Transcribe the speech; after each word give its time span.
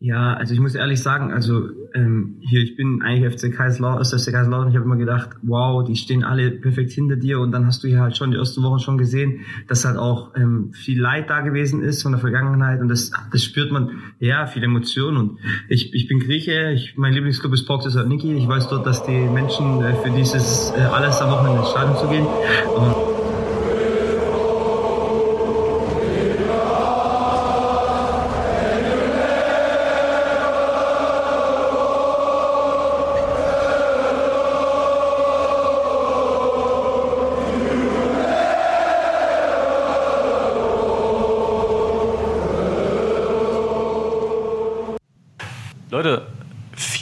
Ja, 0.00 0.34
also 0.34 0.52
ich 0.52 0.60
muss 0.60 0.74
ehrlich 0.74 1.00
sagen, 1.00 1.32
also 1.32 1.68
ähm, 1.94 2.36
hier, 2.40 2.62
ich 2.62 2.76
bin 2.76 3.02
eigentlich 3.02 3.34
FC 3.34 3.54
Kaiserslautern, 3.54 4.00
aus 4.00 4.10
FC 4.10 4.32
Kaiserslautern, 4.32 4.68
ich 4.68 4.76
habe 4.76 4.84
immer 4.84 4.96
gedacht, 4.96 5.30
wow, 5.42 5.84
die 5.84 5.96
stehen 5.96 6.24
alle 6.24 6.50
perfekt 6.50 6.92
hinter 6.92 7.16
dir. 7.16 7.40
Und 7.40 7.52
dann 7.52 7.66
hast 7.66 7.82
du 7.82 7.88
hier 7.88 8.00
halt 8.00 8.16
schon 8.16 8.30
die 8.30 8.36
ersten 8.36 8.62
Wochen 8.62 8.78
schon 8.78 8.98
gesehen, 8.98 9.40
dass 9.68 9.84
halt 9.84 9.96
auch 9.96 10.34
ähm, 10.36 10.72
viel 10.72 11.00
Leid 11.00 11.30
da 11.30 11.40
gewesen 11.40 11.82
ist 11.82 12.02
von 12.02 12.12
der 12.12 12.20
Vergangenheit. 12.20 12.80
Und 12.80 12.88
das, 12.88 13.10
das 13.32 13.42
spürt 13.42 13.72
man, 13.72 13.90
ja, 14.18 14.46
viel 14.46 14.62
Emotion 14.62 15.16
und 15.16 15.38
ich, 15.68 15.94
ich 15.94 16.08
bin 16.08 16.20
Grieche, 16.20 16.72
ich, 16.72 16.96
mein 16.96 17.12
Lieblingsclub 17.12 17.52
ist 17.52 17.66
Porto 17.66 17.88
Saloniki, 17.88 18.34
ich 18.34 18.48
weiß 18.48 18.68
dort, 18.68 18.86
dass 18.86 19.04
die 19.04 19.12
Menschen 19.12 19.82
äh, 19.82 19.94
für 20.02 20.10
dieses 20.10 20.72
äh, 20.76 20.80
alles 20.80 21.20
am 21.20 21.30
Wochenende 21.30 21.60
ins 21.60 21.70
Stadion 21.70 21.96
zu 21.96 22.08
gehen. 22.08 22.26
Und 22.26 23.13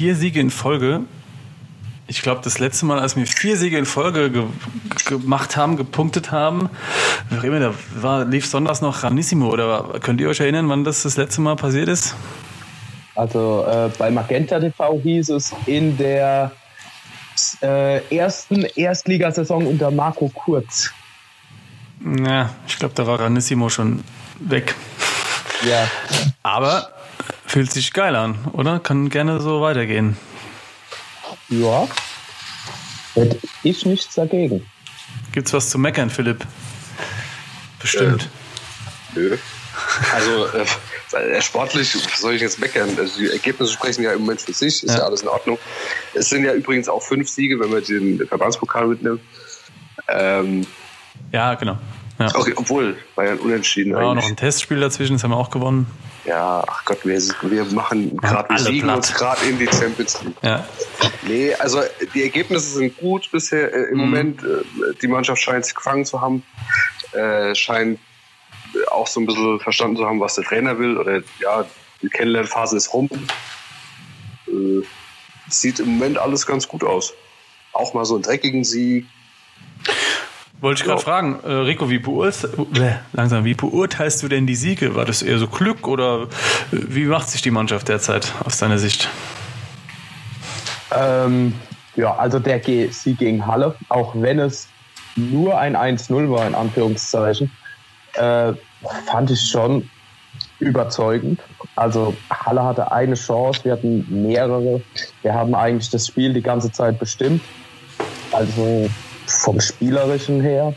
vier 0.02 0.16
Siege 0.16 0.40
in 0.40 0.50
Folge. 0.50 1.02
Ich 2.08 2.22
glaube, 2.22 2.40
das 2.42 2.58
letzte 2.58 2.86
Mal, 2.86 2.98
als 2.98 3.14
wir 3.14 3.24
vier 3.24 3.56
Siege 3.56 3.78
in 3.78 3.86
Folge 3.86 4.32
ge 4.32 4.46
gemacht 5.06 5.56
haben, 5.56 5.76
gepunktet 5.76 6.32
haben, 6.32 6.68
da 7.30 7.74
war, 7.94 8.24
lief 8.24 8.46
sonntags 8.46 8.80
noch 8.80 9.04
Ranissimo. 9.04 9.48
Oder 9.48 10.00
könnt 10.00 10.20
ihr 10.20 10.28
euch 10.28 10.40
erinnern, 10.40 10.68
wann 10.68 10.82
das 10.82 11.04
das 11.04 11.16
letzte 11.16 11.40
Mal 11.40 11.54
passiert 11.54 11.88
ist? 11.88 12.16
Also 13.14 13.64
äh, 13.64 13.90
bei 13.96 14.10
Magenta 14.10 14.58
TV 14.58 14.98
hieß 15.00 15.28
es 15.28 15.54
in 15.66 15.96
der 15.96 16.50
äh, 17.62 18.00
ersten 18.12 18.64
Erstligasaison 18.74 19.64
unter 19.68 19.92
Marco 19.92 20.28
Kurz. 20.34 20.90
Ja, 22.26 22.50
ich 22.66 22.76
glaube, 22.76 22.94
da 22.96 23.06
war 23.06 23.20
Ranissimo 23.20 23.68
schon 23.68 24.02
weg. 24.40 24.74
Ja. 25.64 25.88
Aber 26.42 26.88
Fühlt 27.52 27.70
sich 27.70 27.92
geil 27.92 28.16
an, 28.16 28.38
oder? 28.54 28.80
Kann 28.80 29.10
gerne 29.10 29.38
so 29.38 29.60
weitergehen. 29.60 30.16
Ja. 31.50 31.86
Hätte 33.12 33.38
ich 33.62 33.84
nichts 33.84 34.14
dagegen. 34.14 34.66
Gibt's 35.32 35.52
was 35.52 35.68
zu 35.68 35.78
meckern, 35.78 36.08
Philipp? 36.08 36.46
Bestimmt. 37.78 38.30
Äh, 39.14 39.18
nö. 39.18 39.36
Also 40.14 40.46
äh, 40.46 41.42
sportlich 41.42 41.92
soll 42.16 42.36
ich 42.36 42.40
jetzt 42.40 42.58
meckern. 42.58 42.88
Also 42.96 43.18
die 43.18 43.28
Ergebnisse 43.28 43.74
sprechen 43.74 44.02
ja 44.02 44.14
im 44.14 44.20
Moment 44.20 44.40
für 44.40 44.54
sich, 44.54 44.82
ist 44.82 44.88
ja. 44.88 45.00
ja. 45.00 45.04
alles 45.04 45.20
in 45.20 45.28
Ordnung. 45.28 45.58
Es 46.14 46.30
sind 46.30 46.44
ja 46.44 46.54
übrigens 46.54 46.88
auch 46.88 47.02
fünf 47.02 47.28
Siege, 47.28 47.60
wenn 47.60 47.68
man 47.68 47.84
den 47.84 48.26
Verbandspokal 48.26 48.86
mitnimmt. 48.86 49.20
Ähm, 50.08 50.66
ja, 51.32 51.52
genau. 51.52 51.76
Ja. 52.22 52.34
Okay, 52.34 52.52
obwohl, 52.56 52.96
ja 53.16 53.22
ein 53.22 53.38
Unentschieden. 53.38 53.94
War 53.94 54.04
auch 54.04 54.14
noch 54.14 54.28
ein 54.28 54.36
Testspiel 54.36 54.80
dazwischen, 54.80 55.14
das 55.14 55.24
haben 55.24 55.30
wir 55.30 55.36
auch 55.36 55.50
gewonnen. 55.50 55.86
Ja, 56.24 56.62
ach 56.66 56.84
Gott, 56.84 57.04
wir, 57.04 57.20
wir 57.20 57.64
machen 57.66 58.16
gerade, 58.16 58.48
wir 58.48 58.58
siegen 58.58 58.82
platt. 58.82 58.96
uns 58.98 59.12
gerade 59.12 59.44
in 59.44 59.58
die 59.58 59.66
Champions 59.66 60.22
League. 60.22 60.36
Ja. 60.42 60.64
Nee, 61.26 61.54
also 61.54 61.80
die 62.14 62.22
Ergebnisse 62.22 62.78
sind 62.78 62.96
gut 62.96 63.28
bisher 63.32 63.74
äh, 63.74 63.90
im 63.90 63.94
mhm. 63.94 64.00
Moment. 64.00 64.42
Äh, 64.42 64.94
die 65.00 65.08
Mannschaft 65.08 65.42
scheint 65.42 65.64
sich 65.64 65.74
gefangen 65.74 66.04
zu 66.04 66.20
haben, 66.20 66.44
äh, 67.12 67.54
scheint 67.54 67.98
auch 68.90 69.06
so 69.06 69.20
ein 69.20 69.26
bisschen 69.26 69.58
verstanden 69.60 69.96
zu 69.96 70.06
haben, 70.06 70.20
was 70.20 70.36
der 70.36 70.44
Trainer 70.44 70.78
will. 70.78 70.96
Oder 70.96 71.22
ja, 71.40 71.64
die 72.02 72.08
Kennenlernphase 72.08 72.76
ist 72.76 72.92
rum. 72.94 73.08
Äh, 74.46 74.82
sieht 75.48 75.80
im 75.80 75.98
Moment 75.98 76.18
alles 76.18 76.46
ganz 76.46 76.68
gut 76.68 76.84
aus. 76.84 77.14
Auch 77.72 77.94
mal 77.94 78.04
so 78.04 78.14
einen 78.14 78.22
dreckigen 78.22 78.64
Sieg. 78.64 79.06
Wollte 80.62 80.82
ich 80.82 80.86
gerade 80.86 81.00
ja. 81.00 81.04
fragen, 81.04 81.40
äh, 81.42 81.50
Rico, 81.50 81.90
wie, 81.90 81.98
beurteilst, 81.98 82.44
äh, 82.44 82.92
langsam, 83.12 83.44
wie 83.44 83.54
beurteilst 83.54 84.22
du 84.22 84.28
denn 84.28 84.46
die 84.46 84.54
Siege? 84.54 84.94
War 84.94 85.04
das 85.04 85.20
eher 85.20 85.36
so 85.38 85.48
Glück 85.48 85.88
oder 85.88 86.22
äh, 86.22 86.26
wie 86.70 87.04
macht 87.06 87.28
sich 87.28 87.42
die 87.42 87.50
Mannschaft 87.50 87.88
derzeit 87.88 88.32
aus 88.44 88.58
deiner 88.58 88.78
Sicht? 88.78 89.08
Ähm, 90.96 91.54
ja, 91.96 92.14
also 92.14 92.38
der 92.38 92.62
Sieg 92.62 93.18
gegen 93.18 93.44
Halle, 93.44 93.74
auch 93.88 94.14
wenn 94.14 94.38
es 94.38 94.68
nur 95.16 95.58
ein 95.58 95.76
1-0 95.76 96.30
war, 96.30 96.46
in 96.46 96.54
Anführungszeichen, 96.54 97.50
äh, 98.14 98.52
fand 99.10 99.32
ich 99.32 99.40
schon 99.40 99.90
überzeugend. 100.60 101.40
Also 101.74 102.14
Halle 102.30 102.62
hatte 102.62 102.92
eine 102.92 103.16
Chance, 103.16 103.64
wir 103.64 103.72
hatten 103.72 104.06
mehrere. 104.08 104.80
Wir 105.22 105.34
haben 105.34 105.56
eigentlich 105.56 105.90
das 105.90 106.06
Spiel 106.06 106.32
die 106.32 106.40
ganze 106.40 106.70
Zeit 106.70 107.00
bestimmt. 107.00 107.42
Also 108.30 108.88
vom 109.26 109.60
Spielerischen 109.60 110.40
her 110.40 110.74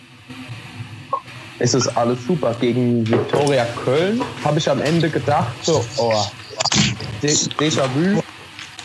ist 1.59 1.73
es 1.73 1.88
alles 1.95 2.25
super. 2.25 2.56
Gegen 2.59 3.07
Viktoria 3.07 3.66
Köln 3.83 4.22
habe 4.44 4.59
ich 4.59 4.69
am 4.69 4.81
Ende 4.81 5.09
gedacht, 5.09 5.53
so, 5.61 5.83
oh, 5.97 6.25
Déjà-vu, 7.22 8.22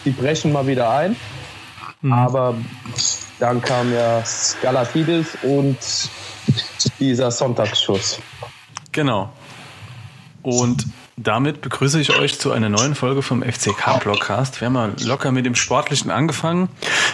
die 0.04 0.10
brechen 0.10 0.52
mal 0.52 0.66
wieder 0.66 0.90
ein. 0.90 1.16
Mhm. 2.02 2.12
Aber 2.12 2.54
dann 3.38 3.60
kam 3.60 3.92
ja 3.92 4.24
Skalatidis 4.24 5.36
und 5.42 5.76
dieser 6.98 7.30
Sonntagsschuss. 7.30 8.18
Genau. 8.92 9.30
Und 10.42 10.86
damit 11.16 11.60
begrüße 11.60 12.00
ich 12.00 12.16
euch 12.16 12.38
zu 12.38 12.52
einer 12.52 12.68
neuen 12.68 12.94
Folge 12.94 13.22
vom 13.22 13.42
FCK 13.42 14.00
Blockcast. 14.02 14.60
Wir 14.60 14.66
haben 14.66 14.72
mal 14.72 14.92
locker 15.04 15.32
mit 15.32 15.46
dem 15.46 15.54
Sportlichen 15.54 16.10
angefangen. 16.10 16.68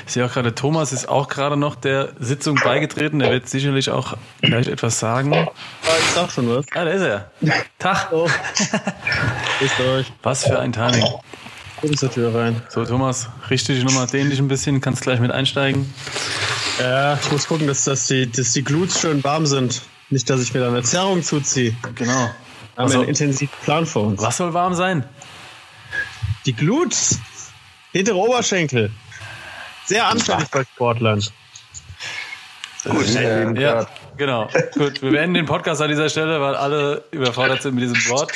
Ich 0.07 0.13
sehe 0.13 0.25
auch 0.25 0.33
gerade, 0.33 0.55
Thomas 0.55 0.93
ist 0.93 1.09
auch 1.09 1.29
gerade 1.29 1.57
noch 1.57 1.75
der 1.75 2.11
Sitzung 2.21 2.57
beigetreten. 2.63 3.19
Der 3.19 3.31
wird 3.31 3.49
sicherlich 3.49 3.91
auch 3.91 4.17
gleich 4.41 4.69
etwas 4.69 4.99
sagen. 4.99 5.35
Ah, 5.35 5.49
ich 5.99 6.15
sag 6.15 6.31
schon 6.31 6.49
was. 6.49 6.67
Ah, 6.75 6.85
da 6.85 6.91
ist 6.91 7.03
er. 7.03 7.31
Tag. 7.79 8.13
Oh. 8.13 8.29
Ist 9.61 9.81
euch. 9.81 10.13
Was 10.23 10.45
für 10.45 10.59
ein 10.59 10.73
Timing. 10.73 11.05
Komm 11.81 11.97
zur 11.97 12.11
Tür 12.11 12.35
rein. 12.35 12.63
So, 12.69 12.85
Thomas, 12.85 13.29
richtig 13.51 13.83
nochmal 13.85 14.07
dehn 14.07 14.31
dich 14.31 14.39
ein 14.39 14.49
bisschen, 14.49 14.81
kannst 14.81 15.03
gleich 15.03 15.21
mit 15.21 15.31
einsteigen. 15.31 15.93
Ja, 16.79 17.19
ich 17.21 17.31
muss 17.33 17.47
gucken, 17.47 17.67
dass, 17.67 17.85
dass, 17.85 18.07
die, 18.07 18.31
dass 18.31 18.53
die 18.53 18.65
Gluts 18.65 19.01
schön 19.01 19.23
warm 19.25 19.47
sind. 19.47 19.83
Nicht, 20.09 20.31
dass 20.31 20.41
ich 20.41 20.55
mir 20.55 20.61
da 20.61 20.69
eine 20.69 20.83
Zerrung 20.83 21.23
zuziehe. 21.23 21.75
Genau. 21.95 22.31
Wir 22.77 22.83
haben 22.83 22.89
also, 22.89 22.99
einen 23.01 23.09
intensiven 23.09 23.55
Plan 23.63 23.87
vor 23.87 24.03
uns. 24.03 24.21
Was 24.21 24.37
soll 24.37 24.53
warm 24.53 24.75
sein? 24.75 25.03
Die 26.45 26.53
Glut. 26.53 26.95
Hintere 27.93 28.17
Oberschenkel. 28.17 28.91
Sehr 29.87 30.07
anfällig 30.07 30.51
bei 30.51 30.63
Sportlern. 30.65 31.25
Gut, 32.85 33.17
äh, 33.17 33.59
ja, 33.59 33.87
genau. 34.19 34.51
Gut, 34.75 35.01
wir 35.01 35.11
beenden 35.11 35.35
den 35.35 35.47
Podcast 35.47 35.81
an 35.81 35.89
dieser 35.89 36.11
Stelle, 36.11 36.39
weil 36.39 36.55
alle 36.55 37.03
überfordert 37.13 37.63
sind 37.63 37.77
mit 37.77 37.85
diesem 37.85 38.11
Wort. 38.11 38.33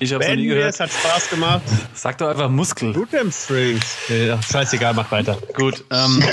Ich 0.00 0.14
habe 0.14 0.24
es 0.24 0.34
nie 0.34 0.46
gehört. 0.46 0.70
Es 0.70 0.80
hat 0.80 0.90
Spaß 0.90 1.28
gemacht. 1.28 1.62
Sag 1.92 2.16
doch 2.16 2.28
einfach 2.28 2.48
Muskel. 2.48 2.94
Gluten-Strings. 2.94 3.96
Ja, 4.08 4.40
scheißegal, 4.42 4.94
mach 4.94 5.10
weiter. 5.10 5.36
Gut. 5.52 5.84
Ähm, 5.90 6.24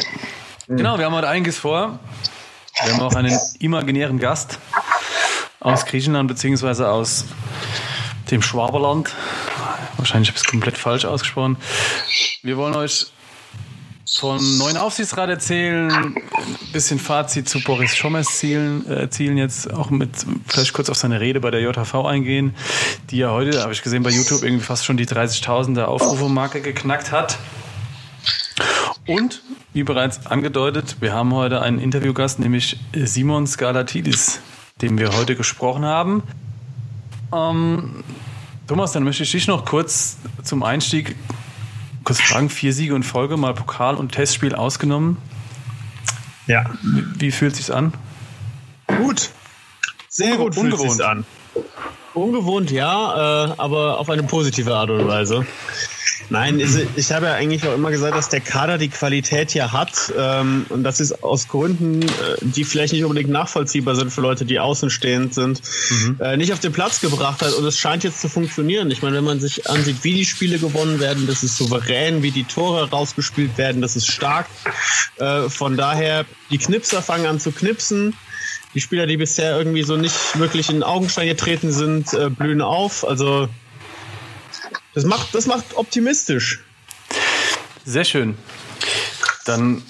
genau, 0.68 0.98
wir 0.98 1.06
haben 1.06 1.14
heute 1.14 1.28
einiges 1.28 1.58
vor. 1.58 2.00
Wir 2.86 2.94
haben 2.94 3.02
auch 3.02 3.16
einen 3.16 3.38
imaginären 3.60 4.18
Gast 4.18 4.60
aus 5.62 5.86
Griechenland 5.86 6.28
beziehungsweise 6.28 6.90
aus 6.90 7.26
dem 8.30 8.42
Schwaberland. 8.42 9.14
Wahrscheinlich 9.98 10.30
habe 10.30 10.38
ich 10.38 10.44
es 10.44 10.50
komplett 10.50 10.78
falsch 10.78 11.06
ausgesprochen. 11.06 11.58
Wir 12.42 12.58
wollen 12.58 12.76
euch 12.76 13.08
vom 14.14 14.58
neuen 14.58 14.76
Aufsichtsrat 14.76 15.30
erzählen, 15.30 15.90
ein 15.92 16.16
bisschen 16.74 17.00
Fazit 17.00 17.48
zu 17.48 17.62
Boris 17.62 17.96
Schommers 17.96 18.40
Zielen, 18.40 18.90
äh, 18.90 19.10
Zielen 19.10 19.38
jetzt 19.38 19.72
auch 19.72 19.90
mit 19.90 20.10
vielleicht 20.48 20.74
kurz 20.74 20.90
auf 20.90 20.98
seine 20.98 21.22
Rede 21.22 21.40
bei 21.40 21.52
der 21.52 21.62
JHV 21.62 22.06
eingehen, 22.06 22.54
die 23.10 23.20
ja 23.20 23.32
heute, 23.32 23.62
habe 23.62 23.72
ich 23.72 23.82
gesehen 23.82 24.04
bei 24.04 24.10
YouTube, 24.10 24.44
irgendwie 24.44 24.66
fast 24.66 24.84
schon 24.86 24.98
die 24.98 25.06
30.000er 25.06 25.84
Aufrufe-Marke 25.84 26.62
geknackt 26.62 27.12
hat. 27.12 27.38
Und, 29.08 29.44
wie 29.74 29.84
bereits 29.84 30.26
angedeutet, 30.26 30.98
wir 31.00 31.14
haben 31.14 31.34
heute 31.34 31.62
einen 31.62 31.80
Interviewgast, 31.80 32.40
nämlich 32.40 32.78
Simon 32.94 33.48
Skalatidis 33.48 34.42
dem 34.82 34.98
wir 34.98 35.14
heute 35.14 35.36
gesprochen 35.36 35.86
haben. 35.86 36.24
Ähm, 37.34 38.04
Thomas, 38.68 38.92
dann 38.92 39.04
möchte 39.04 39.24
ich 39.24 39.32
dich 39.32 39.48
noch 39.48 39.66
kurz 39.66 40.18
zum 40.44 40.64
Einstieg 40.64 41.16
kurz 42.04 42.20
fragen. 42.22 42.50
Vier 42.50 42.74
Siege 42.74 42.96
in 42.96 43.04
Folge, 43.04 43.38
mal 43.38 43.54
Pokal 43.54 43.96
und 43.96 44.12
Testspiel 44.12 44.56
ausgenommen. 44.56 45.18
Ja. 46.48 46.66
Wie, 46.82 47.22
wie 47.22 47.32
fühlt 47.32 47.56
sich's 47.56 47.70
an? 47.70 47.94
Gut. 48.88 49.30
Sehr 50.10 50.38
gut 50.38 50.56
fühlt 50.56 50.74
Ungewohnt. 50.74 50.92
sich's 50.92 51.02
an. 51.02 51.26
Ungewohnt, 52.14 52.72
ja, 52.72 53.46
äh, 53.46 53.54
aber 53.58 54.00
auf 54.00 54.10
eine 54.10 54.24
positive 54.24 54.76
Art 54.76 54.90
und 54.90 55.08
Weise. 55.08 55.46
Nein, 56.32 56.62
ich 56.96 57.12
habe 57.12 57.26
ja 57.26 57.34
eigentlich 57.34 57.68
auch 57.68 57.74
immer 57.74 57.92
gesagt, 57.92 58.16
dass 58.16 58.30
der 58.30 58.40
Kader 58.40 58.78
die 58.78 58.88
Qualität 58.88 59.52
hier 59.52 59.74
hat. 59.74 60.14
Ähm, 60.18 60.66
und 60.70 60.84
das 60.84 61.02
ist 61.02 61.26
aus 61.26 61.50
Gründen, 61.50 62.04
äh, 62.04 62.08
die 62.40 62.64
vielleicht 62.64 62.94
nicht 62.94 63.04
unbedingt 63.04 63.30
nachvollziehbar 63.30 63.96
sind 63.96 64.12
für 64.12 64.22
Leute, 64.22 64.46
die 64.46 64.58
außenstehend 64.58 65.34
sind, 65.34 65.62
mhm. 65.90 66.18
äh, 66.22 66.38
nicht 66.38 66.54
auf 66.54 66.60
den 66.60 66.72
Platz 66.72 67.02
gebracht 67.02 67.42
hat. 67.42 67.52
Und 67.52 67.66
es 67.66 67.78
scheint 67.78 68.06
jetzt 68.06 68.22
zu 68.22 68.30
funktionieren. 68.30 68.90
Ich 68.92 69.02
meine, 69.02 69.18
wenn 69.18 69.26
man 69.26 69.42
sich 69.42 69.70
ansieht, 69.70 70.06
wie 70.06 70.14
die 70.14 70.24
Spiele 70.24 70.58
gewonnen 70.58 71.02
werden, 71.02 71.28
das 71.28 71.44
ist 71.44 71.58
souverän, 71.58 72.24
wie 72.24 72.32
die 72.32 72.46
Tore 72.46 72.90
rausgespielt 72.90 73.58
werden, 73.58 73.82
das 73.82 73.98
ist 73.98 74.10
stark. 74.10 74.48
Äh, 75.18 75.50
von 75.50 75.76
daher, 75.76 76.24
die 76.50 76.60
Knipser 76.60 77.02
fangen 77.02 77.26
an 77.26 77.42
zu 77.42 77.52
knipsen. 77.52 78.16
Die 78.74 78.80
Spieler, 78.80 79.06
die 79.06 79.18
bisher 79.18 79.58
irgendwie 79.58 79.84
so 79.84 79.98
nicht 79.98 80.16
wirklich 80.40 80.70
in 80.70 80.82
Augenschein 80.82 81.28
getreten 81.28 81.74
sind, 81.74 82.14
äh, 82.14 82.30
blühen 82.30 82.62
auf. 82.62 83.06
Also 83.06 83.50
das 84.94 85.06
macht, 85.06 85.34
das 85.34 85.46
macht 85.46 85.66
optimistisch. 85.76 86.64
Sehr 87.86 88.04
schön. 88.04 88.38
Dann 89.46 89.82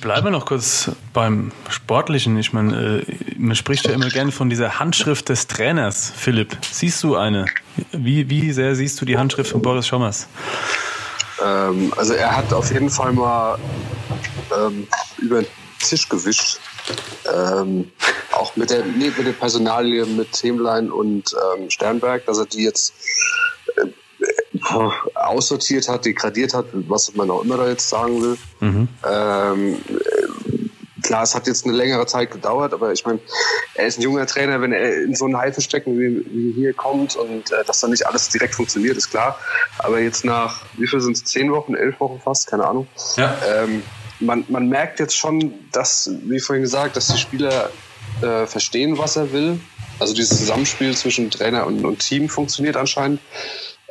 bleiben 0.00 0.26
wir 0.26 0.30
noch 0.30 0.46
kurz 0.46 0.90
beim 1.12 1.52
Sportlichen. 1.68 2.38
Ich 2.38 2.52
meine, 2.52 3.02
äh, 3.06 3.12
man 3.36 3.56
spricht 3.56 3.86
ja 3.86 3.92
immer 3.92 4.08
gerne 4.08 4.32
von 4.32 4.50
dieser 4.50 4.78
Handschrift 4.78 5.28
des 5.28 5.46
Trainers. 5.46 6.12
Philipp, 6.14 6.56
siehst 6.70 7.02
du 7.02 7.16
eine? 7.16 7.46
Wie, 7.92 8.28
wie 8.30 8.52
sehr 8.52 8.74
siehst 8.74 9.00
du 9.00 9.04
die 9.04 9.18
Handschrift 9.18 9.50
von 9.50 9.62
Boris 9.62 9.86
Schommers? 9.86 10.26
Ähm, 11.44 11.92
also 11.96 12.14
er 12.14 12.36
hat 12.36 12.52
auf 12.52 12.72
jeden 12.72 12.90
Fall 12.90 13.12
mal 13.12 13.58
ähm, 14.56 14.86
über 15.18 15.42
den 15.42 15.48
Tisch 15.80 16.08
gewischt. 16.08 16.58
Ähm, 17.32 17.90
auch 18.32 18.56
mit 18.56 18.70
der, 18.70 18.84
nee, 18.84 19.12
mit 19.16 19.26
der 19.26 19.32
Personalie 19.32 20.06
mit 20.06 20.42
Hemlein 20.42 20.90
und 20.90 21.34
ähm, 21.56 21.68
Sternberg, 21.70 22.24
dass 22.26 22.38
er 22.38 22.46
die 22.46 22.64
jetzt 22.64 22.94
aussortiert 25.14 25.88
hat, 25.88 26.04
degradiert 26.04 26.54
hat, 26.54 26.66
was 26.72 27.14
man 27.14 27.30
auch 27.30 27.42
immer 27.42 27.56
da 27.56 27.68
jetzt 27.68 27.88
sagen 27.88 28.22
will. 28.22 28.38
Mhm. 28.60 28.88
Ähm, 29.08 29.76
klar, 31.02 31.22
es 31.22 31.34
hat 31.34 31.46
jetzt 31.46 31.64
eine 31.64 31.74
längere 31.74 32.06
Zeit 32.06 32.30
gedauert, 32.30 32.74
aber 32.74 32.92
ich 32.92 33.04
meine, 33.06 33.18
er 33.74 33.86
ist 33.86 33.98
ein 33.98 34.02
junger 34.02 34.26
Trainer, 34.26 34.60
wenn 34.60 34.72
er 34.72 35.02
in 35.02 35.14
so 35.14 35.26
ein 35.26 35.36
Haifischstecken 35.36 35.98
wie, 35.98 36.24
wie 36.30 36.52
hier 36.52 36.74
kommt 36.74 37.16
und 37.16 37.50
äh, 37.50 37.64
dass 37.64 37.80
dann 37.80 37.90
nicht 37.90 38.06
alles 38.06 38.28
direkt 38.28 38.54
funktioniert, 38.54 38.96
ist 38.96 39.10
klar. 39.10 39.38
Aber 39.78 40.00
jetzt 40.00 40.24
nach, 40.24 40.62
wie 40.76 40.86
viel 40.86 41.00
sind 41.00 41.16
es, 41.16 41.24
zehn 41.24 41.50
Wochen, 41.52 41.74
elf 41.74 41.98
Wochen 42.00 42.20
fast, 42.22 42.46
keine 42.46 42.66
Ahnung. 42.66 42.86
Ja. 43.16 43.36
Ähm, 43.46 43.82
man, 44.20 44.44
man 44.48 44.68
merkt 44.68 45.00
jetzt 45.00 45.16
schon, 45.16 45.54
dass, 45.72 46.10
wie 46.24 46.40
vorhin 46.40 46.62
gesagt, 46.62 46.96
dass 46.96 47.08
die 47.08 47.18
Spieler 47.18 47.70
äh, 48.20 48.46
verstehen, 48.46 48.98
was 48.98 49.16
er 49.16 49.32
will. 49.32 49.60
Also 50.00 50.14
dieses 50.14 50.38
Zusammenspiel 50.38 50.96
zwischen 50.96 51.30
Trainer 51.30 51.66
und, 51.66 51.84
und 51.84 52.00
Team 52.00 52.28
funktioniert 52.28 52.76
anscheinend. 52.76 53.20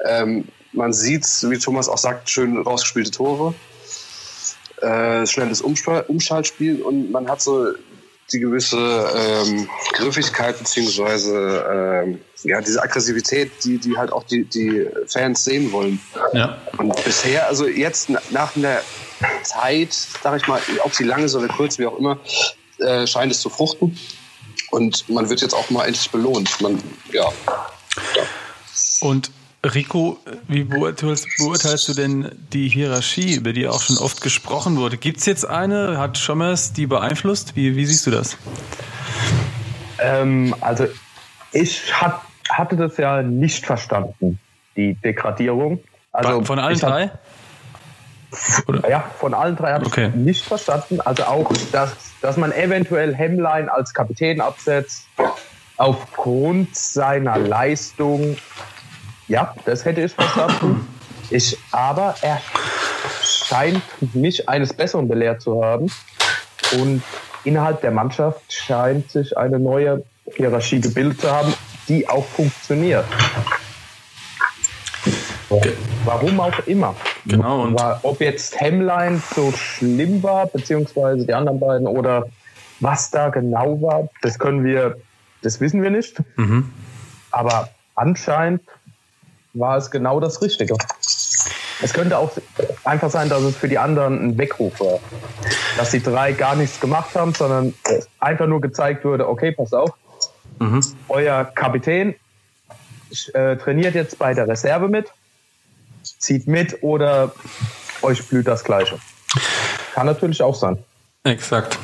Ähm, 0.06 0.46
man 0.74 0.94
sieht, 0.94 1.26
wie 1.44 1.58
Thomas 1.58 1.90
auch 1.90 1.98
sagt, 1.98 2.30
schön 2.30 2.62
rausgespielte 2.62 3.12
Tore, 3.12 3.54
äh, 4.82 5.26
schnelles 5.26 5.62
Umschaltspiel 5.62 6.82
und 6.82 7.12
man 7.12 7.30
hat 7.30 7.42
so 7.42 7.74
die 8.32 8.40
gewisse 8.40 8.78
ähm, 8.78 9.70
Griffigkeit 9.94 10.58
beziehungsweise 10.58 11.66
ähm, 11.72 12.20
ja 12.44 12.60
diese 12.62 12.82
Aggressivität, 12.82 13.52
die 13.64 13.78
die 13.78 13.98
halt 13.98 14.12
auch 14.12 14.24
die 14.24 14.44
die 14.44 14.88
Fans 15.08 15.46
sehen 15.46 15.72
wollen. 15.72 16.00
Ja. 16.34 16.58
Und 16.78 16.94
bisher, 17.06 17.48
also 17.48 17.68
jetzt 17.68 18.10
nach 18.32 18.56
einer 18.56 18.82
Zeit, 19.44 19.94
sag 19.94 20.42
ich 20.42 20.48
mal, 20.48 20.60
ob 20.84 20.94
sie 20.94 21.06
lange 21.06 21.26
ist 21.26 21.36
oder 21.36 21.48
kurz, 21.48 21.80
wie 21.80 21.86
auch 21.86 21.98
immer, 21.98 22.20
äh, 22.80 23.08
scheint 23.08 23.32
es 23.32 23.40
zu 23.40 23.50
fruchten. 23.50 23.98
Und 24.70 25.08
man 25.08 25.30
wird 25.30 25.42
jetzt 25.42 25.54
auch 25.54 25.70
mal 25.70 25.86
endlich 25.86 26.12
belohnt. 26.12 26.60
Man, 26.62 26.82
ja. 27.12 27.32
ja. 28.16 28.24
Und 29.00 29.32
Rico, 29.64 30.18
wie 30.48 30.64
beurteilst, 30.64 31.28
beurteilst, 31.38 31.88
du 31.90 31.94
denn 31.94 32.32
die 32.54 32.70
Hierarchie, 32.70 33.36
über 33.36 33.54
die 33.54 33.68
auch 33.68 33.82
schon 33.82 33.98
oft 33.98 34.22
gesprochen 34.22 34.78
wurde? 34.78 34.98
Gibt 34.98 35.18
es 35.18 35.26
jetzt 35.26 35.46
eine? 35.46 35.98
Hat 35.98 36.18
Schommers 36.18 36.74
die 36.74 36.86
beeinflusst? 36.86 37.56
Wie, 37.56 37.76
wie 37.76 37.86
siehst 37.86 38.06
du 38.06 38.12
das? 38.12 38.38
Ähm, 40.00 40.56
also 40.62 40.88
ich 41.52 41.94
hat, 42.02 42.22
hatte 42.50 42.76
das 42.76 42.98
ja 42.98 43.24
nicht 43.24 43.66
verstanden, 43.66 44.40
die 44.76 44.94
Degradierung. 44.94 45.80
Also 46.12 46.44
von 46.44 46.60
allen 46.60 46.80
drei? 46.80 47.12
Oder? 48.68 48.90
Ja, 48.90 49.12
von 49.18 49.34
allen 49.34 49.56
drei 49.56 49.74
habe 49.74 49.86
okay. 49.86 50.10
ich 50.10 50.16
nicht 50.16 50.46
verstanden. 50.46 51.02
Also 51.02 51.24
auch, 51.24 51.52
dass, 51.72 51.96
dass 52.22 52.38
man 52.38 52.52
eventuell 52.52 53.16
Hemmlein 53.16 53.70
als 53.70 53.94
Kapitän 53.94 54.40
absetzt, 54.40 55.08
aufgrund 55.78 56.76
seiner 56.76 57.38
Leistung 57.38 58.38
ja, 59.28 59.54
das 59.66 59.86
hätte 59.86 60.02
ich 60.02 60.14
verstanden. 60.14 60.88
Ich, 61.30 61.58
aber 61.72 62.16
er 62.22 62.40
scheint 63.22 63.82
mich 64.16 64.48
eines 64.48 64.74
Besseren 64.74 65.08
belehrt 65.08 65.42
zu 65.42 65.64
haben. 65.64 65.92
Und 66.80 67.04
innerhalb 67.44 67.82
der 67.82 67.92
Mannschaft 67.92 68.52
scheint 68.52 69.12
sich 69.12 69.38
eine 69.38 69.60
neue 69.60 70.04
Hierarchie 70.36 70.82
gebildet 70.82 71.22
zu 71.22 71.32
haben, 71.32 71.54
die 71.88 72.08
auch 72.08 72.26
funktioniert. 72.26 73.06
Warum 76.04 76.40
auch 76.40 76.60
immer. 76.68 76.96
Genau. 77.26 77.64
Und 77.64 77.82
ob 78.04 78.22
jetzt 78.22 78.60
Hemline 78.60 79.22
so 79.36 79.52
schlimm 79.52 80.24
war, 80.24 80.48
beziehungsweise 80.48 81.26
die 81.26 81.34
anderen 81.34 81.60
beiden, 81.60 81.88
oder 81.88 82.28
was 82.80 83.10
da 83.12 83.30
genau 83.30 83.82
war, 83.82 84.10
das 84.22 84.40
können 84.40 84.64
wir, 84.64 84.98
das 85.42 85.60
wissen 85.62 85.82
wir 85.82 85.90
nicht. 85.90 86.22
Mhm. 86.36 86.72
Aber 87.32 87.70
anscheinend 87.96 88.62
war 89.54 89.78
es 89.78 89.92
genau 89.92 90.20
das 90.20 90.42
Richtige. 90.42 90.76
Es 91.82 91.94
könnte 91.94 92.18
auch 92.18 92.32
einfach 92.84 93.12
sein, 93.12 93.30
dass 93.30 93.44
es 93.44 93.56
für 93.56 93.68
die 93.68 93.78
anderen 93.78 94.30
ein 94.30 94.38
Weckruf 94.38 94.80
war. 94.80 95.00
Dass 95.78 95.92
die 95.92 96.02
drei 96.02 96.34
gar 96.34 96.56
nichts 96.56 96.80
gemacht 96.80 97.16
haben, 97.16 97.34
sondern 97.34 97.74
einfach 98.20 98.48
nur 98.48 98.62
gezeigt 98.62 99.06
wurde, 99.06 99.28
okay, 99.28 99.52
pass 99.52 99.74
auf, 99.74 99.92
mhm. 100.60 100.82
euer 101.08 101.46
Kapitän 101.46 102.16
äh, 103.34 103.56
trainiert 103.58 103.96
jetzt 103.96 104.18
bei 104.18 104.34
der 104.34 104.48
Reserve 104.48 104.88
mit, 104.88 105.12
zieht 106.04 106.48
mit 106.48 106.82
oder 106.82 107.32
euch 108.02 108.28
blüht 108.28 108.48
das 108.48 108.64
Gleiche. 108.64 108.98
Kann 109.94 110.08
natürlich 110.08 110.42
auch 110.42 110.56
sein. 110.56 110.78
Exakt. 111.24 111.78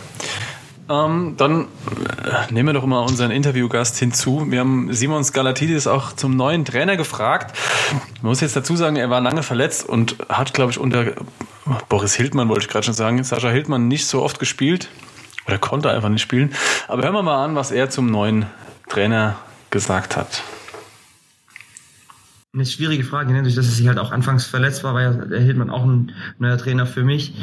Ähm, 0.90 1.36
dann 1.38 1.62
äh, 1.62 2.52
nehmen 2.52 2.70
wir 2.70 2.74
doch 2.74 2.86
mal 2.86 3.00
unseren 3.00 3.32
Interviewgast 3.32 3.98
hinzu. 3.98 4.46
Wir 4.50 4.60
haben 4.60 4.94
Simon 4.94 5.24
Skalatidis 5.24 5.88
auch 5.88 6.14
zum 6.14 6.36
neuen 6.36 6.66
Trainer 6.66 6.98
gefragt. 6.98 7.58
Man 8.22 8.30
muss 8.30 8.42
jetzt 8.42 8.56
dazu 8.56 8.76
sagen, 8.76 8.98
er 8.98 9.10
war 9.10 9.22
lange 9.22 9.44
verletzt 9.44 9.88
und 9.88 10.18
hat, 10.28 10.54
glaube 10.54 10.72
ich, 10.72 10.80
unter 10.80 11.14
Boris 11.88 12.16
Hildmann, 12.16 12.50
wollte 12.50 12.64
ich 12.64 12.68
gerade 12.68 12.84
schon 12.84 12.94
sagen, 12.94 13.24
Sascha 13.24 13.50
Hildmann 13.50 13.88
nicht 13.88 14.08
so 14.08 14.22
oft 14.22 14.40
gespielt 14.40 14.90
oder 15.48 15.58
konnte 15.58 15.90
einfach 15.90 16.10
nicht 16.10 16.22
spielen. 16.22 16.54
Aber 16.88 17.04
hören 17.04 17.14
wir 17.14 17.24
mal 17.24 17.44
an, 17.44 17.56
was 17.56 17.72
er 17.72 17.90
zum 17.90 18.08
neuen 18.08 18.46
Trainer 18.90 19.38
gesagt 19.70 20.18
hat. 20.18 20.44
Eine 22.56 22.68
schwierige 22.68 23.04
Frage, 23.04 23.34
dadurch, 23.34 23.56
dass 23.56 23.66
er 23.66 23.72
sich 23.72 23.88
halt 23.88 23.98
auch 23.98 24.12
anfangs 24.12 24.46
verletzt 24.46 24.84
war, 24.84 24.94
war 24.94 25.02
ja 25.02 25.40
Hildmann 25.40 25.72
auch 25.72 25.86
ein 25.86 26.12
neuer 26.38 26.56
Trainer 26.56 26.86
für 26.86 27.04
mich. 27.04 27.34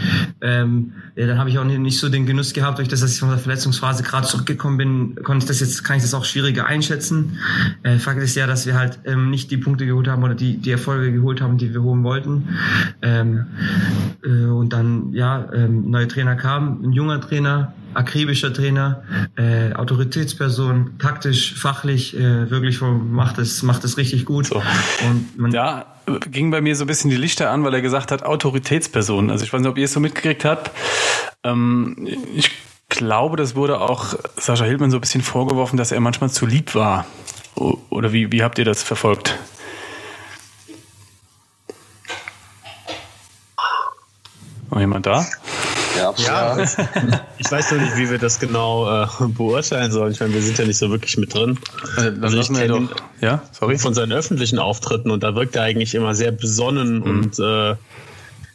Ähm, 0.40 0.92
ja, 1.16 1.26
dann 1.26 1.36
habe 1.36 1.50
ich 1.50 1.58
auch 1.58 1.64
nicht 1.64 1.98
so 1.98 2.08
den 2.08 2.26
Genuss 2.26 2.52
gehabt, 2.52 2.78
durch 2.78 2.86
das, 2.86 3.00
dass 3.00 3.14
ich 3.14 3.18
von 3.18 3.28
der 3.28 3.38
Verletzungsphase 3.38 4.04
gerade 4.04 4.28
zurückgekommen 4.28 4.76
bin, 4.76 5.16
konnte 5.24 5.42
ich 5.42 5.48
das 5.48 5.58
jetzt, 5.58 5.82
kann 5.82 5.96
ich 5.96 6.04
das 6.04 6.14
auch 6.14 6.24
schwieriger 6.24 6.66
einschätzen. 6.66 7.40
Äh, 7.82 7.98
Fakt 7.98 8.22
ist 8.22 8.36
ja, 8.36 8.46
dass 8.46 8.66
wir 8.66 8.78
halt 8.78 9.00
ähm, 9.04 9.30
nicht 9.30 9.50
die 9.50 9.56
Punkte 9.56 9.84
geholt 9.84 10.06
haben 10.06 10.22
oder 10.22 10.36
die, 10.36 10.58
die 10.58 10.70
Erfolge 10.70 11.10
geholt 11.10 11.40
haben, 11.40 11.58
die 11.58 11.74
wir 11.74 11.82
holen 11.82 12.04
wollten. 12.04 12.48
Ähm, 13.02 13.46
äh, 14.22 14.44
und 14.44 14.72
dann, 14.72 15.12
ja, 15.12 15.52
ähm, 15.52 15.90
neue 15.90 16.06
Trainer 16.06 16.36
kam, 16.36 16.84
ein 16.84 16.92
junger 16.92 17.20
Trainer, 17.20 17.74
akribischer 17.94 18.52
Trainer, 18.52 19.02
äh, 19.36 19.72
Autoritätsperson, 19.72 20.98
taktisch, 20.98 21.54
fachlich, 21.54 22.16
äh, 22.16 22.50
wirklich 22.50 22.80
macht 22.80 23.38
es, 23.38 23.62
macht 23.62 23.84
es 23.84 23.96
richtig 23.96 24.24
gut. 24.24 24.46
So. 24.46 24.62
Und 25.08 25.38
man 25.38 25.52
ja, 25.52 25.86
ging 26.30 26.50
bei 26.50 26.60
mir 26.60 26.76
so 26.76 26.84
ein 26.84 26.86
bisschen 26.86 27.10
die 27.10 27.16
Lichter 27.16 27.50
an, 27.50 27.64
weil 27.64 27.74
er 27.74 27.82
gesagt 27.82 28.12
hat, 28.12 28.22
Autoritätsperson. 28.22 29.30
Also 29.30 29.44
ich 29.44 29.52
weiß 29.52 29.60
nicht, 29.60 29.70
ob 29.70 29.78
ihr 29.78 29.84
es 29.84 29.92
so 29.92 30.00
mitgekriegt 30.00 30.44
habt. 30.44 30.70
Ähm, 31.44 32.08
ich 32.34 32.50
glaube, 32.88 33.36
das 33.36 33.54
wurde 33.54 33.80
auch 33.80 34.14
Sascha 34.36 34.64
Hildmann 34.64 34.90
so 34.90 34.98
ein 34.98 35.00
bisschen 35.00 35.22
vorgeworfen, 35.22 35.76
dass 35.76 35.92
er 35.92 36.00
manchmal 36.00 36.30
zu 36.30 36.46
lieb 36.46 36.74
war. 36.74 37.06
Oder 37.54 38.12
wie, 38.12 38.32
wie 38.32 38.42
habt 38.42 38.58
ihr 38.58 38.64
das 38.64 38.82
verfolgt? 38.82 39.38
Noch 44.70 44.78
jemand 44.78 45.06
da? 45.06 45.26
Ja, 46.00 46.14
ja. 46.18 46.64
ich 47.38 47.50
weiß 47.50 47.72
noch 47.72 47.80
nicht, 47.80 47.96
wie 47.96 48.10
wir 48.10 48.18
das 48.18 48.38
genau 48.38 49.04
äh, 49.04 49.06
beurteilen 49.28 49.92
sollen. 49.92 50.12
Ich 50.12 50.20
meine, 50.20 50.34
wir 50.34 50.42
sind 50.42 50.58
ja 50.58 50.64
nicht 50.64 50.78
so 50.78 50.90
wirklich 50.90 51.16
mit 51.16 51.34
drin. 51.34 51.58
Äh, 51.96 52.12
dann 52.12 52.24
also 52.24 52.38
ich 52.38 52.50
wir 52.50 52.68
doch. 52.68 52.82
Ja, 53.20 53.42
sorry. 53.52 53.78
Von 53.78 53.94
seinen 53.94 54.12
öffentlichen 54.12 54.58
Auftritten 54.58 55.10
und 55.10 55.22
da 55.22 55.34
wirkt 55.34 55.56
er 55.56 55.62
eigentlich 55.62 55.94
immer 55.94 56.14
sehr 56.14 56.32
besonnen 56.32 56.98
mhm. 56.98 57.02
und 57.02 57.38
äh, 57.38 57.76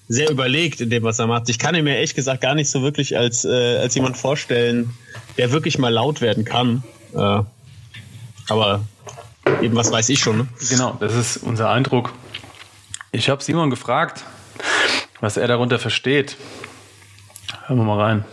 sehr 0.07 0.29
überlegt 0.29 0.81
in 0.81 0.89
dem, 0.89 1.03
was 1.03 1.19
er 1.19 1.27
macht. 1.27 1.49
Ich 1.49 1.59
kann 1.59 1.75
ihn 1.75 1.83
mir 1.83 1.95
ehrlich 1.95 2.15
gesagt 2.15 2.41
gar 2.41 2.55
nicht 2.55 2.69
so 2.69 2.81
wirklich 2.81 3.17
als, 3.17 3.45
äh, 3.45 3.77
als 3.77 3.95
jemand 3.95 4.17
vorstellen, 4.17 4.91
der 5.37 5.51
wirklich 5.51 5.77
mal 5.79 5.91
laut 5.91 6.21
werden 6.21 6.45
kann. 6.45 6.83
Äh, 7.13 7.41
aber 8.47 8.81
eben 9.61 9.75
was 9.75 9.91
weiß 9.91 10.09
ich 10.09 10.19
schon. 10.19 10.37
Ne? 10.37 10.47
Genau, 10.69 10.95
das 10.99 11.15
ist 11.15 11.37
unser 11.37 11.69
Eindruck. 11.69 12.13
Ich 13.11 13.29
habe 13.29 13.41
Simon 13.43 13.69
gefragt, 13.69 14.23
was 15.21 15.37
er 15.37 15.47
darunter 15.47 15.79
versteht. 15.79 16.37
Hören 17.67 17.77
wir 17.77 17.85
mal 17.85 17.99
rein. 17.99 18.25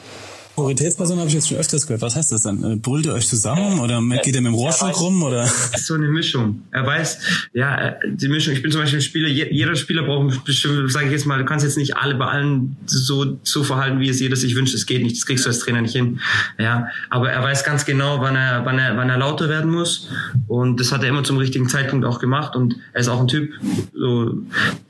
Autoritätsperson 0.55 1.19
habe 1.19 1.29
ich 1.29 1.35
jetzt 1.35 1.49
schon 1.49 1.57
öfters 1.57 1.87
gehört. 1.87 2.03
Was 2.03 2.15
heißt 2.15 2.31
das 2.31 2.43
dann? 2.43 2.63
Äh, 2.63 2.77
brüllt 2.77 3.07
ihr 3.07 3.15
euch 3.15 3.27
zusammen 3.27 3.81
oder 3.81 4.01
geht 4.23 4.35
ihr 4.35 4.43
mit 4.43 4.53
dem 4.53 4.55
Rohrstock 4.55 5.01
rum? 5.01 5.23
Oder? 5.23 5.43
Das 5.73 5.81
ist 5.81 5.87
so 5.87 5.95
eine 5.95 6.09
Mischung. 6.09 6.63
Er 6.71 6.87
weiß, 6.87 7.19
ja, 7.55 7.89
äh, 7.89 7.95
die 8.05 8.29
Mischung. 8.29 8.53
Ich 8.53 8.63
bin 8.63 8.71
zum 8.71 8.83
Beispiel 8.83 8.99
ein 8.99 9.03
Spieler, 9.03 9.29
jeder 9.29 9.75
Spieler 9.77 10.03
braucht 10.03 10.45
bestimmt, 10.45 10.93
sage 10.93 11.07
ich 11.07 11.13
jetzt 11.13 11.25
mal, 11.25 11.39
du 11.39 11.45
kannst 11.45 11.65
jetzt 11.65 11.79
nicht 11.79 11.97
alle 11.97 12.15
bei 12.15 12.27
allen 12.27 12.77
so, 12.87 13.39
so 13.43 13.65
verhalten, 13.65 14.01
wie 14.01 14.09
es 14.09 14.21
jeder 14.21 14.37
sich 14.37 14.55
wünscht. 14.55 14.75
Das 14.75 14.85
geht 14.85 15.03
nicht, 15.03 15.17
das 15.17 15.25
kriegst 15.25 15.47
du 15.47 15.49
als 15.49 15.61
Trainer 15.61 15.81
nicht 15.81 15.93
hin. 15.93 16.21
Ja, 16.59 16.89
aber 17.09 17.31
er 17.31 17.43
weiß 17.43 17.65
ganz 17.65 17.87
genau, 17.87 18.21
wann 18.21 18.37
er, 18.37 18.65
wann 18.67 18.79
er, 18.79 18.97
wann 18.97 19.09
er 19.09 19.17
lauter 19.17 19.49
werden 19.49 19.71
muss. 19.71 20.09
Und 20.47 20.79
das 20.79 20.93
hat 20.93 21.03
er 21.03 21.09
immer 21.09 21.25
zum 21.25 21.39
richtigen 21.39 21.69
Zeitpunkt 21.69 22.05
auch 22.05 22.19
gemacht. 22.19 22.55
Und 22.57 22.77
er 22.93 23.01
ist 23.01 23.09
auch 23.09 23.21
ein 23.21 23.29
Typ, 23.29 23.53
so, 23.95 24.35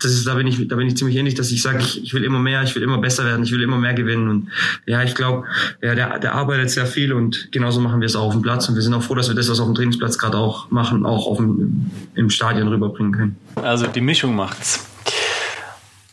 das 0.01 0.13
ist, 0.13 0.27
da 0.27 0.35
bin 0.35 0.47
ich, 0.47 0.67
da 0.67 0.77
bin 0.77 0.89
ich 0.89 0.97
ziemlich 0.97 1.17
ähnlich, 1.17 1.35
dass 1.35 1.53
ich 1.53 1.63
sage, 1.63 1.79
ich, 1.79 2.03
ich 2.03 2.15
will 2.15 2.25
immer 2.25 2.41
mehr, 2.41 2.63
ich 2.65 2.75
will 2.75 2.83
immer 2.83 2.99
besser 2.99 3.25
werden, 3.25 3.45
ich 3.45 3.53
will 3.53 3.63
immer 3.63 3.79
mehr 3.79 3.95
gewinnen. 3.95 4.29
Und 4.29 4.49
ja, 4.87 5.03
ich 5.03 5.15
glaube, 5.15 5.47
ja, 5.81 5.95
der, 5.95 6.19
der 6.19 6.35
arbeitet 6.35 6.71
sehr 6.71 6.87
viel 6.87 7.13
und 7.13 7.49
genauso 7.53 7.81
machen 7.81 8.01
wir 8.01 8.07
es 8.07 8.17
auch 8.17 8.27
auf 8.27 8.33
dem 8.33 8.43
Platz. 8.43 8.69
Und 8.69 8.75
wir 8.75 8.83
sind 8.83 8.95
auch 8.95 9.03
froh, 9.03 9.15
dass 9.15 9.29
wir 9.29 9.35
das, 9.35 9.49
was 9.49 9.61
auf 9.61 9.67
dem 9.67 9.75
Trainingsplatz 9.75 10.19
gerade 10.19 10.39
auch 10.39 10.71
machen, 10.71 11.07
auch 11.07 11.27
auf 11.27 11.39
dem, 11.39 11.91
im 12.15 12.31
Stadion 12.31 12.69
rüberbringen 12.69 13.13
können. 13.13 13.37
Also 13.57 13.87
die 13.87 14.01
Mischung 14.01 14.35
macht's. 14.35 14.87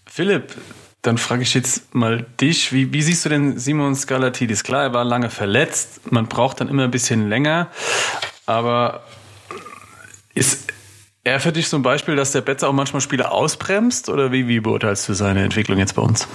Philipp, 0.05 0.55
dann 1.01 1.17
frage 1.17 1.43
ich 1.43 1.53
jetzt 1.53 1.95
mal 1.95 2.25
dich, 2.41 2.73
wie, 2.73 2.91
wie 2.91 3.01
siehst 3.01 3.23
du 3.23 3.29
denn 3.29 3.57
Simon 3.57 3.95
Skalatidis? 3.95 4.63
Klar, 4.63 4.83
er 4.83 4.93
war 4.93 5.05
lange 5.05 5.29
verletzt, 5.29 6.11
man 6.11 6.27
braucht 6.27 6.59
dann 6.59 6.67
immer 6.67 6.83
ein 6.83 6.91
bisschen 6.91 7.29
länger, 7.29 7.69
aber 8.45 9.03
ist 10.33 10.73
er 11.23 11.39
für 11.39 11.51
dich 11.51 11.71
ein 11.73 11.81
Beispiel, 11.83 12.15
dass 12.15 12.31
der 12.31 12.41
Betzer 12.41 12.67
auch 12.69 12.73
manchmal 12.73 13.01
Spiele 13.01 13.31
ausbremst 13.31 14.09
oder 14.09 14.31
wie, 14.31 14.47
wie 14.47 14.59
beurteilst 14.59 15.07
du 15.07 15.13
seine 15.13 15.43
Entwicklung 15.43 15.77
jetzt 15.77 15.95
bei 15.95 16.01
uns? 16.01 16.27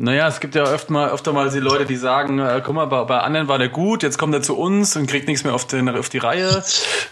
Naja, 0.00 0.28
es 0.28 0.38
gibt 0.38 0.54
ja 0.54 0.62
öfter 0.62 0.92
mal, 0.92 1.10
öfter 1.10 1.32
mal 1.32 1.50
die 1.50 1.58
Leute, 1.58 1.84
die 1.84 1.96
sagen, 1.96 2.38
äh, 2.38 2.62
guck 2.64 2.72
mal, 2.72 2.84
bei, 2.84 3.02
bei 3.02 3.18
anderen 3.18 3.48
war 3.48 3.58
der 3.58 3.68
gut, 3.68 4.04
jetzt 4.04 4.16
kommt 4.16 4.32
er 4.32 4.40
zu 4.40 4.56
uns 4.56 4.94
und 4.94 5.10
kriegt 5.10 5.26
nichts 5.26 5.42
mehr 5.42 5.52
auf, 5.52 5.66
den, 5.66 5.88
auf 5.88 6.08
die 6.08 6.18
Reihe. 6.18 6.62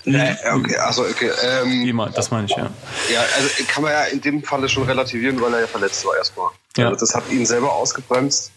Nee, 0.05 0.37
okay, 0.53 0.77
also 0.77 1.03
okay. 1.03 1.33
Ähm, 1.43 2.01
das 2.15 2.31
meine 2.31 2.47
ich, 2.47 2.53
ja. 2.53 2.71
Ja, 3.13 3.21
also 3.35 3.49
kann 3.67 3.83
man 3.83 3.91
ja 3.91 4.05
in 4.05 4.21
dem 4.21 4.45
Falle 4.45 4.69
schon 4.69 4.85
relativieren, 4.85 5.41
weil 5.41 5.53
er 5.55 5.63
ja 5.63 5.67
verletzt 5.67 6.07
war 6.07 6.17
erstmal. 6.17 6.51
Ja. 6.77 6.87
Also 6.87 7.01
das 7.01 7.13
hat 7.17 7.29
ihn 7.29 7.45
selber 7.45 7.73
ausgebremst. 7.73 8.53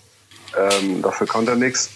Ähm, 0.56 1.02
dafür 1.02 1.26
konnte 1.26 1.54
er 1.54 1.58
nichts. 1.58 1.90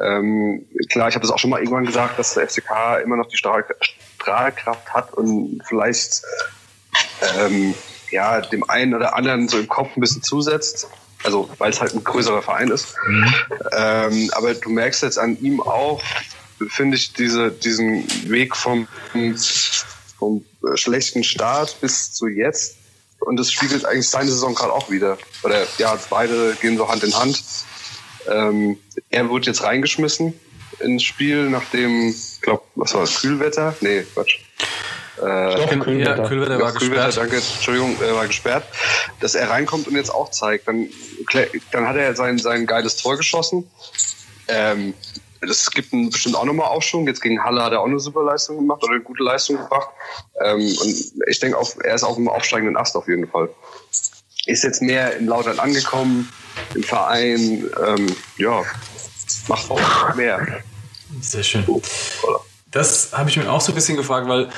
Ähm, 0.00 0.66
klar, 0.90 1.08
ich 1.08 1.14
habe 1.14 1.24
das 1.24 1.30
auch 1.30 1.38
schon 1.38 1.50
mal 1.50 1.60
irgendwann 1.60 1.86
gesagt, 1.86 2.18
dass 2.18 2.34
der 2.34 2.48
FCK 2.48 3.00
immer 3.04 3.16
noch 3.16 3.28
die 3.28 3.36
Strahl, 3.36 3.64
Strahlkraft 4.16 4.92
hat 4.92 5.14
und 5.14 5.60
vielleicht 5.64 6.20
ähm, 7.38 7.74
ja, 8.10 8.40
dem 8.40 8.68
einen 8.68 8.94
oder 8.94 9.14
anderen 9.14 9.48
so 9.48 9.56
im 9.56 9.68
Kopf 9.68 9.96
ein 9.96 10.00
bisschen 10.00 10.24
zusetzt. 10.24 10.88
Also 11.24 11.50
weil 11.58 11.70
es 11.70 11.80
halt 11.80 11.94
ein 11.94 12.04
größerer 12.04 12.42
Verein 12.42 12.68
ist. 12.68 12.94
Mhm. 13.06 13.34
Ähm, 13.72 14.30
aber 14.34 14.54
du 14.54 14.70
merkst 14.70 15.02
jetzt 15.02 15.18
an 15.18 15.38
ihm 15.40 15.60
auch, 15.60 16.02
finde 16.68 16.96
ich, 16.96 17.12
diese, 17.12 17.50
diesen 17.50 18.06
Weg 18.30 18.56
vom, 18.56 18.88
vom 20.18 20.44
schlechten 20.74 21.24
Start 21.24 21.80
bis 21.80 22.12
zu 22.12 22.28
jetzt. 22.28 22.76
Und 23.20 23.36
das 23.36 23.52
spiegelt 23.52 23.84
eigentlich 23.84 24.08
seine 24.08 24.30
Saison 24.30 24.54
gerade 24.54 24.72
auch 24.72 24.90
wieder. 24.90 25.18
Oder 25.42 25.66
ja, 25.78 25.98
beide 26.08 26.56
gehen 26.60 26.76
so 26.76 26.88
Hand 26.88 27.02
in 27.02 27.14
Hand. 27.14 27.42
Ähm, 28.28 28.78
er 29.10 29.28
wurde 29.28 29.46
jetzt 29.46 29.62
reingeschmissen 29.62 30.34
ins 30.80 31.02
Spiel, 31.02 31.50
nachdem, 31.50 32.10
ich 32.10 32.40
glaube, 32.40 32.62
was 32.74 32.94
war 32.94 33.00
das, 33.00 33.20
Kühlwetter? 33.20 33.76
Nee, 33.80 34.04
Quatsch. 34.14 34.38
Äh, 35.20 35.56
Doch, 35.56 35.70
Ja, 35.72 35.78
Kühlwetter. 35.78 36.28
Kühlwetter 36.28 36.60
war 36.60 36.72
Kühlwetter, 36.72 37.06
gesperrt. 37.06 37.16
danke, 37.16 37.36
Entschuldigung, 37.36 37.96
er 38.02 38.14
war 38.14 38.26
gesperrt, 38.26 38.64
dass 39.20 39.34
er 39.34 39.50
reinkommt 39.50 39.86
und 39.88 39.96
jetzt 39.96 40.10
auch 40.10 40.30
zeigt. 40.30 40.68
Dann, 40.68 40.88
dann 41.72 41.86
hat 41.88 41.96
er 41.96 42.14
sein, 42.14 42.38
sein 42.38 42.66
geiles 42.66 42.96
Tor 42.96 43.16
geschossen. 43.16 43.70
Ähm, 44.48 44.94
das 45.40 45.70
gibt 45.70 45.92
einen 45.92 46.10
bestimmt 46.10 46.34
auch 46.34 46.44
nochmal 46.44 46.66
Aufschwung. 46.68 47.06
Jetzt 47.06 47.20
gegen 47.20 47.42
Halle 47.44 47.62
hat 47.62 47.72
er 47.72 47.80
auch 47.80 47.86
eine 47.86 48.00
super 48.00 48.24
Leistung 48.24 48.56
gemacht 48.56 48.82
oder 48.82 48.94
eine 48.94 49.02
gute 49.02 49.22
Leistung 49.22 49.56
gebracht. 49.56 49.88
Ähm, 50.44 50.56
und 50.60 51.12
ich 51.28 51.38
denke, 51.38 51.56
auf, 51.56 51.76
er 51.82 51.94
ist 51.94 52.02
auf 52.02 52.16
dem 52.16 52.28
aufsteigenden 52.28 52.76
Ast 52.76 52.96
auf 52.96 53.06
jeden 53.06 53.28
Fall. 53.28 53.48
Ist 54.46 54.64
jetzt 54.64 54.82
mehr 54.82 55.16
in 55.16 55.26
Lautern 55.26 55.58
angekommen, 55.58 56.32
im 56.74 56.82
Verein, 56.82 57.70
ähm, 57.86 58.16
ja, 58.36 58.62
macht 59.46 59.70
auch 59.70 60.14
mehr. 60.14 60.62
Sehr 61.20 61.42
schön. 61.42 61.64
Das 62.70 63.10
habe 63.12 63.30
ich 63.30 63.36
mir 63.36 63.50
auch 63.50 63.60
so 63.60 63.72
ein 63.72 63.74
bisschen 63.74 63.96
gefragt, 63.96 64.28
weil 64.28 64.48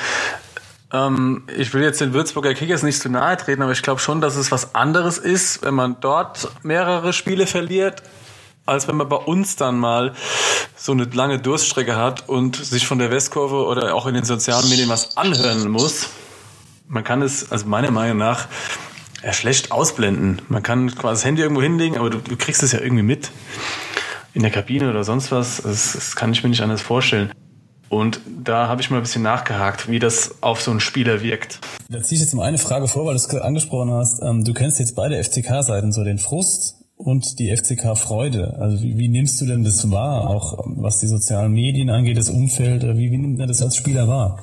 ähm, 0.93 1.45
ich 1.57 1.73
will 1.73 1.83
jetzt 1.83 2.01
den 2.01 2.13
Würzburger 2.13 2.55
Kickers 2.55 2.83
nicht 2.83 3.01
zu 3.01 3.09
nahe 3.09 3.37
treten, 3.37 3.63
aber 3.63 3.73
ich 3.73 3.83
glaube 3.83 4.01
schon, 4.01 4.21
dass 4.21 4.37
es 4.37 4.51
was 4.51 4.75
anderes 4.75 5.19
ist, 5.19 5.63
wenn 5.63 5.75
man 5.75 5.97
dort 6.01 6.51
mehrere 6.63 7.13
Spiele 7.13 7.47
verliert, 7.47 8.03
als 8.67 8.89
wenn 8.89 8.97
man 8.97 9.09
bei 9.09 9.17
uns 9.17 9.57
dann 9.57 9.79
mal 9.79 10.15
so 10.77 10.93
eine 10.93 11.05
lange 11.05 11.39
Durststrecke 11.39 11.97
hat 11.97 12.29
und 12.29 12.57
sich 12.57 12.87
von 12.87 12.99
der 12.99 13.11
Westkurve 13.11 13.65
oder 13.67 13.95
auch 13.95 14.07
in 14.07 14.15
den 14.15 14.25
sozialen 14.25 14.69
Medien 14.69 14.89
was 14.89 15.17
anhören 15.17 15.69
muss. 15.69 16.09
Man 16.89 17.05
kann 17.05 17.23
es, 17.23 17.53
also 17.53 17.67
meiner 17.67 17.91
Meinung 17.91 18.19
nach, 18.19 18.49
ja, 19.23 19.33
schlecht 19.33 19.71
ausblenden. 19.71 20.43
Man 20.49 20.63
kann 20.63 20.95
quasi 20.95 21.21
das 21.21 21.25
Handy 21.25 21.43
irgendwo 21.43 21.63
hinlegen, 21.63 21.99
aber 21.99 22.11
du, 22.11 22.19
du 22.19 22.37
kriegst 22.37 22.63
es 22.63 22.73
ja 22.73 22.81
irgendwie 22.81 23.03
mit. 23.03 23.31
In 24.33 24.43
der 24.43 24.51
Kabine 24.51 24.89
oder 24.89 25.05
sonst 25.05 25.31
was. 25.33 25.63
Das, 25.63 25.93
das 25.93 26.17
kann 26.17 26.33
ich 26.33 26.43
mir 26.43 26.51
nicht 26.51 26.63
anders 26.63 26.81
vorstellen. 26.81 27.33
Und 27.91 28.21
da 28.25 28.69
habe 28.69 28.81
ich 28.81 28.89
mal 28.89 28.99
ein 28.99 29.03
bisschen 29.03 29.23
nachgehakt, 29.23 29.91
wie 29.91 29.99
das 29.99 30.43
auf 30.43 30.63
so 30.63 30.71
einen 30.71 30.79
Spieler 30.79 31.23
wirkt. 31.23 31.59
Da 31.89 32.01
ziehe 32.01 32.17
ich 32.17 32.23
jetzt 32.23 32.33
mal 32.35 32.45
eine 32.45 32.57
Frage 32.57 32.87
vor, 32.87 33.05
weil 33.05 33.15
du 33.15 33.17
es 33.17 33.29
angesprochen 33.35 33.91
hast. 33.91 34.23
Ähm, 34.23 34.45
du 34.45 34.55
kennst 34.55 34.79
jetzt 34.79 34.95
beide 34.95 35.23
FCK-Seiten, 35.23 35.91
so 35.91 36.05
den 36.05 36.19
Frust 36.19 36.80
und 37.05 37.39
die 37.39 37.55
FCK-Freude. 37.55 38.59
Also 38.59 38.83
wie, 38.83 38.99
wie 38.99 39.09
nimmst 39.09 39.41
du 39.41 39.47
denn 39.47 39.65
das 39.65 39.91
wahr, 39.91 40.29
auch 40.29 40.59
was 40.77 41.01
die 41.01 41.07
sozialen 41.07 41.53
Medien 41.53 41.89
angeht, 41.89 42.19
das 42.19 42.29
Umfeld? 42.29 42.83
Wie, 42.83 43.11
wie 43.11 43.19
nimmt 43.19 43.39
man 43.39 43.49
das 43.49 43.63
als 43.63 43.77
Spieler 43.77 44.07
wahr? 44.07 44.39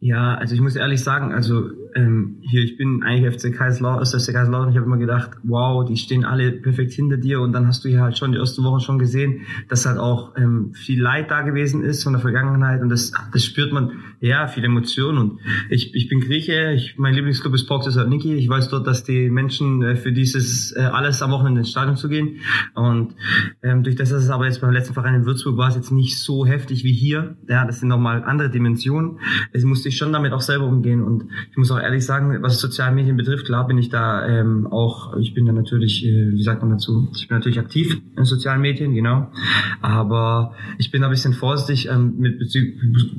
Ja, 0.00 0.34
also 0.34 0.54
ich 0.54 0.60
muss 0.60 0.76
ehrlich 0.76 1.02
sagen, 1.02 1.32
also 1.32 1.70
ähm, 1.94 2.38
hier, 2.42 2.62
ich 2.62 2.76
bin 2.76 3.02
eigentlich 3.02 3.34
FC 3.34 3.52
Kaiserslautern, 3.52 4.00
aus 4.00 4.14
FC 4.14 4.32
Kaiserslautern, 4.32 4.70
ich 4.70 4.76
habe 4.76 4.86
immer 4.86 4.96
gedacht, 4.96 5.32
wow, 5.42 5.84
die 5.84 5.96
stehen 5.96 6.24
alle 6.24 6.52
perfekt 6.52 6.92
hinter 6.92 7.16
dir 7.16 7.40
und 7.40 7.52
dann 7.52 7.66
hast 7.66 7.84
du 7.84 7.88
hier 7.88 8.02
halt 8.02 8.16
schon 8.16 8.32
die 8.32 8.38
ersten 8.38 8.62
Wochen 8.62 8.80
schon 8.80 8.98
gesehen, 8.98 9.42
dass 9.68 9.84
halt 9.84 9.98
auch 9.98 10.36
ähm, 10.36 10.72
viel 10.74 11.00
Leid 11.00 11.30
da 11.30 11.42
gewesen 11.42 11.82
ist 11.82 12.04
von 12.04 12.12
der 12.12 12.22
Vergangenheit 12.22 12.80
und 12.80 12.90
das, 12.90 13.12
das 13.32 13.44
spürt 13.44 13.72
man, 13.72 13.92
ja, 14.22 14.46
viel 14.46 14.64
Emotion 14.64 15.18
und 15.18 15.40
ich, 15.68 15.96
ich 15.96 16.08
bin 16.08 16.20
Grieche, 16.20 16.72
ich, 16.74 16.94
mein 16.96 17.12
Lieblingsclub 17.12 17.52
ist 17.54 17.66
Porto 17.66 17.90
Saloniki, 17.90 18.34
ich 18.34 18.48
weiß 18.48 18.68
dort, 18.68 18.86
dass 18.86 19.02
die 19.02 19.28
Menschen 19.28 19.82
äh, 19.82 19.96
für 19.96 20.12
dieses 20.12 20.70
äh, 20.76 20.82
alles 20.82 21.22
am 21.22 21.32
Wochenende 21.32 21.62
ins 21.62 21.70
Stadion 21.70 21.96
zu 21.96 22.08
gehen. 22.08 22.36
Und 22.74 23.16
ähm, 23.64 23.82
durch 23.82 23.96
das, 23.96 24.10
dass 24.10 24.22
es 24.22 24.30
aber 24.30 24.46
jetzt 24.46 24.60
beim 24.60 24.70
letzten 24.70 24.94
Verein 24.94 25.16
in 25.16 25.26
Würzburg 25.26 25.56
war 25.56 25.68
es 25.68 25.74
jetzt 25.74 25.90
nicht 25.90 26.18
so 26.18 26.46
heftig 26.46 26.84
wie 26.84 26.92
hier, 26.92 27.36
ja, 27.48 27.66
das 27.66 27.80
sind 27.80 27.88
nochmal 27.88 28.22
andere 28.22 28.48
Dimensionen, 28.48 29.18
es 29.52 29.64
musste 29.64 29.88
ich 29.88 29.96
schon 29.96 30.12
damit 30.12 30.32
auch 30.32 30.40
selber 30.40 30.66
umgehen. 30.66 31.02
Und 31.02 31.24
ich 31.50 31.56
muss 31.56 31.72
auch 31.72 31.80
ehrlich 31.80 32.04
sagen, 32.04 32.40
was 32.42 32.60
soziale 32.60 32.94
Medien 32.94 33.16
betrifft, 33.16 33.46
klar 33.46 33.66
bin 33.66 33.76
ich 33.76 33.88
da 33.88 34.24
ähm, 34.28 34.68
auch, 34.68 35.16
ich 35.16 35.34
bin 35.34 35.46
da 35.46 35.52
natürlich, 35.52 36.06
äh, 36.06 36.30
wie 36.32 36.42
sagt 36.44 36.62
man 36.62 36.70
dazu, 36.70 37.10
ich 37.16 37.26
bin 37.26 37.38
natürlich 37.38 37.58
aktiv 37.58 38.00
in 38.16 38.24
sozialen 38.24 38.60
Medien, 38.60 38.94
genau, 38.94 39.32
aber 39.80 40.54
ich 40.78 40.92
bin 40.92 41.02
da 41.02 41.08
ein 41.08 41.10
bisschen 41.10 41.32
vorsichtig 41.32 41.88
ähm, 41.88 42.14
mit 42.18 42.38
Bezug, 42.38 42.62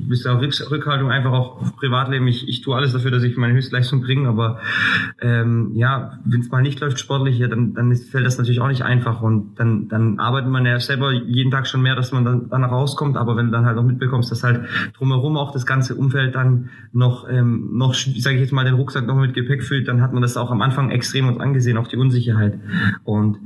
bisschen 0.08 0.30
auch 0.30 0.40
Rück- 0.40 0.93
Rückhaltung, 0.94 1.10
einfach 1.10 1.32
auch 1.32 1.76
Privatleben, 1.76 2.26
ich, 2.28 2.48
ich 2.48 2.60
tue 2.62 2.76
alles 2.76 2.92
dafür, 2.92 3.10
dass 3.10 3.22
ich 3.22 3.36
meine 3.36 3.54
Höchstleistung 3.54 4.00
bringe, 4.02 4.28
aber 4.28 4.60
ähm, 5.20 5.72
ja, 5.74 6.18
wenn 6.24 6.40
es 6.40 6.50
mal 6.50 6.62
nicht 6.62 6.80
läuft 6.80 6.98
sportlich, 6.98 7.38
ja, 7.38 7.48
dann, 7.48 7.74
dann 7.74 7.90
ist, 7.90 8.10
fällt 8.10 8.26
das 8.26 8.38
natürlich 8.38 8.60
auch 8.60 8.68
nicht 8.68 8.82
einfach 8.82 9.22
und 9.22 9.58
dann, 9.58 9.88
dann 9.88 10.18
arbeitet 10.18 10.50
man 10.50 10.64
ja 10.66 10.78
selber 10.78 11.12
jeden 11.12 11.50
Tag 11.50 11.66
schon 11.66 11.82
mehr, 11.82 11.96
dass 11.96 12.12
man 12.12 12.24
dann 12.24 12.48
danach 12.50 12.70
rauskommt, 12.70 13.16
aber 13.16 13.36
wenn 13.36 13.46
du 13.46 13.52
dann 13.52 13.66
halt 13.66 13.78
auch 13.78 13.82
mitbekommst, 13.82 14.30
dass 14.30 14.42
halt 14.42 14.66
drumherum 14.96 15.36
auch 15.36 15.52
das 15.52 15.66
ganze 15.66 15.94
Umfeld 15.94 16.34
dann 16.34 16.70
noch, 16.92 17.28
ähm, 17.28 17.70
noch 17.72 17.94
sage 17.94 18.36
ich 18.36 18.42
jetzt 18.42 18.52
mal, 18.52 18.64
den 18.64 18.74
Rucksack 18.74 19.06
noch 19.06 19.16
mit 19.16 19.34
Gepäck 19.34 19.62
füllt, 19.62 19.88
dann 19.88 20.00
hat 20.00 20.12
man 20.12 20.22
das 20.22 20.36
auch 20.36 20.50
am 20.50 20.62
Anfang 20.62 20.90
extrem 20.90 21.28
uns 21.28 21.40
angesehen, 21.40 21.76
auch 21.76 21.88
die 21.88 21.96
Unsicherheit. 21.96 22.58
Und 23.04 23.38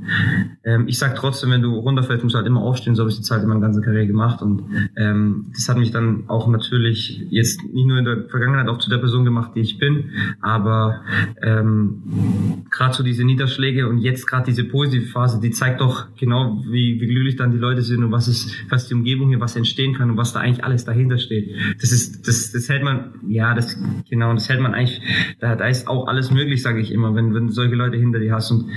ähm, 0.63 0.87
ich 0.87 0.99
sag 0.99 1.15
trotzdem, 1.15 1.51
wenn 1.51 1.61
du 1.61 1.75
runterfällst, 1.75 2.23
musst 2.23 2.35
du 2.35 2.37
halt 2.37 2.47
immer 2.47 2.61
aufstehen, 2.61 2.95
so 2.95 3.03
habe 3.03 3.09
ich 3.09 3.17
die 3.17 3.23
Zeit 3.23 3.41
in 3.41 3.49
meiner 3.49 3.61
ganzen 3.61 3.83
Karriere 3.83 4.07
gemacht 4.07 4.41
und 4.41 4.63
ähm, 4.95 5.47
das 5.53 5.67
hat 5.69 5.77
mich 5.77 5.91
dann 5.91 6.23
auch 6.27 6.47
natürlich 6.47 7.25
jetzt 7.39 7.63
nicht 7.63 7.85
nur 7.85 7.97
in 7.97 8.05
der 8.05 8.29
Vergangenheit 8.29 8.67
auch 8.67 8.77
zu 8.77 8.89
der 8.89 8.97
Person 8.97 9.25
gemacht, 9.25 9.51
die 9.55 9.61
ich 9.61 9.77
bin, 9.77 10.11
aber 10.41 11.01
ähm, 11.41 12.65
gerade 12.69 12.93
so 12.93 13.03
diese 13.03 13.23
Niederschläge 13.23 13.87
und 13.87 13.99
jetzt 13.99 14.27
gerade 14.27 14.45
diese 14.45 14.63
positive 14.63 15.05
Phase, 15.07 15.39
die 15.41 15.51
zeigt 15.51 15.81
doch 15.81 16.07
genau, 16.17 16.61
wie, 16.69 16.99
wie 17.01 17.07
glücklich 17.07 17.35
dann 17.35 17.51
die 17.51 17.57
Leute 17.57 17.81
sind 17.81 18.03
und 18.03 18.11
was 18.11 18.27
ist, 18.27 18.55
was 18.69 18.87
die 18.87 18.93
Umgebung 18.93 19.29
hier, 19.29 19.39
was 19.39 19.55
entstehen 19.55 19.95
kann 19.95 20.11
und 20.11 20.17
was 20.17 20.33
da 20.33 20.39
eigentlich 20.39 20.63
alles 20.63 20.85
dahinter 20.85 21.17
steht. 21.17 21.55
Das 21.81 21.91
ist, 21.91 22.27
das, 22.27 22.51
das 22.51 22.69
hält 22.69 22.83
man, 22.83 23.13
ja, 23.27 23.53
das, 23.53 23.77
genau, 24.09 24.33
das 24.33 24.49
hält 24.49 24.59
man 24.59 24.73
eigentlich, 24.73 25.01
da, 25.39 25.55
da 25.55 25.67
ist 25.67 25.87
auch 25.87 26.07
alles 26.07 26.31
möglich, 26.31 26.61
sage 26.61 26.79
ich 26.79 26.91
immer, 26.91 27.15
wenn, 27.15 27.33
wenn 27.33 27.49
solche 27.49 27.75
Leute 27.75 27.97
hinter 27.97 28.19
dir 28.19 28.33
hast. 28.33 28.51
Und 28.51 28.69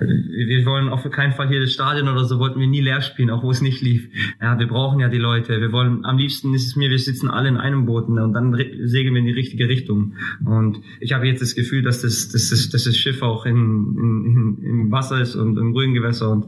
äh, 0.00 0.04
wir 0.04 0.66
wollen 0.66 0.88
auf 0.88 1.08
keinen 1.10 1.32
Fall 1.32 1.48
hier 1.48 1.60
das 1.60 1.72
Stadion 1.72 2.08
oder 2.08 2.24
so 2.24 2.38
wollten 2.38 2.60
wir 2.60 2.66
nie 2.66 2.80
leer 2.80 3.00
spielen, 3.00 3.30
auch 3.30 3.42
wo 3.42 3.50
es 3.50 3.62
nicht 3.62 3.80
lief. 3.80 4.08
Ja, 4.40 4.58
wir 4.58 4.68
brauchen 4.68 5.00
ja 5.00 5.08
die 5.08 5.18
Leute. 5.18 5.60
Wir 5.60 5.72
wollen, 5.72 6.04
am 6.04 6.18
liebsten 6.18 6.54
ist 6.54 6.66
es 6.66 6.76
mir, 6.76 6.90
wir 6.90 6.98
sitzen 6.98 7.30
alle 7.30 7.48
in 7.48 7.56
einem 7.56 7.86
Boot 7.86 8.08
ne, 8.14 8.24
und 8.24 8.32
dann 8.32 8.54
segeln 8.84 9.14
wir 9.14 9.20
in 9.20 9.26
die 9.26 9.32
richtige 9.32 9.68
Richtung. 9.68 10.14
Und 10.44 10.80
ich 11.00 11.12
habe 11.12 11.26
jetzt 11.26 11.42
das 11.42 11.54
Gefühl, 11.54 11.82
dass 11.82 12.02
das, 12.02 12.28
das, 12.30 12.48
dass 12.48 12.84
das 12.84 12.96
Schiff 12.96 13.22
auch 13.22 13.46
in, 13.46 13.56
in, 13.56 14.56
in, 14.60 14.64
im 14.64 14.90
Wasser 14.90 15.20
ist 15.20 15.34
und 15.34 15.56
im 15.58 15.72
ruhigen 15.72 15.94
Gewässer 15.94 16.30
und 16.30 16.46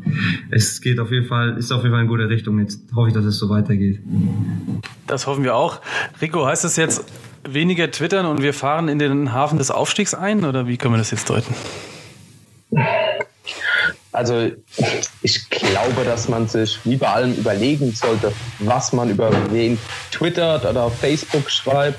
es 0.50 0.80
geht 0.80 0.98
auf 0.98 1.10
jeden 1.10 1.26
Fall, 1.26 1.56
ist 1.56 1.72
auf 1.72 1.82
jeden 1.82 1.94
Fall 1.94 2.02
in 2.02 2.08
gute 2.08 2.28
Richtung. 2.28 2.58
Jetzt 2.58 2.92
hoffe 2.94 3.08
ich, 3.08 3.14
dass 3.14 3.24
es 3.24 3.38
so 3.38 3.48
weitergeht. 3.48 4.00
Das 5.06 5.26
hoffen 5.26 5.44
wir 5.44 5.54
auch. 5.54 5.80
Rico, 6.20 6.46
heißt 6.46 6.64
das 6.64 6.76
jetzt 6.76 7.04
weniger 7.48 7.90
twittern 7.90 8.26
und 8.26 8.42
wir 8.42 8.54
fahren 8.54 8.88
in 8.88 8.98
den 8.98 9.32
Hafen 9.32 9.58
des 9.58 9.70
Aufstiegs 9.70 10.14
ein 10.14 10.44
oder 10.44 10.68
wie 10.68 10.76
können 10.76 10.94
wir 10.94 10.98
das 10.98 11.10
jetzt 11.10 11.28
deuten? 11.28 11.54
Also 14.12 14.50
ich 15.22 15.48
glaube, 15.48 16.04
dass 16.04 16.28
man 16.28 16.46
sich 16.46 16.78
wie 16.84 16.96
bei 16.96 17.08
allem 17.08 17.34
überlegen 17.34 17.92
sollte, 17.92 18.32
was 18.58 18.92
man 18.92 19.10
über 19.10 19.30
wen 19.50 19.78
twittert 20.10 20.66
oder 20.66 20.84
auf 20.84 20.98
Facebook 20.98 21.50
schreibt. 21.50 21.98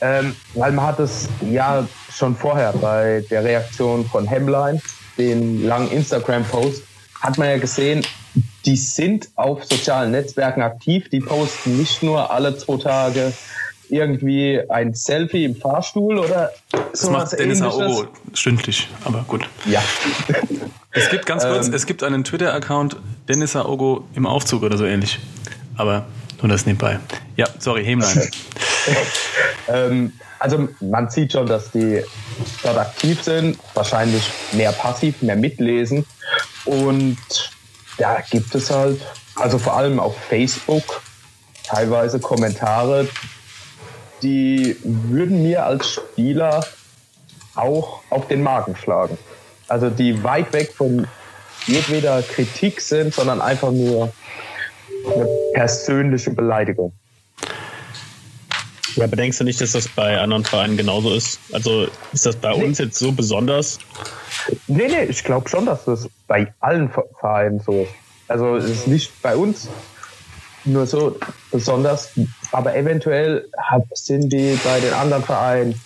Ähm, 0.00 0.34
weil 0.54 0.72
man 0.72 0.86
hat 0.86 0.98
es 0.98 1.28
ja 1.50 1.86
schon 2.12 2.36
vorher 2.36 2.72
bei 2.72 3.24
der 3.30 3.44
Reaktion 3.44 4.06
von 4.06 4.26
Hemline, 4.26 4.80
den 5.16 5.66
langen 5.66 5.90
Instagram-Post, 5.90 6.82
hat 7.20 7.38
man 7.38 7.48
ja 7.48 7.58
gesehen, 7.58 8.04
die 8.64 8.76
sind 8.76 9.28
auf 9.36 9.64
sozialen 9.64 10.10
Netzwerken 10.10 10.62
aktiv. 10.62 11.08
Die 11.10 11.20
posten 11.20 11.78
nicht 11.78 12.02
nur 12.02 12.30
alle 12.30 12.56
zwei 12.58 12.76
Tage 12.76 13.32
irgendwie 13.88 14.60
ein 14.68 14.94
Selfie 14.94 15.44
im 15.44 15.56
Fahrstuhl 15.56 16.18
oder 16.18 16.50
so. 16.72 16.78
Das 16.90 17.10
macht 17.10 17.38
Dennis 17.38 17.62
Aogo 17.62 18.06
stündlich, 18.32 18.88
aber 19.04 19.24
gut. 19.28 19.48
Ja. 19.64 19.82
Es 20.96 21.10
gibt 21.10 21.26
ganz 21.26 21.44
kurz, 21.44 21.68
ähm, 21.68 21.74
es 21.74 21.86
gibt 21.86 22.02
einen 22.02 22.24
Twitter-Account 22.24 22.96
Dennis 23.28 23.54
Aogo 23.54 24.04
im 24.14 24.26
Aufzug 24.26 24.62
oder 24.62 24.78
so 24.78 24.84
ähnlich. 24.84 25.18
Aber 25.76 26.06
nur 26.40 26.48
das 26.48 26.64
nebenbei. 26.64 26.98
Ja, 27.36 27.46
sorry, 27.58 27.84
Hemlein. 27.84 28.30
ähm, 29.68 30.12
also 30.38 30.68
man 30.80 31.10
sieht 31.10 31.32
schon, 31.32 31.46
dass 31.46 31.70
die 31.70 32.02
dort 32.62 32.78
aktiv 32.78 33.22
sind, 33.22 33.58
wahrscheinlich 33.74 34.30
mehr 34.52 34.72
passiv, 34.72 35.22
mehr 35.22 35.36
mitlesen. 35.36 36.06
Und 36.64 37.18
da 37.98 38.22
gibt 38.30 38.54
es 38.54 38.70
halt, 38.70 39.00
also 39.34 39.58
vor 39.58 39.76
allem 39.76 40.00
auf 40.00 40.16
Facebook, 40.28 41.02
teilweise 41.62 42.20
Kommentare, 42.20 43.08
die 44.22 44.76
würden 44.82 45.42
mir 45.42 45.64
als 45.64 45.90
Spieler 45.90 46.64
auch 47.54 48.00
auf 48.10 48.28
den 48.28 48.42
Magen 48.42 48.76
schlagen. 48.76 49.18
Also 49.68 49.90
die 49.90 50.22
weit 50.22 50.52
weg 50.52 50.72
von 50.72 51.06
jedweder 51.66 52.22
Kritik 52.22 52.80
sind, 52.80 53.14
sondern 53.14 53.40
einfach 53.40 53.72
nur 53.72 54.12
eine 55.14 55.28
persönliche 55.54 56.30
Beleidigung. 56.30 56.92
Ja, 58.94 59.06
bedenkst 59.06 59.40
du 59.40 59.44
nicht, 59.44 59.60
dass 59.60 59.72
das 59.72 59.88
bei 59.88 60.18
anderen 60.18 60.44
Vereinen 60.44 60.76
genauso 60.76 61.14
ist? 61.14 61.38
Also 61.52 61.86
ist 62.12 62.24
das 62.24 62.36
bei 62.36 62.56
nee. 62.56 62.64
uns 62.64 62.78
jetzt 62.78 62.98
so 62.98 63.12
besonders? 63.12 63.78
Nee, 64.68 64.88
nee, 64.88 65.04
ich 65.04 65.22
glaube 65.22 65.48
schon, 65.48 65.66
dass 65.66 65.84
das 65.84 66.08
bei 66.26 66.52
allen 66.60 66.90
Vereinen 67.18 67.60
so 67.60 67.82
ist. 67.82 67.90
Also 68.28 68.56
es 68.56 68.70
ist 68.70 68.86
nicht 68.86 69.22
bei 69.22 69.36
uns 69.36 69.68
nur 70.64 70.86
so 70.86 71.18
besonders, 71.52 72.10
aber 72.52 72.74
eventuell 72.74 73.48
sind 73.92 74.32
die 74.32 74.58
bei 74.64 74.80
den 74.80 74.92
anderen 74.94 75.22
Vereinen 75.22 75.80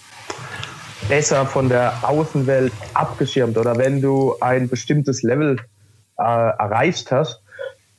besser 1.10 1.44
von 1.44 1.68
der 1.68 1.92
Außenwelt 2.02 2.72
abgeschirmt 2.94 3.58
oder 3.58 3.76
wenn 3.76 4.00
du 4.00 4.36
ein 4.40 4.68
bestimmtes 4.68 5.24
Level 5.24 5.56
äh, 6.16 6.22
erreicht 6.22 7.10
hast, 7.10 7.42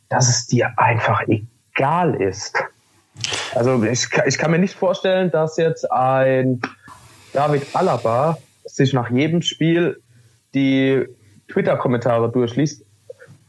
dass 0.07 0.29
es 0.29 0.47
dir 0.47 0.71
einfach 0.77 1.21
egal 1.27 2.15
ist. 2.15 2.63
Also 3.53 3.83
ich, 3.83 4.07
ich 4.25 4.37
kann 4.37 4.51
mir 4.51 4.59
nicht 4.59 4.75
vorstellen, 4.75 5.29
dass 5.29 5.57
jetzt 5.57 5.91
ein 5.91 6.61
David 7.33 7.67
Alaba 7.73 8.37
sich 8.63 8.93
nach 8.93 9.11
jedem 9.11 9.41
Spiel 9.41 10.01
die 10.53 11.05
Twitter-Kommentare 11.49 12.31
durchliest, 12.31 12.85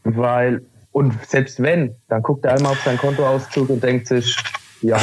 weil 0.02 0.62
und 0.90 1.14
selbst 1.24 1.62
wenn, 1.62 1.94
dann 2.08 2.22
guckt 2.22 2.44
er 2.44 2.54
einmal 2.54 2.72
auf 2.72 2.82
seinen 2.82 2.98
Kontoauszug 2.98 3.70
und 3.70 3.82
denkt 3.82 4.08
sich, 4.08 4.36
ja. 4.80 4.98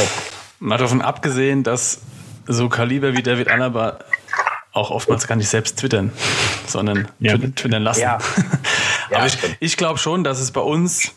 Mal 0.60 0.78
davon 0.78 1.01
abgesehen, 1.01 1.63
dass 1.63 2.01
so 2.46 2.68
Kaliber 2.68 3.16
wie 3.16 3.24
David 3.24 3.48
Alaba 3.48 4.00
auch 4.72 4.92
oftmals 4.92 5.28
gar 5.28 5.36
nicht 5.36 5.50
selbst 5.50 5.78
twittern, 5.80 6.12
sondern 6.68 7.08
ja. 7.20 7.38
twittern 7.38 7.84
lassen. 7.84 8.01
Ja. 8.01 8.20
Aber 9.12 9.25
ich, 9.25 9.38
ich 9.60 9.77
glaube 9.77 10.00
schon, 10.00 10.24
dass 10.24 10.40
es 10.40 10.51
bei 10.51 10.62
uns 10.62 11.14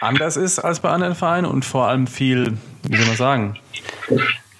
anders 0.00 0.36
ist 0.36 0.58
als 0.58 0.80
bei 0.80 0.88
anderen 0.88 1.14
Vereinen 1.14 1.46
und 1.46 1.64
vor 1.64 1.86
allem 1.86 2.06
viel, 2.06 2.56
wie 2.82 2.96
soll 2.96 3.06
man 3.06 3.16
sagen, 3.16 3.58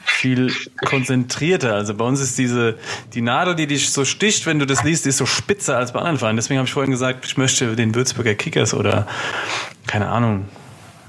viel 0.05 0.53
konzentrierter. 0.85 1.75
Also 1.75 1.95
bei 1.95 2.05
uns 2.05 2.21
ist 2.21 2.37
diese, 2.37 2.79
die 3.15 3.23
Nadel, 3.23 3.55
die 3.55 3.67
dich 3.67 3.91
so 3.91 4.05
sticht, 4.05 4.45
wenn 4.45 4.59
du 4.59 4.67
das 4.67 4.85
liest, 4.85 5.07
ist 5.07 5.17
so 5.17 5.27
spitzer 5.27 5.79
als 5.79 5.93
bei 5.93 6.01
anderen 6.01 6.19
Vereinen. 6.19 6.37
Deswegen 6.37 6.59
habe 6.59 6.67
ich 6.67 6.75
vorhin 6.75 6.91
gesagt, 6.91 7.25
ich 7.25 7.37
möchte 7.39 7.75
den 7.75 7.95
Würzburger 7.95 8.35
Kickers 8.35 8.75
oder, 8.75 9.07
keine 9.87 10.09
Ahnung, 10.09 10.47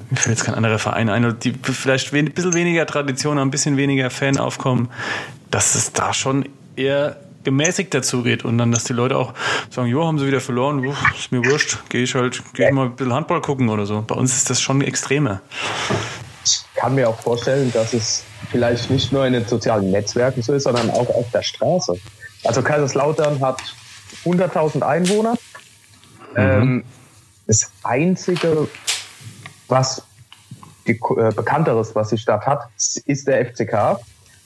mir 0.09 0.17
fällt 0.17 0.37
jetzt 0.37 0.45
kein 0.45 0.55
anderer 0.55 0.79
Verein 0.79 1.09
ein, 1.09 1.37
die 1.39 1.53
vielleicht 1.61 2.13
ein 2.13 2.31
bisschen 2.31 2.53
weniger 2.53 2.85
Tradition 2.85 3.37
haben, 3.37 3.47
ein 3.47 3.51
bisschen 3.51 3.77
weniger 3.77 4.09
Fanaufkommen, 4.09 4.89
dass 5.51 5.75
es 5.75 5.91
da 5.91 6.13
schon 6.13 6.45
eher 6.81 7.17
gemäßigt 7.43 7.93
dazugeht 7.93 8.45
und 8.45 8.57
dann, 8.57 8.71
dass 8.71 8.83
die 8.83 8.93
Leute 8.93 9.17
auch 9.17 9.33
sagen, 9.69 9.87
jo, 9.87 10.05
haben 10.05 10.19
sie 10.19 10.27
wieder 10.27 10.41
verloren, 10.41 10.85
Uff, 10.85 10.97
ist 11.17 11.31
mir 11.31 11.43
wurscht, 11.43 11.77
gehe 11.89 12.03
ich 12.03 12.13
halt, 12.13 12.41
gehe 12.53 12.67
ich 12.67 12.73
mal 12.73 12.85
ein 12.85 12.95
bisschen 12.95 13.13
Handball 13.13 13.41
gucken 13.41 13.69
oder 13.69 13.85
so. 13.85 14.03
Bei 14.05 14.15
uns 14.15 14.35
ist 14.35 14.49
das 14.49 14.61
schon 14.61 14.81
extremer. 14.81 15.41
Ich 16.45 16.63
kann 16.75 16.95
mir 16.95 17.09
auch 17.09 17.19
vorstellen, 17.19 17.71
dass 17.73 17.93
es 17.93 18.23
vielleicht 18.49 18.89
nicht 18.89 19.11
nur 19.11 19.25
in 19.25 19.33
den 19.33 19.45
sozialen 19.47 19.91
Netzwerken 19.91 20.41
so 20.41 20.53
ist, 20.53 20.63
sondern 20.63 20.89
auch 20.91 21.09
auf 21.09 21.29
der 21.31 21.41
Straße. 21.41 21.97
Also 22.43 22.61
Kaiserslautern 22.61 23.39
hat 23.39 23.61
100.000 24.25 24.81
Einwohner. 24.81 25.33
Mhm. 26.33 26.37
Ähm, 26.37 26.83
das 27.47 27.71
Einzige, 27.83 28.67
was 29.67 30.03
die, 30.87 30.99
äh, 31.17 31.31
bekannteres, 31.33 31.95
was 31.95 32.09
die 32.09 32.17
Stadt 32.17 32.45
hat, 32.45 32.67
ist 33.05 33.27
der 33.27 33.45
FCK. 33.45 33.99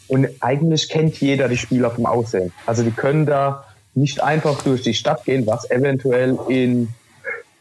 Und 0.08 0.28
eigentlich 0.40 0.90
kennt 0.90 1.20
jeder 1.20 1.48
die 1.48 1.58
Spieler 1.58 1.92
vom 1.92 2.06
Aussehen. 2.06 2.52
Also 2.66 2.84
die 2.84 2.92
können 2.92 3.26
da 3.26 3.66
nicht 3.96 4.22
einfach 4.22 4.62
durch 4.62 4.84
die 4.84 4.94
Stadt 4.94 5.26
gehen, 5.26 5.48
was 5.48 5.70
eventuell 5.72 6.38
in 6.50 6.90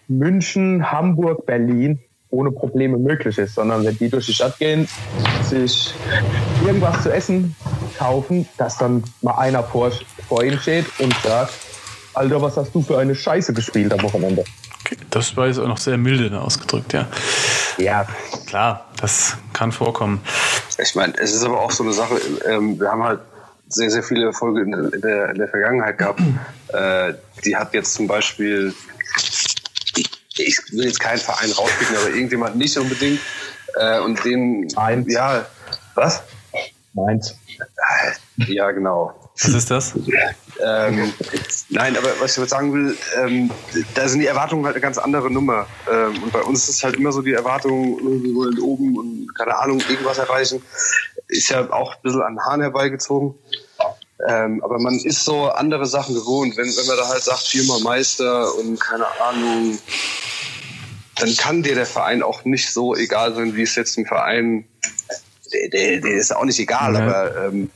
München, 0.09 0.91
Hamburg, 0.91 1.47
Berlin 1.47 2.01
ohne 2.31 2.51
Probleme 2.51 2.99
möglich 2.99 3.39
ist, 3.39 3.55
sondern 3.55 3.85
wenn 3.85 3.97
die 3.97 4.09
durch 4.09 4.27
die 4.27 4.35
Stadt 4.35 4.59
gehen, 4.59 4.89
sich 5.43 5.95
irgendwas 6.67 7.03
zu 7.03 7.13
essen 7.13 7.55
kaufen, 7.97 8.49
dass 8.59 8.77
dann 8.77 9.05
mal 9.23 9.39
einer 9.39 9.63
vor, 9.63 9.93
vor 10.29 10.43
ihnen 10.43 10.59
steht 10.59 10.87
und 10.99 11.15
sagt, 11.23 11.53
Alter, 12.13 12.43
was 12.43 12.57
hast 12.57 12.75
du 12.75 12.83
für 12.83 12.99
eine 12.99 13.15
Scheiße 13.15 13.53
gespielt 13.55 13.93
am 13.93 14.03
Wochenende? 14.03 14.45
Das 15.11 15.37
war 15.37 15.47
jetzt 15.47 15.59
auch 15.59 15.68
noch 15.68 15.79
sehr 15.79 15.97
milde 15.99 16.40
ausgedrückt, 16.40 16.92
ja. 16.92 17.07
Ja. 17.79 18.07
Klar, 18.47 18.87
das 19.01 19.37
kann 19.53 19.73
vorkommen. 19.73 20.20
Ich 20.79 20.94
meine, 20.94 21.14
es 21.18 21.35
ist 21.35 21.44
aber 21.44 21.61
auch 21.61 21.70
so 21.70 21.85
eine 21.85 21.92
Sache, 21.92 22.20
ähm, 22.47 22.79
wir 22.79 22.90
haben 22.90 23.03
halt 23.03 23.20
sehr, 23.68 23.90
sehr 23.90 24.03
viele 24.03 24.27
Erfolge 24.27 24.61
in 24.62 25.01
der, 25.01 25.31
in 25.31 25.38
der 25.38 25.49
Vergangenheit 25.49 25.99
gehabt. 25.99 26.20
Äh, 26.68 27.14
die 27.44 27.57
hat 27.57 27.73
jetzt 27.75 27.94
zum 27.94 28.07
Beispiel 28.07 28.75
ich 30.38 30.59
will 30.73 30.87
jetzt 30.87 31.01
keinen 31.01 31.18
Verein 31.18 31.51
rauspicken, 31.53 31.97
aber 31.97 32.09
irgendjemand 32.09 32.57
nicht 32.57 32.77
unbedingt. 32.77 33.20
Äh, 33.75 34.01
und 34.01 34.25
den, 34.25 34.68
Eins. 34.77 35.12
ja, 35.12 35.47
was? 35.94 36.23
Meins. 36.92 37.37
Ja, 38.37 38.70
genau. 38.70 39.24
Was 39.40 39.53
ist 39.53 39.70
das? 39.70 39.94
ähm, 40.64 41.12
nein, 41.68 41.97
aber 41.97 42.09
was 42.20 42.38
ich 42.38 42.49
sagen 42.49 42.73
will, 42.73 42.97
ähm, 43.20 43.51
da 43.94 44.07
sind 44.07 44.20
die 44.20 44.27
Erwartungen 44.27 44.64
halt 44.64 44.77
eine 44.77 44.83
ganz 44.83 44.97
andere 44.97 45.31
Nummer. 45.31 45.66
Ähm, 45.90 46.23
und 46.23 46.33
bei 46.33 46.40
uns 46.40 46.68
ist 46.68 46.85
halt 46.85 46.97
immer 46.97 47.11
so 47.11 47.20
die 47.20 47.33
Erwartung, 47.33 47.99
wir 47.99 48.35
wollen 48.35 48.59
oben 48.61 48.97
und 48.97 49.35
keine 49.37 49.57
Ahnung, 49.59 49.81
irgendwas 49.88 50.18
erreichen. 50.18 50.62
Ist 51.27 51.51
ja 51.51 51.68
auch 51.73 51.94
ein 51.94 52.03
bisschen 52.03 52.23
an 52.23 52.35
den 52.35 52.44
Hahn 52.44 52.61
herbeigezogen. 52.61 53.35
Ähm, 54.29 54.62
aber 54.62 54.79
man 54.79 54.94
ist 54.94 55.25
so 55.25 55.49
andere 55.49 55.87
Sachen 55.87 56.14
gewohnt. 56.14 56.57
Wenn, 56.57 56.66
wenn 56.66 56.87
man 56.87 56.97
da 56.97 57.09
halt 57.09 57.23
sagt, 57.23 57.49
viermal 57.49 57.81
Meister 57.81 58.55
und 58.55 58.79
keine 58.79 59.07
Ahnung, 59.20 59.79
dann 61.16 61.37
kann 61.37 61.62
dir 61.62 61.75
der 61.75 61.87
Verein 61.87 62.23
auch 62.23 62.44
nicht 62.44 62.73
so 62.73 62.94
egal 62.94 63.35
sein, 63.35 63.57
wie 63.57 63.62
es 63.62 63.75
jetzt 63.75 63.99
ein 63.99 64.07
Verein, 64.07 64.64
der, 65.53 65.68
der, 65.68 66.01
der 66.01 66.12
ist 66.12 66.35
auch 66.35 66.44
nicht 66.44 66.59
egal, 66.59 66.94
ja. 66.94 67.01
aber 67.01 67.47
ähm, 67.47 67.70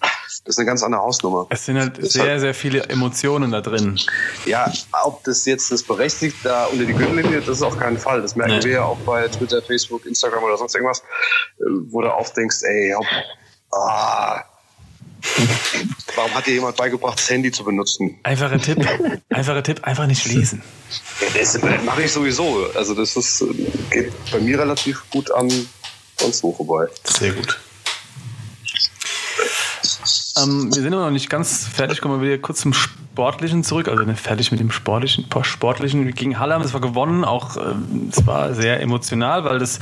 das 0.49 0.55
ist 0.55 0.61
eine 0.61 0.67
ganz 0.67 0.83
andere 0.83 1.03
Hausnummer. 1.03 1.47
Es 1.51 1.67
sind 1.67 1.79
halt 1.79 2.11
sehr, 2.11 2.23
halt, 2.23 2.41
sehr 2.41 2.55
viele 2.55 2.85
Emotionen 2.85 3.51
da 3.51 3.61
drin. 3.61 4.01
Ja, 4.47 4.73
ob 5.05 5.23
das 5.25 5.45
jetzt 5.45 5.71
das 5.71 5.83
berechtigt, 5.83 6.39
da 6.43 6.65
unter 6.65 6.87
die 6.87 6.95
Gürtellinie, 6.95 7.41
das 7.41 7.59
ist 7.59 7.63
auf 7.63 7.79
keinen 7.79 7.99
Fall. 7.99 8.23
Das 8.23 8.35
merken 8.35 8.57
nee. 8.57 8.65
wir 8.65 8.73
ja 8.73 8.85
auch 8.85 8.97
bei 9.01 9.29
Twitter, 9.29 9.61
Facebook, 9.61 10.07
Instagram 10.07 10.43
oder 10.43 10.57
sonst 10.57 10.75
irgendwas, 10.75 11.01
äh, 11.01 11.65
wo 11.91 12.01
du 12.01 12.11
oft 12.11 12.35
denkst, 12.35 12.63
ey, 12.63 12.95
ob, 12.95 13.05
ah, 13.73 14.43
Warum 16.17 16.33
hat 16.33 16.47
dir 16.47 16.55
jemand 16.55 16.77
beigebracht, 16.77 17.19
das 17.19 17.29
Handy 17.29 17.53
zu 17.53 17.65
benutzen? 17.65 18.19
Einfacher 18.23 18.59
Tipp, 18.59 18.79
einfacher 19.29 19.63
Tipp, 19.63 19.81
einfach 19.83 20.07
nicht 20.07 20.25
lesen. 20.25 20.63
Ja, 21.21 21.27
das 21.39 21.61
mache 21.85 22.05
ich 22.05 22.13
sowieso. 22.13 22.69
Also 22.75 22.95
das 22.95 23.17
ist, 23.17 23.45
geht 23.91 24.13
bei 24.31 24.39
mir 24.39 24.61
relativ 24.61 25.03
gut 25.11 25.31
an 25.31 25.51
sonst 26.19 26.43
wo 26.43 26.53
vorbei. 26.53 26.87
Sehr 27.05 27.33
gut. 27.33 27.59
Ähm, 30.43 30.75
wir 30.75 30.83
sind 30.83 30.93
aber 30.93 31.05
noch 31.05 31.11
nicht 31.11 31.31
ganz 31.31 31.67
fertig. 31.67 32.01
Kommen 32.01 32.21
wir 32.21 32.27
wieder 32.27 32.39
kurz 32.39 32.61
zum 32.61 32.73
Sportlichen 32.73 33.65
zurück. 33.65 33.89
Also 33.89 34.03
nicht 34.05 34.21
fertig 34.21 34.51
mit 34.51 34.61
dem 34.61 34.71
Sportlichen. 34.71 35.27
Sportlichen 35.43 36.13
gegen 36.15 36.39
Halle 36.39 36.55
haben 36.55 36.63
es 36.63 36.73
war 36.75 36.81
gewonnen. 36.81 37.25
Auch 37.25 37.57
äh, 37.57 37.75
es 38.11 38.27
war 38.27 38.55
sehr 38.55 38.81
emotional, 38.81 39.45
weil 39.45 39.59
das, 39.59 39.81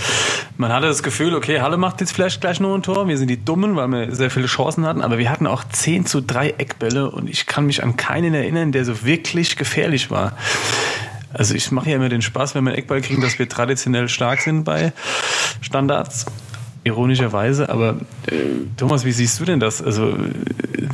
man 0.57 0.73
hatte 0.73 0.87
das 0.87 1.03
Gefühl, 1.03 1.35
okay, 1.35 1.61
Halle 1.61 1.77
macht 1.77 2.01
jetzt 2.01 2.13
vielleicht 2.13 2.41
gleich 2.41 2.61
nur 2.61 2.75
ein 2.75 2.83
Tor. 2.83 3.09
Wir 3.09 3.19
sind 3.19 3.29
die 3.29 3.45
Dummen, 3.45 3.77
weil 3.77 3.89
wir 3.89 4.15
sehr 4.15 4.31
viele 4.31 4.47
Chancen 4.47 4.87
hatten. 4.87 5.03
Aber 5.03 5.19
wir 5.19 5.31
hatten 5.31 5.47
auch 5.47 5.65
10 5.65 6.07
zu 6.07 6.21
3 6.21 6.51
Eckbälle 6.59 7.11
und 7.11 7.29
ich 7.29 7.47
kann 7.47 7.67
mich 7.67 7.83
an 7.83 7.97
keinen 7.97 8.35
erinnern, 8.35 8.73
der 8.73 8.85
so 8.85 9.05
wirklich 9.05 9.57
gefährlich 9.57 10.11
war. 10.11 10.33
Also 11.33 11.55
ich 11.55 11.71
mache 11.71 11.91
ja 11.91 11.97
immer 11.97 12.09
den 12.09 12.23
Spaß, 12.23 12.55
wenn 12.55 12.65
wir 12.65 12.71
einen 12.71 12.79
Eckball 12.79 13.03
kriegen, 13.03 13.21
dass 13.21 13.39
wir 13.39 13.49
traditionell 13.49 14.09
stark 14.09 14.41
sind 14.41 14.65
bei 14.65 14.93
Standards 15.61 16.25
ironischerweise, 16.87 17.69
aber 17.69 17.97
äh, 18.29 18.35
Thomas, 18.77 19.05
wie 19.05 19.13
siehst 19.13 19.39
du 19.41 19.45
denn 19.45 19.61
das? 19.61 19.83
Also 19.83 20.17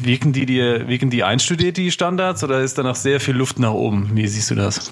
wirken 0.03 0.33
die 0.33 0.47
dir, 0.47 0.89
wirken 0.89 1.11
die 1.11 1.23
einstudiert, 1.23 1.77
die 1.77 1.93
Standards, 1.93 2.43
oder 2.43 2.61
ist 2.61 2.79
da 2.79 2.83
noch 2.83 2.97
sehr 2.97 3.21
viel 3.21 3.37
Luft 3.37 3.59
nach 3.59 3.73
oben? 3.73 4.11
Wie 4.15 4.27
siehst 4.27 4.51
du 4.51 4.55
das? 4.55 4.91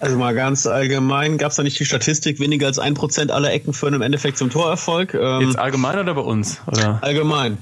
Also 0.00 0.16
mal 0.16 0.34
ganz 0.34 0.66
allgemein, 0.66 1.38
gab 1.38 1.50
es 1.50 1.56
da 1.56 1.62
nicht 1.64 1.80
die 1.80 1.84
Statistik, 1.84 2.38
weniger 2.38 2.66
als 2.66 2.78
ein 2.78 2.94
Prozent 2.94 3.32
aller 3.32 3.52
Ecken 3.52 3.72
führen 3.72 3.94
im 3.94 4.02
Endeffekt 4.02 4.38
zum 4.38 4.50
Torerfolg? 4.50 5.14
Ähm, 5.14 5.40
Jetzt 5.40 5.58
allgemein 5.58 5.98
oder 5.98 6.14
bei 6.14 6.20
uns? 6.20 6.60
Oder? 6.66 6.98
Allgemein. 7.02 7.58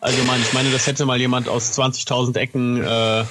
Allgemein. 0.00 0.40
Ich 0.40 0.52
meine, 0.54 0.70
das 0.70 0.86
hätte 0.86 1.04
mal 1.04 1.18
jemand 1.18 1.48
aus 1.48 1.78
20.000 1.78 2.36
Ecken 2.36 2.82
äh, 2.82 3.24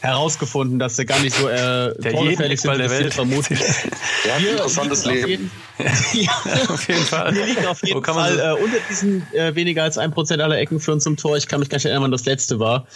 herausgefunden, 0.00 0.78
dass 0.78 0.96
sie 0.96 1.04
gar 1.04 1.20
nicht 1.20 1.36
so 1.36 1.48
äh, 1.48 1.94
torgefährlich 1.94 2.60
sind, 2.60 2.78
der 2.78 2.90
Welt 2.90 3.14
vermuten. 3.14 3.54
ja, 4.26 4.34
ein 4.34 4.46
interessantes 4.46 5.04
Leben. 5.04 5.50
ja, 6.12 6.32
auf 6.68 6.88
jeden 6.88 7.04
Fall. 7.04 7.34
Wir 7.34 7.46
liegen 7.46 7.66
auf 7.66 7.86
jeden 7.86 8.02
Fall 8.02 8.38
äh, 8.38 8.62
unter 8.62 8.78
diesen 8.88 9.26
äh, 9.32 9.54
weniger 9.54 9.82
als 9.82 9.98
ein 9.98 10.10
Prozent 10.10 10.40
aller 10.40 10.58
Ecken 10.58 10.80
führen 10.80 11.00
zum 11.00 11.16
Tor. 11.16 11.36
Ich 11.36 11.48
kann 11.48 11.60
mich 11.60 11.68
gar 11.68 11.76
nicht 11.76 11.84
erinnern, 11.84 12.04
wann 12.04 12.10
das 12.10 12.24
letzte 12.24 12.58
war. 12.58 12.86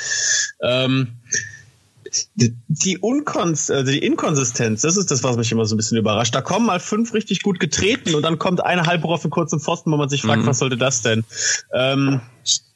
Ähm, 0.63 1.09
die, 2.69 2.99
Unkons 2.99 3.71
also 3.71 3.91
die 3.91 3.99
Inkonsistenz, 3.99 4.83
das 4.83 4.97
ist 4.97 5.11
das, 5.11 5.23
was 5.23 5.37
mich 5.37 5.51
immer 5.53 5.67
so 5.67 5.75
ein 5.75 5.79
bisschen 5.79 5.99
überrascht. 5.99 6.35
Da 6.35 6.43
kommen 6.43 6.67
mal 6.67 6.81
fünf 6.81 7.13
richtig 7.13 7.43
gut 7.43 7.61
getreten 7.61 8.15
und 8.15 8.23
dann 8.23 8.39
kommt 8.39 8.65
eine 8.65 8.85
halbe 8.85 9.09
auf 9.09 9.25
einen 9.25 9.31
kurzen 9.31 9.61
Pfosten, 9.61 9.91
wo 9.91 9.97
man 9.97 10.09
sich 10.09 10.23
fragt, 10.23 10.43
mhm. 10.43 10.47
was 10.47 10.59
sollte 10.59 10.77
das 10.77 11.03
denn? 11.03 11.25
Ähm, 11.73 12.21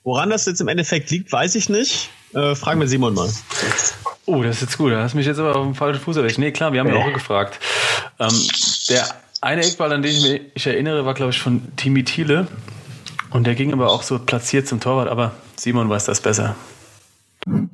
woran 0.03 0.31
das 0.31 0.47
jetzt 0.47 0.61
im 0.61 0.69
Endeffekt 0.69 1.11
liegt, 1.11 1.31
weiß 1.31 1.55
ich 1.55 1.69
nicht. 1.69 2.11
Äh, 2.35 2.55
fragen 2.55 2.81
wir 2.81 2.89
Simon 2.89 3.15
mal. 3.15 3.29
Oh, 4.29 4.43
das 4.43 4.57
ist 4.57 4.63
jetzt 4.63 4.79
gut. 4.79 4.93
Da 4.93 5.03
hast 5.03 5.15
mich 5.15 5.25
jetzt 5.25 5.39
aber 5.39 5.57
auf 5.57 5.65
dem 5.65 5.75
falschen 5.75 6.03
Fuß 6.03 6.19
erwischt. 6.19 6.37
Nee, 6.37 6.53
klar, 6.53 6.75
wir 6.75 6.81
haben 6.81 6.89
ja 6.89 6.97
auch 6.97 7.13
gefragt. 7.15 7.59
Ähm, 8.19 8.29
der 8.91 9.07
eine 9.41 9.65
Eckball, 9.65 9.91
an 9.91 10.03
den 10.03 10.15
ich 10.15 10.43
mich 10.55 10.67
erinnere, 10.67 11.07
war, 11.07 11.15
glaube 11.15 11.31
ich, 11.31 11.41
von 11.41 11.75
Timi 11.77 12.05
Thiele. 12.05 12.47
Und 13.31 13.47
der 13.47 13.55
ging 13.55 13.73
aber 13.73 13.91
auch 13.91 14.03
so 14.03 14.19
platziert 14.19 14.69
zum 14.69 14.81
Torwart. 14.81 15.09
Aber 15.09 15.33
Simon 15.57 15.89
weiß 15.89 16.05
das 16.05 16.21
besser. 16.21 16.57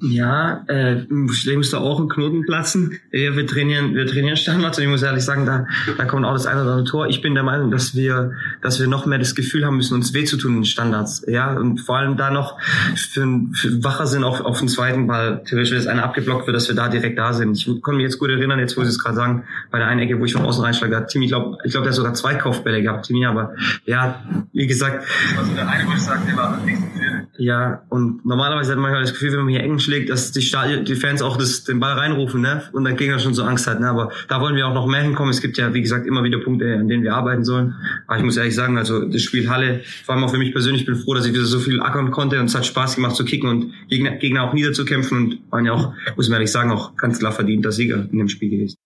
Ja, 0.00 0.64
äh, 0.68 1.02
musste 1.08 1.78
auch 1.78 2.00
ein 2.00 2.08
Knoten 2.08 2.42
platzen. 2.42 2.98
Wir 3.10 3.46
trainieren, 3.46 3.94
wir 3.94 4.06
trainieren 4.06 4.36
Standards 4.36 4.78
und 4.78 4.84
ich 4.84 4.90
muss 4.90 5.02
ehrlich 5.02 5.24
sagen, 5.24 5.46
da, 5.46 5.66
da 5.96 6.04
kommt 6.04 6.24
auch 6.24 6.32
das 6.32 6.46
eine 6.46 6.62
oder 6.62 6.72
andere 6.72 6.86
Tor. 6.86 7.06
Ich 7.08 7.22
bin 7.22 7.34
der 7.34 7.42
Meinung, 7.42 7.70
dass 7.70 7.94
wir, 7.94 8.32
dass 8.62 8.80
wir 8.80 8.86
noch 8.86 9.06
mehr 9.06 9.18
das 9.18 9.34
Gefühl 9.34 9.64
haben 9.64 9.76
müssen, 9.76 9.94
uns 9.94 10.12
weh 10.14 10.24
zu 10.24 10.36
tun 10.36 10.58
in 10.58 10.64
Standards. 10.64 11.24
Ja, 11.26 11.52
und 11.56 11.80
vor 11.80 11.96
allem 11.96 12.16
da 12.16 12.30
noch 12.30 12.60
für, 12.94 13.26
für 13.54 13.82
wacher 13.84 14.06
sind 14.06 14.24
auf, 14.24 14.40
auf 14.40 14.58
den 14.58 14.68
zweiten 14.68 15.06
Ball. 15.06 15.42
Theoretisch, 15.44 15.70
wenn 15.70 15.78
das 15.78 15.86
eine 15.86 16.02
abgeblockt 16.02 16.46
wird, 16.46 16.56
dass 16.56 16.68
wir 16.68 16.76
da 16.76 16.88
direkt 16.88 17.18
da 17.18 17.32
sind. 17.32 17.56
Ich 17.56 17.82
kann 17.82 17.96
mich 17.96 18.04
jetzt 18.04 18.18
gut 18.18 18.30
erinnern, 18.30 18.58
jetzt 18.58 18.76
wo 18.76 18.82
Sie 18.82 18.88
es 18.88 18.98
gerade 18.98 19.16
sagen, 19.16 19.44
bei 19.70 19.78
der 19.78 19.88
einen 19.88 20.00
Ecke, 20.00 20.20
wo 20.20 20.24
ich 20.24 20.32
von 20.32 20.42
außen 20.42 20.62
reinschlage, 20.62 20.96
hat 20.96 21.08
Timmy, 21.08 21.26
ich 21.26 21.30
glaube, 21.30 21.58
ich 21.64 21.72
glaube, 21.72 21.84
der 21.84 21.92
hat 21.92 21.96
sogar 21.96 22.14
zwei 22.14 22.34
Kaufbälle 22.34 22.82
gehabt, 22.82 23.06
Timmy, 23.06 23.26
aber 23.26 23.54
ja, 23.86 24.22
wie 24.52 24.66
gesagt. 24.66 25.06
Also 25.38 25.52
der 25.54 25.68
eine, 25.68 25.88
wo 25.88 25.92
ich 25.92 26.00
sage, 26.00 26.20
der 26.26 26.36
war 26.36 26.60
nicht 26.64 26.78
so 26.78 26.86
viel. 26.98 27.26
Ja, 27.36 27.82
und 27.88 28.24
normalerweise 28.24 28.72
hat 28.72 28.78
man 28.78 28.92
halt 28.92 29.02
das 29.02 29.12
Gefühl, 29.12 29.32
wenn 29.32 29.40
man 29.40 29.48
hier 29.48 29.63
eng 29.64 29.78
schlägt, 29.78 30.10
dass 30.10 30.32
die, 30.32 30.42
Stadion, 30.42 30.84
die 30.84 30.94
Fans 30.94 31.22
auch 31.22 31.36
das, 31.36 31.64
den 31.64 31.80
Ball 31.80 31.94
reinrufen, 31.94 32.40
ne? 32.40 32.62
Und 32.72 32.84
der 32.84 32.94
Gegner 32.94 33.18
schon 33.18 33.34
so 33.34 33.42
Angst 33.42 33.66
hat, 33.66 33.80
ne? 33.80 33.88
Aber 33.88 34.12
da 34.28 34.40
wollen 34.40 34.56
wir 34.56 34.66
auch 34.68 34.74
noch 34.74 34.86
mehr 34.86 35.02
hinkommen. 35.02 35.30
Es 35.30 35.40
gibt 35.40 35.56
ja, 35.56 35.72
wie 35.74 35.82
gesagt, 35.82 36.06
immer 36.06 36.22
wieder 36.22 36.38
Punkte, 36.38 36.74
an 36.74 36.88
denen 36.88 37.02
wir 37.02 37.14
arbeiten 37.14 37.44
sollen. 37.44 37.74
Aber 38.06 38.18
ich 38.18 38.24
muss 38.24 38.36
ehrlich 38.36 38.54
sagen, 38.54 38.78
also 38.78 39.04
das 39.04 39.22
Spiel 39.22 39.48
Halle, 39.48 39.80
vor 40.04 40.14
allem 40.14 40.24
auch 40.24 40.30
für 40.30 40.38
mich 40.38 40.52
persönlich, 40.52 40.82
ich 40.82 40.86
bin 40.86 40.96
froh, 40.96 41.14
dass 41.14 41.26
ich 41.26 41.32
wieder 41.32 41.44
so 41.44 41.58
viel 41.58 41.80
ackern 41.80 42.10
konnte 42.10 42.38
und 42.38 42.46
es 42.46 42.54
hat 42.54 42.66
Spaß 42.66 42.96
gemacht 42.96 43.16
zu 43.16 43.24
kicken 43.24 43.48
und 43.48 43.72
Gegner, 43.88 44.12
Gegner 44.12 44.44
auch 44.44 44.52
niederzukämpfen 44.52 45.18
und 45.18 45.38
waren 45.50 45.64
ja 45.64 45.72
auch, 45.72 45.94
muss 46.16 46.28
man 46.28 46.36
ehrlich 46.36 46.52
sagen, 46.52 46.70
auch 46.70 46.96
ganz 46.96 47.18
klar 47.18 47.32
verdienter 47.32 47.72
Sieger 47.72 48.06
in 48.10 48.18
dem 48.18 48.28
Spiel 48.28 48.50
gewesen. 48.50 48.76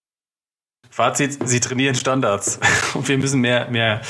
Fazit, 0.91 1.39
sie 1.49 1.61
trainieren 1.61 1.95
Standards. 1.95 2.59
Und 2.95 3.09
wir 3.09 3.19
müssen 3.19 3.41
mehr, 3.41 3.69
mehr, 3.71 4.01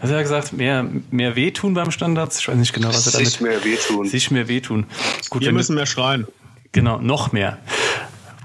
was 0.00 0.10
hat 0.10 0.16
er 0.16 0.22
gesagt, 0.22 0.52
mehr, 0.52 0.86
mehr 1.10 1.36
wehtun 1.36 1.74
beim 1.74 1.90
Standards? 1.90 2.40
Ich 2.40 2.48
weiß 2.48 2.56
nicht 2.56 2.72
genau, 2.72 2.88
was 2.88 3.06
er 3.06 3.12
damit... 3.12 3.28
Sich 3.28 3.40
mehr 3.40 3.64
wehtun. 3.64 4.08
Sich 4.08 4.30
mehr 4.30 4.48
wehtun. 4.48 4.86
Gut, 5.30 5.42
wir 5.42 5.52
müssen 5.52 5.74
mehr 5.74 5.86
schreien. 5.86 6.26
Genau, 6.72 6.98
noch 6.98 7.32
mehr. 7.32 7.58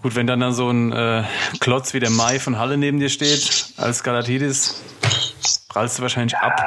Gut, 0.02 0.16
wenn 0.16 0.28
dann, 0.28 0.40
dann 0.40 0.54
so 0.54 0.70
ein 0.70 0.92
äh, 0.92 1.24
Klotz 1.60 1.94
wie 1.94 2.00
der 2.00 2.10
Mai 2.12 2.40
von 2.40 2.58
Halle 2.58 2.78
neben 2.78 3.00
dir 3.00 3.10
steht, 3.10 3.74
als 3.76 4.04
Galatidis, 4.04 4.82
prallst 5.68 5.98
du 5.98 6.04
wahrscheinlich 6.04 6.38
ab. 6.38 6.64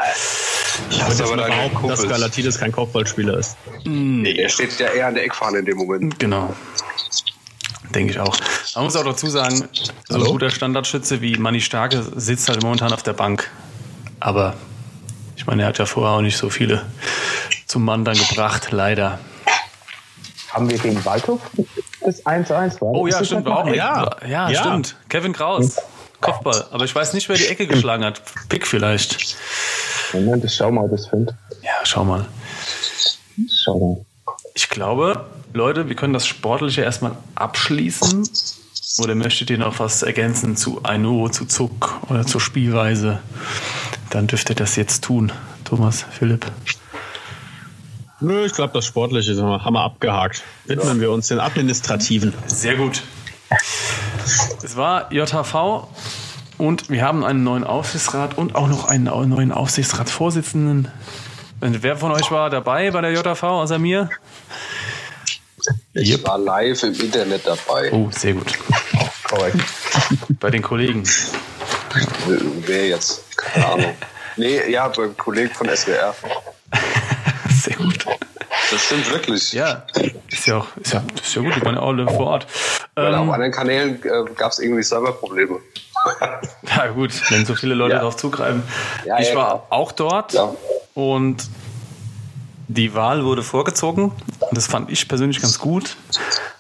Ich 0.90 1.01
würde 1.07 1.25
aber 1.25 1.46
behaupten, 1.46 1.88
dass 1.88 2.09
Galatidis 2.09 2.59
kein 2.59 2.72
Kopfballspieler 2.72 3.38
ist. 3.38 3.57
Nee, 3.85 4.35
der 4.35 4.48
steht 4.48 4.79
ja 4.79 4.88
eher 4.88 5.07
an 5.07 5.14
der 5.14 5.25
Eckfahne 5.25 5.59
in 5.59 5.64
dem 5.64 5.79
Moment. 5.79 6.18
Genau. 6.18 6.55
Denke 7.90 8.12
ich 8.12 8.21
auch. 8.21 8.37
Man 8.75 8.85
muss 8.85 8.97
auch 8.97 9.05
dazu 9.05 9.29
sagen, 9.29 9.68
so 10.09 10.16
ein 10.16 10.25
guter 10.25 10.51
Standardschütze 10.51 11.21
wie 11.21 11.37
Manni 11.37 11.61
Starke 11.61 12.03
sitzt 12.16 12.49
halt 12.49 12.62
momentan 12.62 12.92
auf 12.92 13.03
der 13.03 13.12
Bank. 13.12 13.51
Aber 14.21 14.55
ich 15.37 15.47
meine, 15.47 15.62
er 15.62 15.68
hat 15.68 15.79
ja 15.79 15.87
vorher 15.87 16.16
auch 16.16 16.21
nicht 16.23 16.37
so 16.37 16.49
viele 16.49 16.85
zum 17.66 17.85
Mann 17.85 18.05
dann 18.05 18.16
gebracht, 18.16 18.68
leider. 18.71 19.18
Haben 20.51 20.71
wir 20.71 20.79
gegen 20.79 21.05
Waldhof 21.05 21.40
das 22.01 22.25
1-1 22.25 22.79
Oh 22.81 23.07
ja, 23.07 23.25
stimmt. 23.25 23.47
War 23.47 23.59
auch 23.59 23.68
ja. 23.68 24.11
ja, 24.27 24.51
ja, 24.51 24.61
stimmt. 24.61 24.97
Kevin 25.09 25.33
Kraus. 25.33 25.77
Kopfball. 26.21 26.66
Aber 26.71 26.85
ich 26.85 26.95
weiß 26.95 27.14
nicht, 27.14 27.29
wer 27.29 27.37
die 27.37 27.47
Ecke 27.47 27.66
geschlagen 27.66 28.05
hat. 28.05 28.23
Pick 28.49 28.66
vielleicht. 28.66 29.37
Moment, 30.12 30.45
ich 30.45 30.55
schau 30.55 30.71
mal, 30.71 30.88
das 30.88 31.07
finde. 31.09 31.37
Ja, 31.62 31.73
schau 31.85 32.05
mal. 32.05 32.27
Schau 33.51 33.79
mal. 33.79 34.12
Ich 34.55 34.69
glaube, 34.69 35.27
Leute, 35.53 35.88
wir 35.88 35.97
können 35.97 36.12
das 36.12 36.27
Sportliche 36.27 36.83
erstmal 36.83 37.12
abschließen. 37.35 38.29
Oder 38.99 39.15
möchtet 39.15 39.49
ihr 39.49 39.57
noch 39.59 39.79
was 39.79 40.03
ergänzen 40.03 40.57
zu 40.57 40.85
Aino, 40.85 41.29
zu 41.31 41.47
Zuck 41.47 41.99
oder 42.11 42.27
zur 42.27 42.41
Spielweise? 42.41 43.21
Dann 44.11 44.27
dürft 44.27 44.51
ihr 44.51 44.55
das 44.55 44.77
jetzt 44.77 45.03
tun. 45.05 45.33
Thomas, 45.65 46.05
Philipp. 46.11 46.45
Nö, 48.21 48.45
ich 48.45 48.53
glaube, 48.53 48.75
das 48.75 48.85
Sportliche 48.85 49.35
haben 49.43 49.73
wir 49.73 49.83
abgehakt. 49.83 50.43
Widmen 50.67 51.01
wir 51.01 51.11
uns 51.11 51.29
den 51.29 51.41
Administrativen. 51.41 52.35
Sehr 52.47 52.77
gut. 52.77 53.03
Es 54.62 54.77
war 54.77 55.11
JHV 55.12 55.88
und 56.59 56.91
wir 56.91 57.03
haben 57.03 57.25
einen 57.25 57.43
neuen 57.43 57.65
Aufsichtsrat 57.65 58.37
und 58.37 58.55
auch 58.55 58.69
noch 58.69 58.85
einen 58.85 59.05
neuen 59.05 59.53
Aufsichtsratsvorsitzenden. 59.53 60.88
Wer 61.61 61.97
von 61.97 62.12
euch 62.12 62.31
war 62.31 62.51
dabei 62.51 62.91
bei 62.91 63.01
der 63.01 63.12
JHV 63.12 63.43
außer 63.43 63.79
mir? 63.79 64.11
Ich 65.94 66.11
yep. 66.11 66.27
war 66.27 66.38
live 66.38 66.83
im 66.83 66.94
Internet 66.94 67.46
dabei. 67.46 67.92
Oh, 67.92 68.09
sehr 68.11 68.35
gut. 68.35 68.53
Korrekt. 69.25 69.57
Bei 70.40 70.51
den 70.51 70.62
Kollegen. 70.62 71.05
Wer 72.66 72.88
jetzt? 72.88 73.37
Keine 73.37 73.66
Ahnung. 73.66 73.94
Nee, 74.37 74.70
ja, 74.70 74.88
beim 74.88 75.16
Kollegen 75.16 75.53
von 75.55 75.68
SWR. 75.68 76.14
Sehr 77.51 77.77
gut. 77.77 78.07
Das 78.70 78.81
stimmt 78.83 79.11
wirklich. 79.11 79.53
Ja, 79.53 79.85
ist 80.29 80.46
ja 80.46 80.59
auch, 80.59 80.77
ist 80.79 80.94
ja, 80.94 81.05
ist 81.22 81.35
ja 81.35 81.42
gut, 81.42 81.55
die 81.55 81.62
waren 81.62 81.75
ja 81.75 81.83
alle 81.83 82.07
vor 82.07 82.27
Ort. 82.27 82.46
Weil 82.94 83.12
ähm, 83.12 83.20
auf 83.20 83.35
anderen 83.35 83.53
Kanälen 83.53 84.03
äh, 84.03 84.25
gab 84.35 84.53
es 84.53 84.59
irgendwie 84.59 84.83
Serverprobleme. 84.83 85.59
ja, 86.77 86.87
gut, 86.88 87.11
wenn 87.31 87.44
so 87.44 87.55
viele 87.55 87.75
Leute 87.75 87.92
ja. 87.92 87.98
darauf 87.98 88.16
zugreifen. 88.16 88.62
Ja, 89.05 89.18
ich 89.18 89.29
ja, 89.29 89.35
war 89.35 89.46
klar. 89.46 89.66
auch 89.70 89.92
dort 89.92 90.35
und 90.94 91.46
die 92.75 92.95
Wahl 92.95 93.25
wurde 93.25 93.43
vorgezogen. 93.43 94.05
Und 94.05 94.57
das 94.57 94.67
fand 94.67 94.91
ich 94.91 95.09
persönlich 95.09 95.41
ganz 95.41 95.59
gut, 95.59 95.97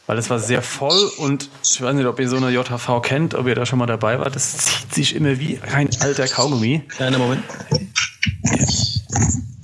weil 0.06 0.18
es 0.18 0.30
war 0.30 0.38
sehr 0.38 0.62
voll 0.62 1.10
und 1.18 1.48
ich 1.64 1.80
weiß 1.80 1.94
nicht, 1.94 2.06
ob 2.06 2.18
ihr 2.20 2.28
so 2.28 2.36
eine 2.36 2.50
JHV 2.50 3.02
kennt, 3.02 3.34
ob 3.34 3.46
ihr 3.46 3.54
da 3.54 3.66
schon 3.66 3.78
mal 3.78 3.86
dabei 3.86 4.18
wart. 4.18 4.34
Das 4.34 4.56
zieht 4.56 4.94
sich 4.94 5.14
immer 5.16 5.38
wie 5.38 5.60
ein 5.74 5.88
alter 6.00 6.26
Kaugummi. 6.26 6.82
Kleiner 6.88 7.18
Moment. 7.18 7.42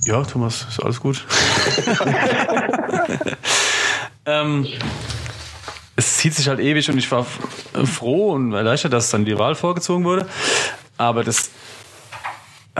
Ja, 0.05 0.23
Thomas, 0.23 0.65
ist 0.69 0.81
alles 0.81 0.99
gut. 0.99 1.25
Ähm, 4.29 4.67
es 5.95 6.17
zieht 6.17 6.35
sich 6.35 6.47
halt 6.47 6.59
ewig 6.59 6.89
und 6.89 6.97
ich 6.97 7.11
war 7.11 7.25
froh 7.85 8.31
und 8.33 8.53
erleichtert, 8.53 8.93
dass 8.93 9.09
dann 9.09 9.25
die 9.25 9.37
Wahl 9.37 9.55
vorgezogen 9.55 10.05
wurde. 10.05 10.27
Aber 10.97 11.23
das 11.23 11.49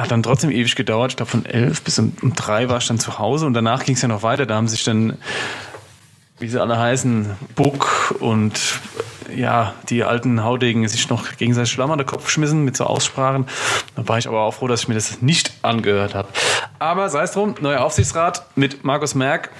hat 0.02 0.12
dann 0.12 0.24
trotzdem 0.24 0.52
ewig 0.52 0.76
gedauert. 0.76 1.12
Ich 1.12 1.18
glaube, 1.18 1.32
von 1.32 1.46
elf 1.46 1.82
bis 1.82 2.00
um, 2.00 2.14
um 2.22 2.34
drei 2.34 2.70
war 2.70 2.78
ich 2.78 2.88
dann 2.88 3.00
zu 3.00 3.20
Hause 3.20 3.46
und 3.46 3.54
danach 3.54 3.84
ging 3.84 3.96
es 3.96 4.02
ja 4.02 4.08
noch 4.08 4.24
weiter. 4.24 4.46
Da 4.46 4.56
haben 4.56 4.68
sich 4.68 4.84
dann, 4.84 5.18
wie 6.40 6.48
sie 6.48 6.62
alle 6.62 6.78
heißen, 6.78 7.32
Buck 7.56 8.16
und 8.20 8.60
ja, 9.36 9.74
die 9.90 10.04
alten 10.04 10.44
Haudegen 10.44 10.88
sich 10.88 11.10
noch 11.10 11.38
gegenseitig 11.38 11.72
Schlamm 11.72 11.92
an 11.92 11.98
den 11.98 12.08
Kopf 12.08 12.26
geschmissen 12.26 12.66
mit 12.66 12.76
so 12.76 12.86
Aussprachen. 12.86 13.46
Da 13.96 14.08
war 14.08 14.18
ich 14.18 14.28
aber 14.28 14.42
auch 14.42 14.54
froh, 14.54 14.68
dass 14.68 14.82
ich 14.82 14.88
mir 14.88 14.96
das 14.96 15.22
nicht 15.22 15.54
angehört 15.62 16.16
habe. 16.16 16.30
Aber 16.80 17.10
sei 17.10 17.24
es 17.24 17.32
drum, 17.32 17.56
neuer 17.62 17.82
Aufsichtsrat 17.82 18.46
mit 18.56 18.84
Markus 18.84 19.16
Merck. 19.16 19.52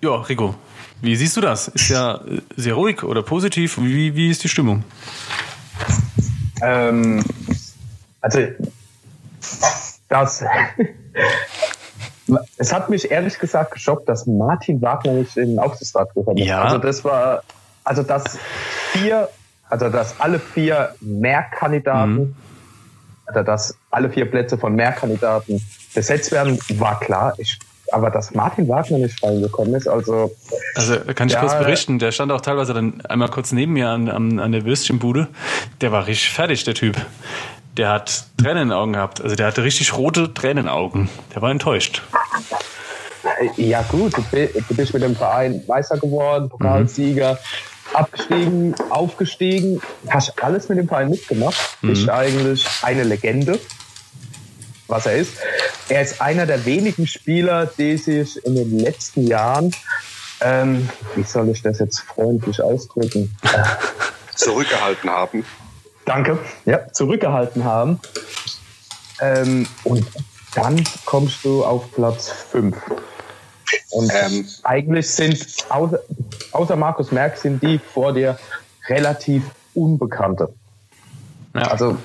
Ja, 0.00 0.16
Rico, 0.16 0.54
wie 1.00 1.16
siehst 1.16 1.36
du 1.36 1.40
das? 1.40 1.68
Ist 1.68 1.88
ja 1.88 2.20
sehr 2.56 2.74
ruhig 2.74 3.02
oder 3.02 3.22
positiv? 3.22 3.78
Wie, 3.78 4.14
wie 4.14 4.30
ist 4.30 4.44
die 4.44 4.48
Stimmung? 4.48 4.84
Ähm, 6.62 7.22
also, 8.24 8.40
das. 10.08 10.44
es 12.56 12.72
hat 12.72 12.88
mich 12.88 13.10
ehrlich 13.10 13.38
gesagt 13.38 13.72
geschockt, 13.72 14.08
dass 14.08 14.26
Martin 14.26 14.80
Wagner 14.80 15.12
nicht 15.12 15.36
in 15.36 15.50
den 15.50 15.58
Aufsichtsrat 15.58 16.14
gehört 16.14 16.38
hat. 16.38 16.38
Ja. 16.38 16.62
Also, 16.62 16.78
das 16.78 17.04
war. 17.04 17.42
Also, 17.84 18.02
dass 18.02 18.38
vier. 18.92 19.28
Also, 19.68 19.90
dass 19.90 20.18
alle 20.20 20.38
vier 20.38 20.94
Mehrkandidaten. 21.00 22.14
Mhm. 22.14 22.36
Also, 23.26 23.42
dass 23.42 23.76
alle 23.90 24.08
vier 24.08 24.30
Plätze 24.30 24.56
von 24.56 24.74
Mehrkandidaten 24.74 25.60
besetzt 25.94 26.32
werden, 26.32 26.58
war 26.78 27.00
klar. 27.00 27.34
Ich, 27.36 27.58
aber 27.92 28.10
dass 28.10 28.34
Martin 28.34 28.68
Wagner 28.68 28.98
nicht 28.98 29.22
reingekommen 29.22 29.74
ist, 29.74 29.86
also. 29.86 30.34
Also 30.74 30.96
kann 31.14 31.28
ich 31.28 31.34
Ja, 31.34 31.40
kurz 31.40 31.58
berichten, 31.58 31.98
der 31.98 32.12
stand 32.12 32.32
auch 32.32 32.40
teilweise 32.40 32.72
dann 32.72 33.02
einmal 33.02 33.28
kurz 33.28 33.52
neben 33.52 33.74
mir 33.74 33.90
an, 33.90 34.08
an, 34.08 34.40
an 34.40 34.52
der 34.52 34.64
Würstchenbude. 34.64 35.28
Der 35.82 35.92
war 35.92 36.06
richtig 36.06 36.30
fertig, 36.30 36.64
der 36.64 36.74
Typ. 36.74 36.96
Der 37.76 37.88
hat 37.90 38.24
Tränen 38.38 38.62
in 38.64 38.68
den 38.68 38.72
Augen 38.72 38.92
gehabt. 38.92 39.20
Also 39.20 39.34
der 39.36 39.46
hatte 39.46 39.64
richtig 39.64 39.94
rote 39.96 40.32
Tränenaugen. 40.32 41.08
Der 41.34 41.42
war 41.42 41.50
enttäuscht. 41.50 42.02
Ja 43.56 43.82
gut, 43.82 44.16
du 44.16 44.22
bi- 44.22 44.50
du 44.68 44.74
bist 44.74 44.92
mit 44.94 45.02
dem 45.02 45.16
Verein 45.16 45.62
Meister 45.66 45.96
geworden, 45.98 46.48
Pokalsieger, 46.50 47.38
abgestiegen, 47.92 48.74
aufgestiegen, 48.90 49.80
hast 50.08 50.40
alles 50.42 50.68
mit 50.68 50.78
dem 50.78 50.86
Verein 50.88 51.10
mitgemacht, 51.10 51.78
bist 51.82 52.08
eigentlich 52.08 52.66
eine 52.82 53.02
Legende, 53.02 53.58
was 54.88 55.06
er 55.06 55.16
ist. 55.16 55.32
Er 55.88 56.02
ist 56.02 56.20
einer 56.20 56.46
der 56.46 56.64
wenigen 56.66 57.06
Spieler, 57.06 57.66
die 57.66 57.96
sich 57.96 58.44
in 58.44 58.54
den 58.54 58.78
letzten 58.78 59.26
Jahren, 59.26 59.74
ähm, 60.40 60.88
wie 61.16 61.22
soll 61.22 61.48
ich 61.48 61.62
das 61.62 61.78
jetzt 61.78 62.00
freundlich 62.00 62.60
ausdrücken? 62.62 63.34
Zurückgehalten 64.34 65.08
haben. 65.10 65.44
Danke. 66.04 66.38
Ja, 66.64 66.92
zurückgehalten 66.92 67.64
haben. 67.64 68.00
Ähm, 69.20 69.66
und 69.84 70.06
dann 70.54 70.84
kommst 71.04 71.44
du 71.44 71.64
auf 71.64 71.90
Platz 71.92 72.28
5. 72.28 72.76
Und 73.90 74.12
Ähm. 74.14 74.46
eigentlich 74.62 75.10
sind, 75.10 75.46
außer, 75.68 75.98
außer 76.52 76.76
Markus 76.76 77.10
Merck, 77.10 77.36
sind 77.36 77.62
die 77.62 77.78
vor 77.78 78.12
dir 78.12 78.38
relativ 78.88 79.42
Unbekannte. 79.74 80.52
Ja. 81.54 81.62
Also, 81.62 81.96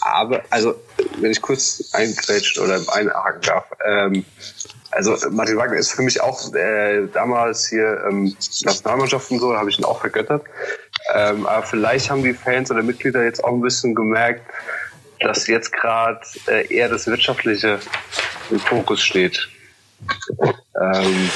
Aber, 0.00 0.42
also, 0.50 0.74
wenn 1.20 1.30
ich 1.30 1.42
kurz 1.42 1.90
eingrätschen 1.92 2.62
oder 2.62 2.80
einhaken 2.92 3.42
darf, 3.42 3.64
ähm, 3.84 4.24
also 4.90 5.16
Martin 5.30 5.56
Wagner 5.56 5.76
ist 5.76 5.92
für 5.92 6.02
mich 6.02 6.20
auch 6.20 6.52
äh, 6.54 7.06
damals 7.12 7.66
hier 7.68 8.04
ähm, 8.08 8.36
Nationalmannschaft 8.62 9.30
und 9.30 9.40
so, 9.40 9.52
da 9.52 9.58
habe 9.58 9.70
ich 9.70 9.78
ihn 9.78 9.84
auch 9.84 10.00
vergöttert. 10.00 10.44
Ähm, 11.14 11.46
aber 11.46 11.62
vielleicht 11.64 12.10
haben 12.10 12.22
die 12.22 12.34
Fans 12.34 12.70
oder 12.70 12.82
Mitglieder 12.82 13.24
jetzt 13.24 13.42
auch 13.42 13.52
ein 13.52 13.60
bisschen 13.60 13.94
gemerkt, 13.94 14.42
dass 15.20 15.46
jetzt 15.46 15.72
gerade 15.72 16.20
äh, 16.46 16.72
eher 16.72 16.88
das 16.88 17.06
Wirtschaftliche 17.06 17.80
im 18.50 18.60
Fokus 18.60 19.02
steht. 19.02 19.48
Ähm, 20.80 21.30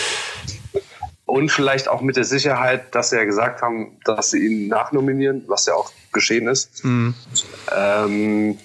und 1.27 1.51
vielleicht 1.51 1.89
auch 1.89 2.03
mit 2.03 2.17
der 2.17 2.25
Sicherheit, 2.25 2.95
dass 2.95 3.11
sie 3.11 3.17
ja 3.17 3.25
gesagt 3.25 3.63
haben, 3.63 3.99
dass 4.05 4.31
sie 4.31 4.47
ihn 4.47 4.69
nachnominieren, 4.69 5.45
was 5.47 5.67
ja 5.67 5.75
auch 5.75 5.91
geschehen 6.13 6.47
ist. 6.47 6.85
Mhm. 6.85 7.15
Ähm, 7.75 8.59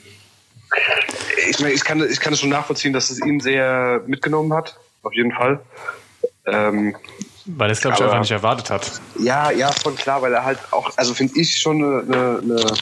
ich 1.49 1.59
meine, 1.59 1.73
ich 1.73 1.83
kann, 1.83 2.07
ich 2.09 2.19
kann 2.19 2.33
es 2.33 2.39
schon 2.39 2.49
nachvollziehen, 2.49 2.93
dass 2.93 3.09
es 3.09 3.21
ihn 3.25 3.39
sehr 3.39 4.03
mitgenommen 4.05 4.53
hat, 4.53 4.77
auf 5.01 5.13
jeden 5.13 5.31
Fall. 5.31 5.61
Ähm, 6.45 6.95
Weil 7.47 7.69
er 7.69 7.73
es, 7.73 7.81
glaube 7.81 7.95
ich, 7.95 8.03
einfach 8.03 8.19
nicht 8.19 8.31
erwartet 8.31 8.69
hat. 8.69 8.91
ja, 9.19 9.51
ja, 9.51 9.71
voll 9.71 9.93
klar, 9.93 10.21
weil 10.21 10.33
er 10.33 10.43
halt 10.43 10.59
auch, 10.71 10.91
also 10.97 11.13
finde 11.13 11.39
ich 11.39 11.57
schon 11.57 11.83
eine, 11.83 12.01
eine, 12.01 12.39
eine 12.39 12.73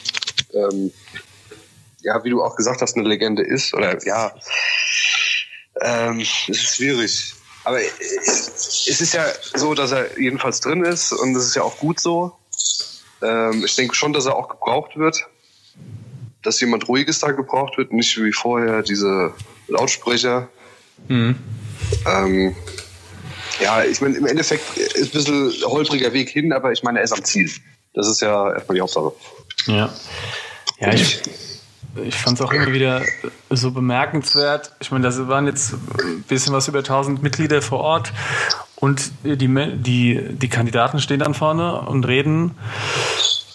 ähm, 0.54 0.92
ja, 2.06 2.22
wie 2.22 2.30
du 2.30 2.42
auch 2.42 2.56
gesagt 2.56 2.82
hast, 2.82 2.96
eine 2.96 3.06
Legende 3.06 3.42
ist. 3.42 3.74
Oder 3.74 4.04
ja, 4.06 4.32
ähm, 5.80 6.20
es 6.20 6.48
ist 6.48 6.76
schwierig. 6.76 7.34
Aber 7.64 7.80
äh, 7.80 7.88
es 8.24 9.00
ist 9.00 9.12
ja 9.12 9.24
so, 9.54 9.74
dass 9.74 9.92
er 9.92 10.18
jedenfalls 10.18 10.60
drin 10.60 10.84
ist 10.84 11.12
und 11.12 11.34
das 11.34 11.44
ist 11.46 11.56
ja 11.56 11.62
auch 11.62 11.78
gut 11.78 12.00
so. 12.00 12.32
Ähm, 13.22 13.64
ich 13.64 13.74
denke 13.74 13.94
schon, 13.94 14.12
dass 14.12 14.26
er 14.26 14.36
auch 14.36 14.48
gebraucht 14.48 14.96
wird. 14.96 15.26
Dass 16.42 16.60
jemand 16.60 16.86
Ruhiges 16.86 17.18
da 17.18 17.32
gebraucht 17.32 17.76
wird, 17.76 17.92
nicht 17.92 18.16
wie 18.22 18.32
vorher 18.32 18.82
diese 18.82 19.34
Lautsprecher. 19.66 20.48
Mhm. 21.08 21.36
Ähm, 22.06 22.56
ja, 23.60 23.84
ich 23.84 24.00
meine, 24.00 24.16
im 24.16 24.26
Endeffekt 24.26 24.76
ist 24.76 24.96
ein 24.96 25.10
bisschen 25.10 25.52
holpriger 25.64 26.12
Weg 26.12 26.30
hin, 26.30 26.52
aber 26.52 26.72
ich 26.72 26.82
meine, 26.82 26.98
er 26.98 27.04
ist 27.04 27.12
am 27.12 27.24
Ziel. 27.24 27.50
Das 27.94 28.06
ist 28.06 28.20
ja 28.20 28.52
erstmal 28.52 28.74
die 28.74 28.80
Hauptsache. 28.80 29.12
Ja. 29.66 29.92
Ja, 30.78 30.92
ich, 30.92 31.22
ich 32.04 32.14
fand 32.14 32.38
es 32.38 32.44
auch 32.44 32.52
immer 32.52 32.72
wieder 32.72 33.02
so 33.50 33.70
bemerkenswert. 33.70 34.72
Ich 34.80 34.90
meine, 34.90 35.04
das 35.04 35.26
waren 35.28 35.46
jetzt 35.46 35.72
ein 35.72 36.24
bisschen 36.28 36.52
was 36.52 36.68
über 36.68 36.78
1000 36.80 37.22
Mitglieder 37.22 37.62
vor 37.62 37.80
Ort 37.80 38.12
und 38.76 39.10
die, 39.24 39.36
die, 39.38 40.20
die 40.32 40.48
Kandidaten 40.48 41.00
stehen 41.00 41.20
dann 41.20 41.32
vorne 41.32 41.80
und 41.80 42.06
reden 42.06 42.56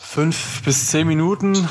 fünf 0.02 0.64
bis 0.64 0.88
zehn 0.88 1.08
Minuten 1.08 1.70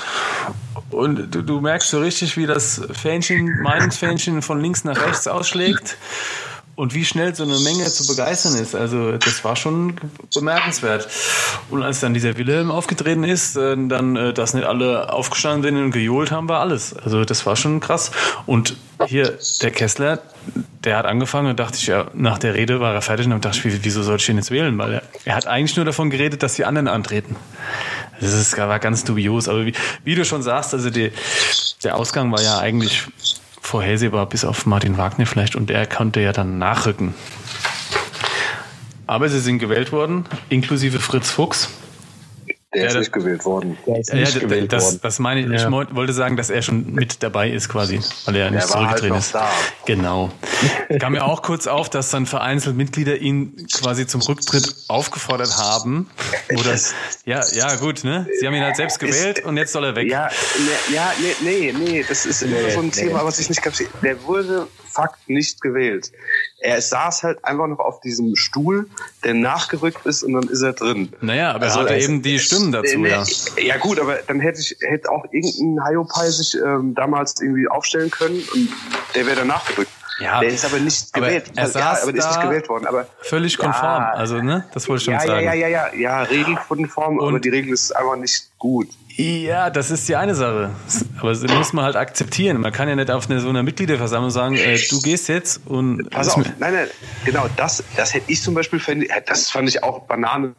und 0.91 1.35
du, 1.35 1.43
du 1.43 1.61
merkst 1.61 1.91
so 1.91 2.01
richtig, 2.01 2.37
wie 2.37 2.47
das 2.47 2.81
Fähnchen, 2.93 3.61
Meinungsfähnchen 3.63 4.41
von 4.41 4.61
links 4.61 4.85
nach 4.85 5.05
rechts 5.05 5.27
ausschlägt 5.27 5.97
und 6.81 6.95
wie 6.95 7.05
schnell 7.05 7.35
so 7.35 7.43
eine 7.43 7.59
Menge 7.59 7.85
zu 7.85 8.07
begeistern 8.07 8.55
ist. 8.55 8.75
Also 8.75 9.13
das 9.13 9.45
war 9.45 9.55
schon 9.55 9.97
bemerkenswert. 10.35 11.09
Und 11.69 11.83
als 11.83 12.01
dann 12.01 12.15
dieser 12.15 12.39
Wilhelm 12.39 12.71
aufgetreten 12.71 13.23
ist, 13.23 13.55
äh, 13.57 13.77
dann, 13.77 14.17
äh, 14.17 14.33
dass 14.33 14.55
nicht 14.55 14.67
alle 14.67 15.13
aufgestanden 15.13 15.63
sind 15.75 15.85
und 15.85 15.91
gejohlt 15.91 16.31
haben, 16.31 16.49
war 16.49 16.61
alles. 16.61 16.97
Also 16.97 17.25
das 17.27 17.45
war 17.45 17.55
schon 17.57 17.81
krass. 17.81 18.11
Und 18.47 18.77
hier 19.07 19.39
der 19.61 19.71
Kessler, 19.71 20.21
der 20.85 20.97
hat 20.97 21.05
angefangen 21.05 21.49
und 21.51 21.61
dachte 21.61 21.77
ich, 21.77 21.87
ja, 21.87 22.07
nach 22.15 22.39
der 22.39 22.55
Rede 22.55 22.81
war 22.81 22.95
er 22.95 23.03
fertig 23.03 23.27
und 23.27 23.45
dachte 23.45 23.59
ich, 23.59 23.65
wie- 23.67 23.81
wieso 23.85 24.03
soll 24.03 24.17
ich 24.17 24.25
den 24.25 24.37
jetzt 24.39 24.51
wählen? 24.51 24.77
Weil 24.79 24.95
er, 24.95 25.03
er 25.27 25.35
hat 25.37 25.47
eigentlich 25.47 25.77
nur 25.77 25.85
davon 25.85 26.09
geredet, 26.09 26.43
dass 26.43 26.55
die 26.55 26.65
anderen 26.65 26.89
antreten. 26.89 27.37
Das 28.21 28.33
ist, 28.33 28.57
war 28.57 28.79
ganz 28.79 29.05
dubios. 29.05 29.49
Aber 29.49 29.67
wie, 29.67 29.75
wie 30.05 30.15
du 30.15 30.25
schon 30.25 30.43
sagst, 30.43 30.73
also 30.73 30.89
die, 30.89 31.13
der 31.85 31.97
Ausgang 31.97 32.33
war 32.33 32.41
ja 32.43 32.59
eigentlich 32.59 33.07
vorhersehbar, 33.71 34.27
bis 34.27 34.45
auf 34.45 34.67
Martin 34.67 34.99
Wagner 34.99 35.27
vielleicht, 35.27 35.55
und 35.55 35.71
der 35.71 35.87
konnte 35.87 36.21
ja 36.21 36.33
dann 36.33 36.59
nachrücken. 36.59 37.15
Aber 39.07 39.29
sie 39.29 39.39
sind 39.39 39.61
gewählt 39.61 39.93
worden, 39.93 40.25
inklusive 40.49 40.99
Fritz 40.99 41.31
Fuchs. 41.31 41.71
Der 42.73 42.83
Ja, 42.83 42.89
ist 42.91 42.97
nicht 42.99 43.13
gewählt 43.13 43.45
worden. 43.45 43.77
der 43.85 43.99
ist 43.99 44.11
Ja, 44.11 44.15
nicht 44.15 44.37
d- 44.37 44.41
gewählt 44.41 44.73
das, 44.73 44.85
worden. 44.85 45.01
das 45.03 45.19
meine 45.19 45.41
ich. 45.41 45.47
Ich 45.51 45.63
Ja. 45.63 45.71
mo- 45.71 45.85
wollte 45.91 46.13
sagen, 46.13 46.37
dass 46.37 46.51
er 46.51 46.63
schon 46.63 46.93
mit 46.93 47.21
dabei 47.21 47.51
ist 47.51 47.69
quasi, 47.69 48.01
weil 48.27 48.37
er 48.37 48.51
nicht 48.53 48.61
halt 48.61 48.71
zurückgetreten 48.71 49.09
noch 49.09 49.19
ist. 49.19 49.35
da. 49.35 49.51
Genau. 49.87 50.31
Kam 51.01 51.15
mir 51.15 51.25
auch 51.25 51.43
kurz 51.43 51.67
auf, 51.67 51.91
dass 51.91 52.11
dann 52.11 52.27
vereinzelt 52.27 52.77
Mitglieder 52.77 53.17
ihn 53.17 53.67
quasi 53.73 54.07
zum 54.07 54.21
Rücktritt 54.21 54.73
aufgefordert 54.87 55.57
haben. 55.59 56.09
Oder, 56.57 56.79
ja, 57.25 57.45
ja, 57.53 57.75
gut, 57.75 58.05
ne? 58.05 58.29
Sie 58.39 58.47
haben 58.47 58.55
ihn 58.55 58.63
halt 58.63 58.77
selbst 58.77 59.01
gewählt 59.01 59.45
und 59.45 59.57
jetzt 59.57 59.73
soll 59.73 59.85
er 59.87 59.97
weg. 59.97 60.09
Ja, 60.09 60.27
ne, 60.29 60.95
ja, 60.95 61.13
nee, 61.21 61.35
nee, 61.43 61.75
nee, 61.77 62.05
das 62.09 62.25
ist 62.25 62.43
immer 62.43 62.53
Nee, 62.61 62.71
so 62.71 62.79
ein 62.79 62.87
nee. 62.87 62.91
Thema, 62.93 63.25
was 63.25 63.41
ich 63.41 63.49
nicht 63.49 63.63
kapiere. 63.63 63.91
Der 64.01 64.23
wurde 64.23 64.69
Fakt 64.91 65.29
nicht 65.29 65.61
gewählt. 65.61 66.13
Er 66.59 66.81
saß 66.81 67.23
halt 67.23 67.45
einfach 67.45 67.67
noch 67.67 67.79
auf 67.79 68.01
diesem 68.01 68.37
Stuhl, 68.37 68.89
der 69.25 69.35
nachgerückt 69.35 70.05
ist 70.05 70.23
und 70.23 70.35
dann 70.35 70.49
ist 70.49 70.63
er 70.63 70.73
drin. 70.73 71.13
Naja, 71.21 71.53
aber 71.53 71.67
Also 71.67 71.81
er 71.81 71.85
hatte 71.87 72.05
eben 72.05 72.23
die 72.23 72.39
Stimmen 72.39 72.73
dazu, 72.73 72.99
Nee, 72.99 73.11
ja. 73.11 73.25
Ja 73.59 73.77
gut, 73.79 74.01
aber 74.01 74.17
dann 74.27 74.41
hätte 74.41 74.61
ich 74.61 74.77
hätte 74.81 75.11
auch 75.11 75.25
irgendein 75.31 75.85
Hayopai 75.85 76.29
sich 76.31 76.57
ähm, 76.57 76.95
damals 76.95 77.41
irgendwie 77.41 77.69
aufstellen 77.69 78.11
können 78.11 78.43
und 78.55 78.69
der 79.15 79.27
wäre 79.27 79.37
dann 79.37 79.49
nachgerückt. 79.49 79.91
Ja, 80.21 80.41
der 80.41 80.51
ist 80.51 80.65
aber 80.67 80.79
nicht 80.79 81.09
aber 81.13 81.27
gewählt. 81.27 81.51
er 81.57 81.65
ja, 81.65 81.69
saß 81.71 82.03
aber 82.03 82.13
der 82.13 82.21
ist 82.21 82.29
nicht 82.29 82.43
gewählt 82.43 82.69
worden. 82.69 82.87
Aber 82.87 83.07
Völlig 83.23 83.57
konform. 83.57 84.03
Ja. 84.03 84.13
Also, 84.13 84.43
ne? 84.43 84.69
Das 84.75 84.87
wollte 84.89 85.01
ich 85.01 85.05
schon 85.07 85.15
ja, 85.15 85.21
ja, 85.21 85.27
sagen. 85.27 85.47
ja, 85.47 85.55
ja, 85.55 85.69
ja, 85.69 85.95
ja, 85.95 86.23
regelkonform, 86.25 87.21
aber 87.21 87.41
die 87.41 87.49
Regel 87.49 87.73
ist 87.73 87.97
einfach 87.97 88.17
nicht 88.17 88.51
gut. 88.59 88.89
Ja, 89.21 89.71
das 89.71 89.91
ist 89.91 90.09
die 90.09 90.17
eine 90.17 90.35
Sache. 90.35 90.71
Aber 91.19 91.31
das 91.31 91.43
muss 91.43 91.73
man 91.73 91.85
halt 91.85 91.97
akzeptieren. 91.97 92.61
Man 92.61 92.73
kann 92.73 92.89
ja 92.89 92.97
nicht 92.97 93.11
auf 93.11 93.29
eine, 93.29 93.41
so 93.41 93.49
einer 93.49 93.63
Mitgliederversammlung 93.63 94.31
sagen, 94.31 94.57
äh, 94.57 94.79
du 94.89 95.01
gehst 95.03 95.29
jetzt 95.29 95.61
und. 95.67 96.09
Pass 96.11 96.29
auf, 96.29 96.45
nein, 96.59 96.73
nein, 96.73 96.89
genau, 97.25 97.47
das, 97.57 97.85
das 97.97 98.15
hätte 98.15 98.31
ich 98.33 98.43
zum 98.43 98.55
Beispiel, 98.55 98.81
das 99.27 99.51
fand 99.51 99.69
ich 99.69 99.83
auch 99.83 100.01
Banane. 100.07 100.55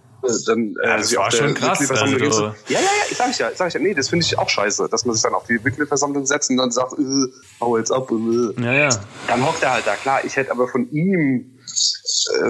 Dann, 0.46 0.76
äh, 0.84 0.88
Ja, 0.88 0.98
das 0.98 1.16
war 1.18 1.32
schon 1.32 1.56
krass, 1.56 1.80
also 1.90 2.06
hinzu- 2.06 2.54
ja, 2.68 2.78
ja, 2.80 2.80
ja, 2.80 3.16
sag 3.16 3.32
ich 3.32 3.40
ja, 3.40 3.50
sag 3.56 3.70
ich 3.70 3.74
ja, 3.74 3.80
nee, 3.80 3.96
das 3.96 4.10
finde 4.10 4.24
ich 4.24 4.38
auch 4.38 4.48
scheiße, 4.50 4.88
dass 4.92 5.04
man 5.04 5.16
sich 5.16 5.24
dann 5.24 5.34
auf 5.34 5.48
die 5.48 5.54
Mitgliederversammlung 5.54 6.28
setzt 6.28 6.52
und 6.52 6.58
dann 6.58 6.70
sagt, 6.70 6.94
äh, 6.94 7.04
hau 7.60 7.76
jetzt 7.80 7.92
ab. 7.92 8.12
Äh. 8.12 8.64
Ja, 8.64 8.72
ja. 8.74 8.90
Dann 9.28 9.44
hockt 9.44 9.64
er 9.64 9.74
halt 9.74 9.88
da, 9.88 9.96
klar, 9.96 10.20
ich 10.24 10.36
hätte 10.36 10.52
aber 10.52 10.68
von 10.68 10.88
ihm 10.92 11.58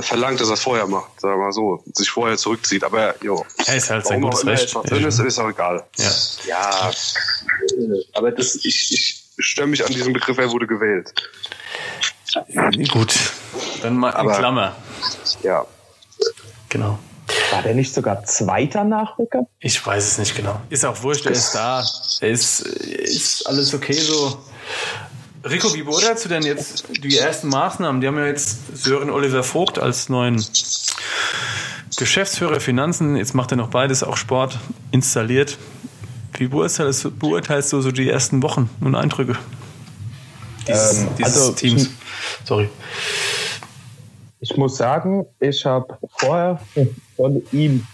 verlangt, 0.01 0.39
dass 0.41 0.47
er 0.49 0.53
es 0.55 0.61
vorher 0.61 0.87
macht, 0.87 1.19
sagen 1.21 1.35
wir 1.39 1.45
mal 1.45 1.51
so, 1.51 1.83
sich 1.93 2.09
vorher 2.09 2.37
zurückzieht, 2.37 2.83
aber 2.83 3.15
jo. 3.23 3.45
Er 3.65 3.75
ist 3.77 3.89
halt 3.89 4.05
sein 4.05 4.21
gutes 4.21 4.41
immer 4.41 4.51
Recht. 4.51 4.75
drin 4.89 5.03
ist, 5.05 5.19
ist 5.19 5.39
auch 5.39 5.49
egal. 5.49 5.83
Ja. 5.97 6.11
Ja, 6.47 6.89
äh, 6.89 8.03
aber 8.13 8.31
das, 8.31 8.55
ich, 8.55 8.91
ich 8.91 9.23
störe 9.39 9.67
mich 9.67 9.85
an 9.85 9.91
diesem 9.93 10.13
Begriff, 10.13 10.37
er 10.37 10.51
wurde 10.51 10.67
gewählt. 10.67 11.13
Gut. 12.91 13.13
Dann 13.81 13.97
mal 13.97 14.09
in 14.09 14.15
Aber- 14.15 14.37
Klammer. 14.37 14.75
Ja. 15.43 15.65
Genau. 16.69 16.97
War 17.51 17.61
der 17.61 17.73
nicht 17.75 17.93
sogar 17.93 18.23
zweiter 18.25 18.83
Nachrücker? 18.83 19.45
Ich 19.59 19.85
weiß 19.85 20.05
es 20.05 20.17
nicht 20.17 20.35
genau. 20.35 20.59
Ist 20.69 20.85
auch 20.85 21.01
wurscht, 21.03 21.25
er 21.25 21.31
ist 21.33 21.51
da. 21.53 21.83
Er 22.21 22.29
ist, 22.29 22.61
ist 22.61 23.45
alles 23.47 23.73
okay 23.73 23.93
so. 23.93 24.37
Rico, 25.43 25.73
wie 25.73 25.81
beurteilst 25.83 26.25
du 26.25 26.29
denn 26.29 26.43
jetzt 26.43 26.83
die 27.03 27.17
ersten 27.17 27.47
Maßnahmen? 27.49 27.99
Die 28.01 28.07
haben 28.07 28.17
ja 28.17 28.27
jetzt 28.27 28.77
Sören 28.77 29.09
Oliver 29.09 29.43
Vogt 29.43 29.79
als 29.79 30.07
neuen 30.09 30.43
Geschäftsführer 31.97 32.59
Finanzen, 32.59 33.15
jetzt 33.15 33.33
macht 33.33 33.51
er 33.51 33.57
noch 33.57 33.69
beides, 33.69 34.03
auch 34.03 34.17
Sport, 34.17 34.59
installiert. 34.91 35.57
Wie 36.37 36.47
beurteilst, 36.47 37.03
du- 37.05 37.11
beurteilst 37.11 37.73
du 37.73 37.81
so 37.81 37.91
die 37.91 38.09
ersten 38.09 38.41
Wochen 38.43 38.69
und 38.81 38.95
Eindrücke 38.95 39.35
dieses, 40.67 40.99
Ähm, 40.99 41.07
dieses 41.17 41.35
also, 41.37 41.51
Teams? 41.53 41.89
Sorry. 42.45 42.69
Ich 44.39 44.55
muss 44.57 44.77
sagen, 44.77 45.25
ich 45.39 45.65
habe 45.65 45.97
vorher 46.17 46.59
von 47.15 47.41
ihm 47.51 47.85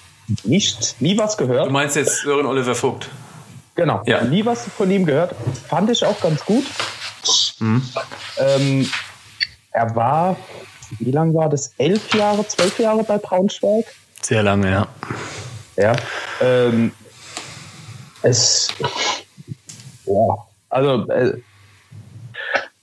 nicht, 0.43 0.95
nie 1.01 1.17
was 1.17 1.35
Du 1.37 1.47
gehört. 1.47 1.71
meinst 1.71 1.95
jetzt 1.95 2.21
Sören 2.21 2.45
Oliver 2.45 2.75
Vogt? 2.75 3.09
Genau, 3.75 4.01
Ja. 4.05 4.23
nie 4.23 4.45
was 4.45 4.65
von 4.77 4.89
ihm 4.91 5.05
gehört. 5.05 5.35
Fand 5.69 5.89
ich 5.89 6.03
auch 6.05 6.19
ganz 6.21 6.43
gut. 6.45 6.65
Mhm. 7.59 7.81
Ähm, 8.37 8.91
er 9.71 9.95
war, 9.95 10.35
wie 10.99 11.11
lange 11.11 11.33
war 11.33 11.49
das? 11.49 11.73
Elf 11.77 12.13
Jahre, 12.13 12.47
zwölf 12.47 12.79
Jahre 12.79 13.03
bei 13.03 13.17
Braunschweig? 13.17 13.85
Sehr 14.21 14.43
lange, 14.43 14.71
ja. 14.71 14.87
Ja. 15.75 15.95
Ähm, 16.41 16.91
es. 18.23 18.69
Ja. 20.05 20.47
Also, 20.69 21.09
äh, 21.09 21.33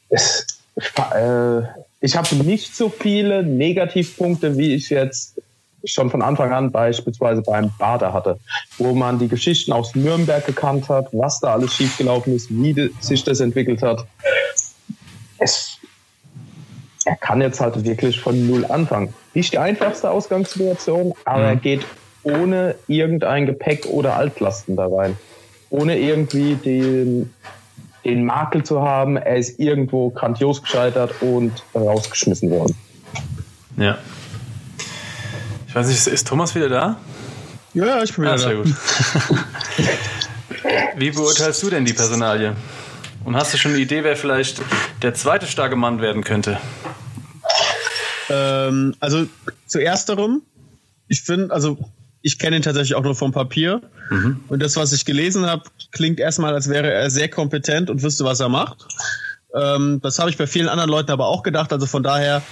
es, 0.09 0.47
äh, 0.77 1.63
ich 2.01 2.17
habe 2.17 2.35
nicht 2.37 2.77
so 2.77 2.89
viele 2.89 3.43
Negativpunkte, 3.43 4.57
wie 4.57 4.75
ich 4.75 4.91
jetzt 4.91 5.41
schon 5.85 6.11
von 6.11 6.23
Anfang 6.23 6.53
an 6.53 6.71
beispielsweise 6.71 7.43
beim 7.43 7.71
Bader 7.79 8.13
hatte, 8.13 8.39
wo 8.79 8.95
man 8.95 9.19
die 9.19 9.29
Geschichten 9.29 9.73
aus 9.73 9.95
Nürnberg 9.95 10.45
gekannt 10.47 10.89
hat, 10.89 11.09
was 11.13 11.41
da 11.41 11.55
alles 11.55 11.75
schiefgelaufen 11.75 12.35
ist, 12.35 12.51
wie 12.51 12.91
sich 13.01 13.25
das 13.25 13.41
entwickelt 13.41 13.83
hat. 13.83 14.07
Es, 15.39 15.79
er 17.05 17.17
kann 17.17 17.41
jetzt 17.41 17.61
halt 17.61 17.85
wirklich 17.85 18.21
von 18.21 18.47
Null 18.47 18.65
anfangen. 18.67 19.15
Nicht 19.35 19.53
die 19.53 19.59
einfachste 19.59 20.11
Ausgangssituation, 20.11 21.13
aber 21.25 21.43
er 21.43 21.57
geht 21.57 21.85
ohne 22.23 22.77
irgendein 22.87 23.47
Gepäck 23.47 23.87
oder 23.87 24.17
Altlasten 24.17 24.77
da 24.77 24.87
rein. 24.87 25.17
Ohne 25.71 25.99
irgendwie 25.99 26.55
den, 26.55 27.35
den 28.05 28.25
Makel 28.25 28.63
zu 28.63 28.81
haben, 28.83 29.17
er 29.17 29.37
ist 29.37 29.59
irgendwo 29.59 30.11
grandios 30.11 30.63
gescheitert 30.63 31.21
und 31.21 31.65
rausgeschmissen 31.75 32.51
worden. 32.51 32.75
Ja. 33.77 33.99
Ich 35.75 35.77
weiß 35.77 35.89
nicht, 35.89 36.07
ist- 36.07 36.29
Thomas 36.29 36.55
wieder 36.55 36.69
da? 36.69 36.97
Ja, 37.73 37.85
ja, 37.85 38.03
ich 38.05 38.15
bin 38.15 38.23
wieder 38.23 38.35
Ah, 38.35 38.39
sehr 38.39 38.51
da. 38.51 38.63
gut. 38.63 38.73
Wie 40.97 41.11
beurteilst 41.11 41.61
du 41.65 41.71
denn 41.71 41.85
die 41.85 41.93
Personalie? 41.93 42.55
Und 43.25 43.35
hast 43.35 43.53
du 43.53 43.59
schon 43.59 43.73
eine 43.73 43.81
Idee, 43.81 44.05
wer 44.05 44.17
vielleicht 44.17 44.63
der 45.03 45.15
zweite 45.15 45.49
starke 45.49 45.75
Mann 45.75 46.01
werden 46.01 46.23
könnte? 46.23 46.59
Ähm, 48.31 48.95
also 49.01 49.27
zu 49.67 49.81
ersterem, 49.81 50.43
ich 51.09 51.23
finde, 51.23 51.53
also 51.53 51.77
ich 52.23 52.39
kenne 52.39 52.55
ihn 52.55 52.63
tatsächlich 52.63 52.95
auch 52.95 53.03
nur 53.03 53.17
vom 53.17 53.33
Papier. 53.33 53.83
Und 54.49 54.63
das, 54.63 54.77
was 54.77 54.93
ich 54.93 55.05
gelesen 55.05 55.45
habe, 55.47 55.65
klingt 55.91 56.21
erstmal, 56.21 56.55
als 56.55 56.69
wäre 56.69 56.93
er 56.93 57.11
sehr 57.11 57.29
kompetent 57.29 57.91
und 57.91 58.03
wüsste, 58.05 58.25
was 58.25 58.39
er 58.39 58.49
macht. 58.49 58.87
Ähm, 59.55 59.99
das 60.05 60.21
habe 60.21 60.31
ich 60.31 60.37
bei 60.37 60.47
vielen 60.47 60.69
anderen 60.69 60.91
Leuten 60.91 61.11
aber 61.11 61.27
auch 61.27 61.43
gedacht. 61.43 61.73
Also 61.73 61.87
von 61.87 62.05
daher, 62.05 62.43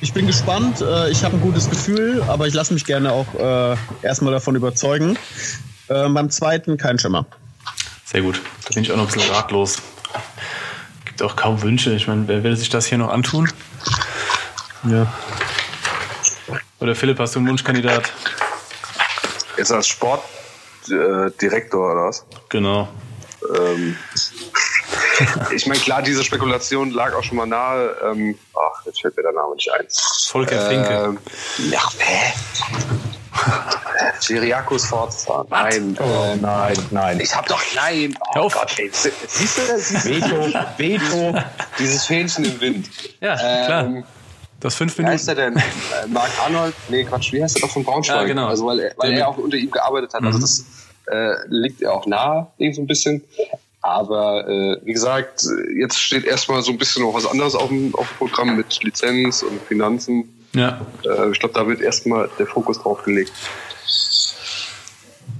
ich 0.00 0.12
bin 0.12 0.26
gespannt. 0.26 0.80
Äh, 0.80 1.10
ich 1.10 1.24
habe 1.24 1.36
ein 1.36 1.40
gutes 1.40 1.68
Gefühl, 1.68 2.22
aber 2.28 2.46
ich 2.46 2.54
lasse 2.54 2.74
mich 2.74 2.84
gerne 2.84 3.12
auch 3.12 3.34
äh, 3.34 3.76
erstmal 4.02 4.32
davon 4.32 4.56
überzeugen. 4.56 5.18
Ähm, 5.88 6.14
beim 6.14 6.30
zweiten 6.30 6.76
kein 6.76 6.98
Schimmer. 6.98 7.26
Sehr 8.04 8.22
gut. 8.22 8.40
Da 8.64 8.74
bin 8.74 8.82
ich 8.82 8.92
auch 8.92 8.96
noch 8.96 9.08
ein 9.08 9.12
bisschen 9.12 9.34
ratlos. 9.34 9.78
Gibt 11.04 11.22
auch 11.22 11.36
kaum 11.36 11.62
Wünsche. 11.62 11.92
Ich 11.94 12.06
meine, 12.06 12.28
wer 12.28 12.42
will 12.42 12.56
sich 12.56 12.68
das 12.68 12.86
hier 12.86 12.98
noch 12.98 13.10
antun? 13.10 13.50
Ja. 14.84 15.12
Oder 16.80 16.94
Philipp, 16.94 17.18
hast 17.18 17.34
du 17.34 17.40
einen 17.40 17.48
Wunschkandidat? 17.48 18.12
Ist 19.56 19.70
er 19.70 19.78
als 19.78 19.88
Sportdirektor 19.88 21.88
äh, 21.88 21.92
oder 21.92 22.06
was? 22.06 22.24
Genau. 22.48 22.88
Ähm, 23.56 23.96
ich 25.54 25.66
meine, 25.66 25.80
klar, 25.80 26.02
diese 26.02 26.22
Spekulation 26.24 26.90
lag 26.90 27.14
auch 27.14 27.22
schon 27.22 27.36
mal 27.36 27.46
nahe. 27.46 27.96
Ähm, 28.04 28.38
ach, 28.54 28.84
jetzt 28.86 29.00
fällt 29.00 29.16
mir 29.16 29.22
der 29.24 29.32
Name 29.32 29.54
nicht 29.54 29.70
ein. 29.72 29.86
Volker 30.26 30.60
Finke. 30.68 30.92
Ähm, 31.04 31.18
ja, 31.70 31.80
hä? 31.98 32.32
Syriakus 34.20 34.86
Forza. 34.86 35.44
Nein. 35.48 35.96
Oh 36.00 36.34
nein, 36.40 36.76
nein. 36.90 37.20
Ich 37.20 37.34
hab 37.34 37.46
doch 37.46 37.62
nein. 37.74 38.14
Oh 38.30 38.34
Hör 38.34 38.42
auf. 38.44 38.54
Gott, 38.54 38.78
ey. 38.78 38.90
Sie- 38.92 39.12
Siehst 39.26 39.58
du 39.58 39.62
das? 39.68 40.04
Veto, 40.04 40.52
Veto. 40.76 41.34
Dieses 41.78 42.04
Fähnchen 42.04 42.44
im 42.44 42.60
Wind. 42.60 42.90
Ja, 43.20 43.36
klar. 43.36 43.84
Ähm, 43.84 44.04
Das 44.60 44.74
fünf 44.74 44.98
wie 44.98 45.04
heißt 45.04 45.28
er 45.28 45.34
Minuten. 45.36 45.54
denn? 46.02 46.10
Äh, 46.10 46.12
Marc 46.12 46.30
Arnold? 46.44 46.74
Nee, 46.88 47.04
Quatsch, 47.04 47.32
wie 47.32 47.42
heißt 47.42 47.56
er 47.58 47.62
doch 47.62 47.70
von 47.70 47.84
Braunschweig? 47.84 48.16
Ja, 48.16 48.24
genau. 48.24 48.48
Also, 48.48 48.66
weil 48.66 48.80
er, 48.80 48.92
weil 48.96 49.12
er 49.16 49.28
auch 49.28 49.38
unter 49.38 49.56
ihm 49.56 49.70
gearbeitet 49.70 50.14
hat. 50.14 50.22
Also, 50.24 50.38
Mhm. 50.38 50.42
das 50.42 50.64
äh, 51.06 51.34
liegt 51.48 51.80
ja 51.80 51.90
auch 51.92 52.06
nahe, 52.06 52.48
irgendwie 52.58 52.74
so 52.74 52.82
ein 52.82 52.86
bisschen. 52.86 53.22
Aber 53.80 54.46
äh, 54.48 54.76
wie 54.84 54.92
gesagt, 54.92 55.46
jetzt 55.78 56.00
steht 56.00 56.24
erstmal 56.24 56.62
so 56.62 56.72
ein 56.72 56.78
bisschen 56.78 57.02
noch 57.04 57.14
was 57.14 57.26
anderes 57.26 57.54
auf 57.54 57.68
dem, 57.68 57.94
auf 57.94 58.08
dem 58.08 58.16
Programm 58.18 58.56
mit 58.56 58.82
Lizenz 58.82 59.42
und 59.42 59.60
Finanzen. 59.62 60.34
Ja, 60.54 60.80
Äh, 61.04 61.30
ich 61.30 61.38
glaube, 61.38 61.54
da 61.54 61.66
wird 61.66 61.80
erstmal 61.80 62.28
der 62.38 62.46
Fokus 62.46 62.78
drauf 62.78 63.02
gelegt. 63.04 63.32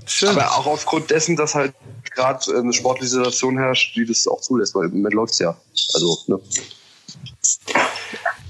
schön. 0.06 0.28
Aber 0.30 0.52
auch 0.56 0.66
aufgrund 0.66 1.10
dessen, 1.10 1.36
dass 1.36 1.54
halt 1.54 1.74
gerade 2.14 2.56
eine 2.56 2.72
sportliche 2.72 3.10
Situation 3.10 3.58
herrscht, 3.58 3.96
die 3.96 4.04
das 4.04 4.26
auch 4.28 4.40
zulässt, 4.40 4.74
weil 4.74 4.86
im 4.86 4.98
Moment 4.98 5.14
läuft's 5.14 5.38
ja. 5.38 5.56
Also, 5.94 6.18
ne? 6.26 6.38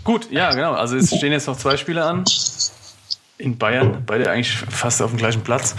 Gut, 0.04 0.30
ja, 0.30 0.50
genau. 0.50 0.72
Also 0.72 0.96
es 0.96 1.14
stehen 1.14 1.32
jetzt 1.32 1.46
noch 1.46 1.56
zwei 1.56 1.76
Spiele 1.76 2.04
an. 2.04 2.24
In 3.36 3.56
Bayern, 3.56 4.02
beide 4.06 4.30
eigentlich 4.30 4.56
fast 4.56 5.00
auf 5.00 5.10
dem 5.10 5.18
gleichen 5.18 5.42
Platz. 5.42 5.74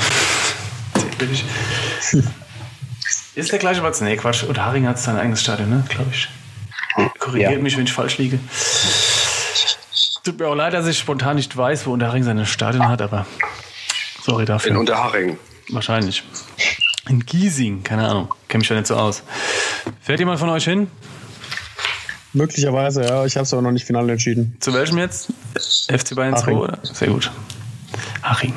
Theoretisch. 0.93 1.43
Ist 3.39 3.51
der 3.51 3.59
gleiche 3.59 3.81
Platz? 3.81 4.01
Nee, 4.01 4.15
Quatsch. 4.17 4.43
Und 4.43 4.59
Haring 4.59 4.87
hat 4.87 4.99
sein 4.99 5.17
eigenes 5.17 5.41
Stadion, 5.41 5.69
ne? 5.69 5.83
Glaube 5.89 6.09
ich. 6.11 6.29
Korrigiert 7.19 7.51
Ja. 7.53 7.59
mich, 7.59 7.77
wenn 7.77 7.85
ich 7.85 7.93
falsch 7.93 8.17
liege. 8.17 8.39
Tut 10.23 10.39
mir 10.39 10.47
auch 10.47 10.55
leid, 10.55 10.73
dass 10.73 10.85
ich 10.87 10.97
spontan 10.97 11.37
nicht 11.37 11.55
weiß, 11.55 11.85
wo 11.85 11.93
Unterharing 11.93 12.23
sein 12.23 12.45
Stadion 12.45 12.87
hat, 12.89 13.01
aber 13.01 13.25
sorry 14.23 14.45
dafür. 14.45 14.71
In 14.71 14.77
Unterhaching. 14.77 15.37
Wahrscheinlich. 15.69 16.23
In 17.07 17.25
Giesing, 17.25 17.83
keine 17.83 18.07
Ahnung. 18.07 18.33
Kenne 18.47 18.59
mich 18.59 18.67
da 18.67 18.75
nicht 18.75 18.87
so 18.87 18.95
aus. 18.95 19.23
Fährt 20.01 20.19
jemand 20.19 20.39
von 20.39 20.49
euch 20.49 20.65
hin? 20.65 20.91
Möglicherweise, 22.33 23.03
ja. 23.05 23.25
Ich 23.25 23.35
habe 23.37 23.43
es 23.45 23.53
aber 23.53 23.61
noch 23.61 23.71
nicht 23.71 23.87
final 23.87 24.07
entschieden. 24.09 24.57
Zu 24.59 24.73
welchem 24.73 24.97
jetzt? 24.97 25.29
FC 25.87 26.15
Bayern 26.15 26.35
2 26.35 26.41
Aching. 26.43 26.57
oder? 26.57 26.77
Sehr 26.83 27.07
gut. 27.07 27.31
Aching. 28.21 28.53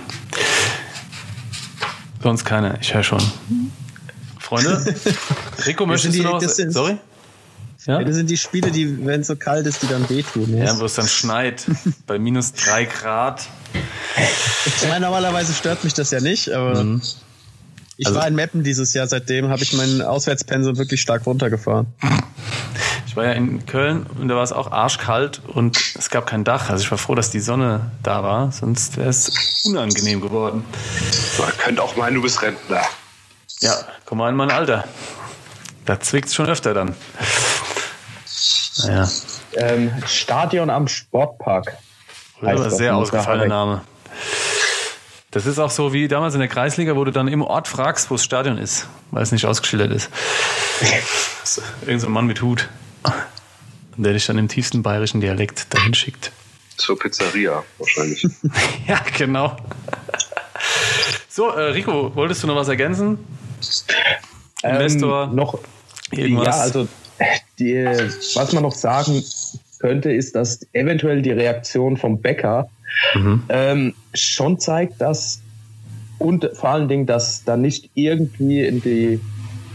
Sonst 2.22 2.44
keiner, 2.44 2.78
ich 2.80 2.92
höre 2.92 3.02
schon. 3.02 3.22
Freunde? 4.52 4.94
Rico, 5.66 5.86
möchtest 5.86 6.14
du 6.14 6.18
die- 6.18 6.24
noch 6.24 6.42
was? 6.42 6.56
Sorry? 6.56 6.98
Ja? 7.86 7.98
Ja, 7.98 8.04
das 8.04 8.14
sind 8.16 8.28
die 8.30 8.36
Spiele, 8.36 8.70
die, 8.70 9.04
wenn 9.06 9.22
es 9.22 9.26
so 9.26 9.34
kalt 9.34 9.66
ist, 9.66 9.82
die 9.82 9.88
dann 9.88 10.08
wehtun. 10.08 10.56
Ja, 10.56 10.78
wo 10.78 10.84
es 10.84 10.94
dann 10.94 11.08
schneit. 11.08 11.64
Bei 12.06 12.18
minus 12.18 12.52
drei 12.52 12.84
Grad. 12.84 13.46
Ich 14.66 14.88
meine, 14.88 15.00
normalerweise 15.06 15.52
stört 15.52 15.82
mich 15.82 15.92
das 15.94 16.10
ja 16.12 16.20
nicht, 16.20 16.50
aber 16.50 16.84
ich 17.96 18.06
Also- 18.06 18.18
war 18.20 18.28
in 18.28 18.34
Meppen 18.34 18.62
dieses 18.62 18.92
Jahr. 18.94 19.06
Seitdem 19.06 19.48
habe 19.48 19.62
ich 19.62 19.72
mein 19.72 20.02
Auswärtspensum 20.02 20.76
wirklich 20.76 21.00
stark 21.00 21.24
runtergefahren. 21.26 21.86
Ich 23.04 23.16
war 23.16 23.26
ja 23.26 23.32
in 23.32 23.66
Köln 23.66 24.06
und 24.18 24.28
da 24.28 24.36
war 24.36 24.42
es 24.42 24.52
auch 24.52 24.72
arschkalt 24.72 25.42
und 25.46 25.76
es 25.98 26.08
gab 26.08 26.24
kein 26.24 26.44
Dach. 26.44 26.70
Also 26.70 26.82
ich 26.82 26.90
war 26.90 26.96
froh, 26.96 27.14
dass 27.14 27.28
die 27.30 27.40
Sonne 27.40 27.90
da 28.02 28.22
war, 28.22 28.50
sonst 28.52 28.96
wäre 28.96 29.10
es 29.10 29.30
unangenehm 29.66 30.22
geworden. 30.22 30.64
Man 31.38 31.50
könnte 31.58 31.82
auch 31.82 31.94
meinen, 31.94 32.14
du 32.14 32.22
bist 32.22 32.40
Rentner. 32.40 32.80
Ja, 33.62 33.76
komm 34.04 34.18
mal 34.18 34.28
in 34.28 34.34
mein 34.36 34.50
Alter. 34.50 34.84
Da 35.86 35.98
zwickt 36.00 36.28
es 36.28 36.34
schon 36.34 36.48
öfter 36.48 36.74
dann. 36.74 36.94
Naja, 38.84 39.08
Ähm, 39.54 39.92
Stadion 40.06 40.68
am 40.70 40.88
Sportpark. 40.88 41.76
das 42.40 42.76
sehr 42.76 42.96
ausgefallener 42.96 43.46
Name. 43.46 43.80
Das 45.30 45.46
ist 45.46 45.58
auch 45.58 45.70
so 45.70 45.92
wie 45.92 46.08
damals 46.08 46.34
in 46.34 46.40
der 46.40 46.48
Kreisliga, 46.48 46.96
wo 46.96 47.04
du 47.04 47.10
dann 47.12 47.28
im 47.28 47.42
Ort 47.42 47.68
fragst, 47.68 48.10
wo 48.10 48.14
das 48.16 48.24
Stadion 48.24 48.58
ist, 48.58 48.86
weil 49.10 49.22
es 49.22 49.32
nicht 49.32 49.46
ausgeschildert 49.46 49.90
ist. 49.92 50.10
Ist 51.42 51.62
Irgend 51.86 52.00
so 52.00 52.06
ein 52.08 52.12
Mann 52.12 52.26
mit 52.26 52.42
Hut, 52.42 52.68
der 53.96 54.12
dich 54.12 54.26
dann 54.26 54.38
im 54.38 54.48
tiefsten 54.48 54.82
bayerischen 54.82 55.20
Dialekt 55.20 55.72
dahin 55.72 55.94
schickt. 55.94 56.32
Zur 56.76 56.98
Pizzeria 56.98 57.62
wahrscheinlich. 57.78 58.26
Ja, 58.86 59.00
genau. 59.16 59.56
So, 61.28 61.48
äh, 61.50 61.70
Rico, 61.70 62.14
wolltest 62.14 62.42
du 62.42 62.46
noch 62.46 62.56
was 62.56 62.68
ergänzen? 62.68 63.18
Investor, 64.62 65.28
Ähm, 65.28 65.34
noch, 65.34 65.58
irgendwas? 66.10 66.56
Ja, 66.56 66.62
also 66.62 66.88
die, 67.58 67.84
was 68.34 68.52
man 68.52 68.62
noch 68.62 68.74
sagen 68.74 69.22
könnte, 69.78 70.12
ist, 70.12 70.34
dass 70.34 70.66
eventuell 70.72 71.22
die 71.22 71.32
Reaktion 71.32 71.96
vom 71.96 72.20
Bäcker 72.20 72.68
Mhm. 73.14 73.42
ähm, 73.48 73.94
schon 74.14 74.58
zeigt, 74.58 75.00
dass 75.00 75.40
und 76.18 76.48
vor 76.54 76.70
allen 76.70 76.88
Dingen, 76.88 77.06
dass 77.06 77.42
da 77.44 77.56
nicht 77.56 77.90
irgendwie 77.94 78.64
in 78.64 78.80
die 78.80 79.20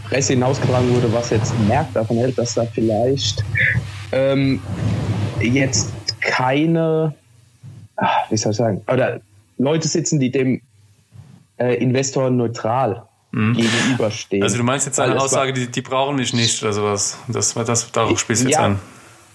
Presse 0.04 0.32
hinausgetragen 0.32 0.88
wurde, 0.94 1.12
was 1.12 1.30
jetzt 1.30 1.52
Merck 1.68 1.92
davon 1.92 2.16
hält, 2.16 2.38
dass 2.38 2.54
da 2.54 2.64
vielleicht 2.64 3.44
ähm, 4.12 4.60
jetzt 5.42 5.92
keine, 6.20 7.14
ah, 7.96 8.08
wie 8.30 8.36
soll 8.38 8.52
ich 8.52 8.58
sagen, 8.58 8.80
oder 8.90 9.20
Leute 9.58 9.88
sitzen, 9.88 10.20
die 10.20 10.30
dem 10.30 10.62
äh, 11.58 11.74
Investor 11.74 12.30
neutral 12.30 13.02
gegenüberstehen. 13.32 14.40
Mhm. 14.40 14.44
Also 14.44 14.56
du 14.56 14.64
meinst 14.64 14.86
jetzt 14.86 14.98
eine 15.00 15.20
Aussage, 15.20 15.52
die, 15.52 15.68
die 15.68 15.82
brauchen 15.82 16.16
mich 16.16 16.32
nicht 16.32 16.62
oder 16.62 16.72
sowas. 16.72 17.18
Das, 17.28 17.54
das, 17.54 17.92
darauf 17.92 18.18
spielst 18.18 18.42
du 18.42 18.48
jetzt 18.48 18.58
Ja. 18.58 18.64
an. 18.64 18.80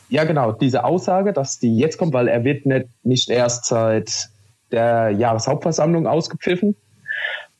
Ja, 0.09 0.25
genau, 0.25 0.51
diese 0.51 0.83
Aussage, 0.83 1.33
dass 1.33 1.59
die 1.59 1.77
jetzt 1.77 1.97
kommt, 1.97 2.13
weil 2.13 2.27
er 2.27 2.43
wird 2.43 2.65
nicht, 2.65 2.87
nicht 3.03 3.29
erst 3.29 3.65
seit 3.65 4.29
der 4.71 5.11
Jahreshauptversammlung 5.11 6.07
ausgepfiffen. 6.07 6.75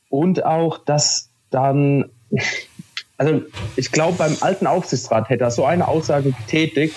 Und 0.08 0.44
auch, 0.44 0.78
dass 0.78 1.30
dann, 1.50 2.10
also 3.16 3.42
ich 3.76 3.90
glaube, 3.90 4.18
beim 4.18 4.36
alten 4.40 4.66
Aufsichtsrat 4.66 5.28
hätte 5.28 5.44
er 5.44 5.50
so 5.50 5.64
eine 5.64 5.88
Aussage 5.88 6.32
getätigt, 6.32 6.94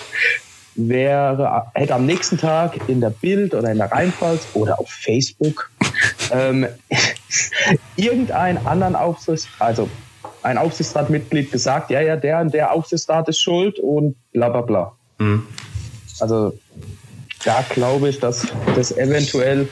wäre, 0.74 1.66
hätte 1.74 1.94
am 1.94 2.06
nächsten 2.06 2.38
Tag 2.38 2.88
in 2.88 3.00
der 3.00 3.10
Bild 3.10 3.54
oder 3.54 3.70
in 3.70 3.78
der 3.78 3.90
Rheinpfalz 3.90 4.46
oder 4.54 4.78
auf 4.78 4.90
Facebook 4.90 5.70
ähm, 6.32 6.66
irgendein 7.96 8.66
anderen 8.66 8.96
Aufsichtsrat, 8.96 9.60
also 9.60 9.88
ein 10.42 10.58
Aufsichtsratmitglied 10.58 11.52
gesagt, 11.52 11.90
ja, 11.90 12.00
ja, 12.00 12.16
der 12.16 12.40
und 12.40 12.54
der 12.54 12.72
Aufsichtsrat 12.72 13.28
ist 13.28 13.40
schuld 13.40 13.78
und 13.78 14.16
bla 14.32 14.48
bla 14.48 14.60
bla. 14.62 14.92
Mhm. 15.18 15.46
Also 16.20 16.58
da 17.44 17.64
glaube 17.68 18.08
ich, 18.08 18.18
dass 18.18 18.46
das 18.74 18.96
eventuell, 18.96 19.68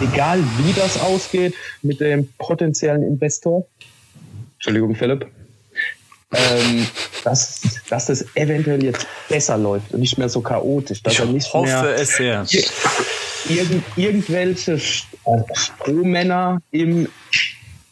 egal 0.00 0.42
wie 0.58 0.72
das 0.72 1.00
ausgeht 1.00 1.54
mit 1.82 2.00
dem 2.00 2.28
potenziellen 2.38 3.02
Investor, 3.02 3.66
Entschuldigung 4.54 4.94
Philipp, 4.94 5.26
ähm, 6.32 6.86
dass, 7.24 7.60
dass 7.88 8.06
das 8.06 8.24
eventuell 8.34 8.82
jetzt 8.82 9.06
besser 9.28 9.58
läuft 9.58 9.92
und 9.92 10.00
nicht 10.00 10.18
mehr 10.18 10.28
so 10.28 10.40
chaotisch. 10.40 11.02
Dass 11.02 11.14
Ich 11.14 11.20
er 11.20 11.26
nicht 11.26 11.52
hoffe 11.52 11.66
mehr 11.66 11.96
es 11.96 12.16
sehr. 12.16 12.46
Ir 12.48 12.64
irgend, 13.48 13.84
irgendwelche 13.96 14.78
Äh, 15.24 15.42
Strohmänner 15.54 16.60
im 16.70 17.08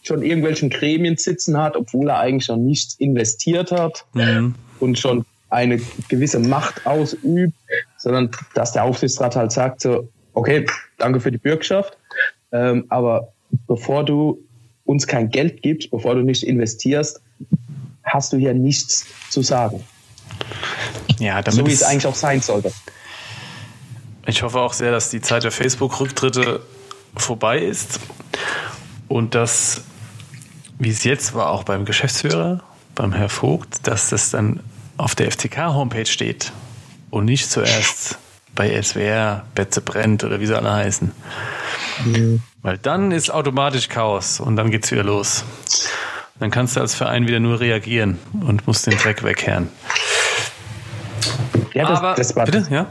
schon 0.02 0.22
irgendwelchen 0.22 0.70
Gremien 0.70 1.16
sitzen 1.16 1.56
hat, 1.58 1.76
obwohl 1.76 2.08
er 2.08 2.18
eigentlich 2.18 2.48
noch 2.48 2.56
nichts 2.56 2.94
investiert 2.94 3.70
hat 3.70 4.04
Mhm. 4.14 4.54
und 4.80 4.98
schon 4.98 5.24
eine 5.50 5.80
gewisse 6.08 6.38
Macht 6.40 6.86
ausübt, 6.86 7.54
sondern 7.98 8.30
dass 8.54 8.72
der 8.72 8.84
Aufsichtsrat 8.84 9.36
halt 9.36 9.52
sagt 9.52 9.82
so, 9.82 10.08
okay, 10.32 10.66
danke 10.98 11.20
für 11.20 11.30
die 11.30 11.38
Bürgschaft, 11.38 11.96
ähm, 12.52 12.86
aber 12.88 13.32
bevor 13.66 14.04
du 14.04 14.38
uns 14.84 15.06
kein 15.06 15.28
Geld 15.30 15.62
gibst, 15.62 15.90
bevor 15.90 16.14
du 16.14 16.22
nicht 16.22 16.42
investierst, 16.44 17.20
hast 18.04 18.32
du 18.32 18.36
hier 18.38 18.54
nichts 18.54 19.06
zu 19.28 19.42
sagen. 19.42 19.84
Ja, 21.18 21.42
damit 21.42 21.60
So 21.60 21.66
wie 21.66 21.72
es- 21.72 21.82
eigentlich 21.82 22.06
auch 22.06 22.14
sein 22.14 22.40
sollte. 22.40 22.72
Ich 24.26 24.42
hoffe 24.42 24.60
auch 24.60 24.72
sehr, 24.72 24.90
dass 24.92 25.10
die 25.10 25.20
Zeit 25.20 25.44
der 25.44 25.50
Facebook-Rücktritte 25.50 26.60
vorbei 27.16 27.58
ist 27.58 28.00
und 29.08 29.34
dass, 29.34 29.82
wie 30.78 30.90
es 30.90 31.04
jetzt 31.04 31.34
war, 31.34 31.50
auch 31.50 31.64
beim 31.64 31.84
Geschäftsführer, 31.84 32.62
beim 32.94 33.12
Herr 33.12 33.28
Vogt, 33.28 33.86
dass 33.86 34.10
das 34.10 34.30
dann 34.30 34.60
auf 34.96 35.14
der 35.14 35.30
FCK-Homepage 35.30 36.06
steht 36.06 36.52
und 37.10 37.24
nicht 37.24 37.50
zuerst 37.50 38.18
bei 38.54 38.80
SWR, 38.82 39.44
Betze 39.54 39.80
brennt 39.80 40.24
oder 40.24 40.40
wie 40.40 40.46
sie 40.46 40.56
alle 40.56 40.72
heißen. 40.72 41.12
Weil 42.62 42.78
dann 42.78 43.12
ist 43.12 43.30
automatisch 43.30 43.88
Chaos 43.88 44.40
und 44.40 44.56
dann 44.56 44.70
geht's 44.70 44.90
wieder 44.90 45.04
los. 45.04 45.44
Dann 46.38 46.50
kannst 46.50 46.76
du 46.76 46.80
als 46.80 46.94
Verein 46.94 47.26
wieder 47.26 47.40
nur 47.40 47.60
reagieren 47.60 48.18
und 48.40 48.66
musst 48.66 48.86
den 48.86 48.96
Dreck 48.96 49.22
wegkehren. 49.22 49.68
Ja, 51.74 51.88
das, 51.88 51.98
Aber, 51.98 52.14
das, 52.14 52.36
war, 52.36 52.46
bitte, 52.46 52.66
ja? 52.70 52.86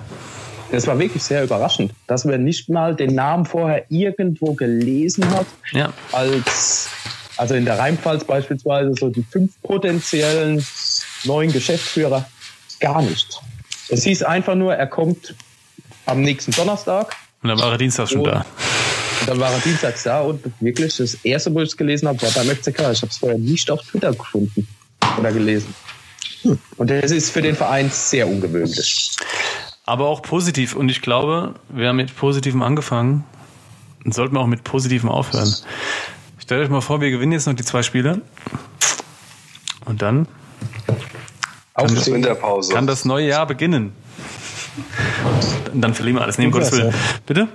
Das 0.71 0.87
war 0.87 0.97
wirklich 0.99 1.23
sehr 1.23 1.43
überraschend, 1.43 1.93
dass 2.07 2.25
man 2.25 2.43
nicht 2.43 2.69
mal 2.69 2.95
den 2.95 3.15
Namen 3.15 3.45
vorher 3.45 3.85
irgendwo 3.89 4.53
gelesen 4.53 5.29
hat, 5.31 5.45
Ja. 5.71 5.93
als 6.11 6.89
also 7.37 7.55
in 7.55 7.63
der 7.65 7.79
Rheinpfalz 7.79 8.25
beispielsweise 8.25 8.93
so 8.99 9.09
die 9.09 9.23
fünf 9.23 9.51
potenziellen 9.63 10.65
neuen 11.23 11.51
Geschäftsführer 11.53 12.27
gar 12.81 13.01
nicht. 13.01 13.39
Es 13.89 14.03
hieß 14.03 14.23
einfach 14.23 14.55
nur, 14.55 14.75
er 14.75 14.87
kommt 14.87 15.33
am 16.05 16.21
nächsten 16.21 16.51
Donnerstag 16.51 17.15
Und 17.41 17.49
dann 17.49 17.59
war 17.59 17.71
er 17.71 17.77
Dienstag 17.77 18.09
schon 18.09 18.23
da. 18.25 18.45
und 19.21 19.29
dann 19.29 19.39
war 19.39 19.51
er 19.53 19.59
dienstags 19.59 20.03
da 20.03 20.21
und 20.21 20.43
wirklich 20.59 20.95
das 20.97 21.13
erste, 21.23 21.53
wo 21.53 21.61
ich 21.61 21.69
es 21.69 21.77
gelesen 21.77 22.07
habe, 22.07 22.21
war 22.21 22.29
beim 22.31 22.47
FCK. 22.49 22.91
Ich 22.91 23.01
habe 23.01 23.07
es 23.11 23.17
vorher 23.17 23.37
nicht 23.37 23.69
auf 23.71 23.81
Twitter 23.83 24.11
gefunden 24.13 24.67
oder 25.17 25.31
gelesen. 25.31 25.73
Und 26.77 26.89
das 26.89 27.11
ist 27.11 27.31
für 27.31 27.41
den 27.41 27.55
Verein 27.55 27.89
sehr 27.89 28.27
ungewöhnlich. 28.27 29.11
Aber 29.89 30.07
auch 30.07 30.21
positiv. 30.21 30.75
Und 30.75 30.87
ich 30.89 31.01
glaube, 31.01 31.55
wir 31.69 31.87
haben 31.87 31.95
mit 31.95 32.15
Positivem 32.15 32.61
angefangen 32.61 33.23
und 34.05 34.13
sollten 34.13 34.37
auch 34.37 34.45
mit 34.45 34.63
Positivem 34.63 35.09
aufhören. 35.09 35.51
Stellt 36.37 36.63
euch 36.63 36.69
mal 36.69 36.81
vor, 36.81 37.01
wir 37.01 37.09
gewinnen 37.09 37.31
jetzt 37.31 37.47
noch 37.47 37.55
die 37.55 37.63
zwei 37.63 37.81
Spiele. 37.81 38.21
Und 39.85 40.03
dann 40.03 40.27
Aufstehen. 41.73 42.17
Winterpause. 42.17 42.71
kann 42.71 42.85
das 42.85 43.03
neue 43.03 43.29
Jahr 43.29 43.47
beginnen. 43.47 43.93
Und 45.73 45.81
dann 45.81 45.95
verlieren 45.95 46.17
wir 46.17 46.21
alles. 46.21 46.37
Gut 46.37 46.51
Gottes 46.51 46.71
Willen. 46.71 46.93
Bitte? 47.25 47.47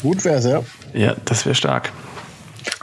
Gut 0.00 0.24
wär's, 0.24 0.46
ja. 0.46 0.62
Ja, 0.94 1.14
das 1.26 1.44
wäre 1.44 1.54
stark. 1.54 1.92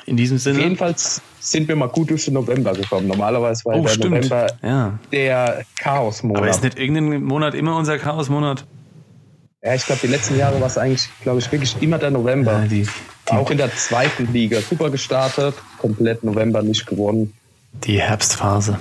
In 0.06 0.18
diesem 0.18 0.38
Sinne. 0.38 0.60
Jedenfalls 0.60 1.24
sind 1.50 1.68
wir 1.68 1.76
mal 1.76 1.88
gut 1.89 2.10
durch 2.10 2.26
den 2.26 2.34
November 2.36 2.74
gekommen. 2.74 3.08
Normalerweise 3.08 3.64
war 3.66 3.76
Oh, 3.78 3.82
der 3.84 3.89
stimmt. 3.89 4.16
November 4.16 4.48
Ja. 4.62 5.00
der 5.12 5.64
Chaosmonat. 5.80 6.38
Aber 6.41 6.50
ist 6.50 6.64
nicht 6.64 6.78
irgendein 6.80 7.24
Monat 7.24 7.54
immer 7.56 7.76
unser 7.78 7.98
Chaosmonat? 7.98 8.66
Ja, 9.64 9.74
ich 9.74 9.86
glaube, 9.86 10.02
die 10.04 10.08
letzten 10.08 10.38
Jahre 10.38 10.60
war 10.60 10.68
es 10.68 10.78
eigentlich, 10.78 11.10
glaube 11.24 11.39
ich, 11.39 11.52
wirklich 11.52 11.76
immer 11.82 11.98
der 11.98 12.12
November. 12.12 12.54
Ja, 12.62 12.68
die, 12.68 12.88
Auch 13.30 13.50
in 13.52 13.58
der 13.58 13.76
zweiten 13.76 14.32
Liga 14.32 14.60
super 14.62 14.89
gestartet, 14.89 15.56
komplett 15.80 16.24
November 16.24 16.62
nicht 16.62 16.86
gewonnen. 16.86 17.34
die 17.74 18.00
Herbstphase. 18.02 18.80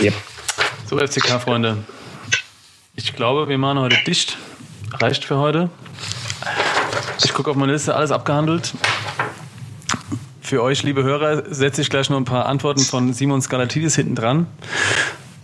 Yep. 0.00 0.14
So, 0.88 0.98
FCK-Freunde. 0.98 1.78
Ich 2.96 3.14
glaube, 3.14 3.48
wir 3.48 3.58
machen 3.58 3.78
heute 3.80 3.96
dicht. 4.06 4.38
Reicht 5.00 5.24
für 5.24 5.38
heute. 5.38 5.68
Ich 7.24 7.32
gucke 7.34 7.50
auf 7.50 7.56
meine 7.56 7.72
Liste, 7.72 7.94
alles 7.94 8.10
abgehandelt. 8.10 8.72
Für 10.44 10.62
euch, 10.62 10.82
liebe 10.82 11.02
Hörer, 11.02 11.44
setze 11.54 11.80
ich 11.80 11.88
gleich 11.88 12.10
noch 12.10 12.18
ein 12.18 12.26
paar 12.26 12.44
Antworten 12.44 12.82
von 12.82 13.14
Simon 13.14 13.40
Skalatidis 13.40 13.96
hinten 13.96 14.14
dran 14.14 14.46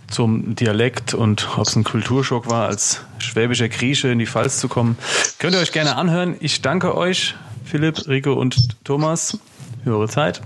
zum 0.07 0.53
Dialekt 0.53 1.15
und 1.15 1.57
ob 1.57 1.65
es 1.65 1.75
ein 1.75 1.83
Kulturschock 1.83 2.47
war, 2.47 2.67
als 2.67 3.01
schwäbischer 3.17 3.67
Grieche 3.67 4.09
in 4.09 4.19
die 4.19 4.27
Pfalz 4.27 4.59
zu 4.59 4.67
kommen. 4.67 4.99
Könnt 5.39 5.55
ihr 5.55 5.59
euch 5.59 5.71
gerne 5.71 5.95
anhören. 5.95 6.35
Ich 6.39 6.61
danke 6.61 6.95
euch, 6.95 7.33
Philipp, 7.65 8.07
Rico 8.07 8.33
und 8.33 8.77
Thomas, 8.83 9.39
für 9.83 9.95
eure 9.95 10.07
Zeit. 10.07 10.39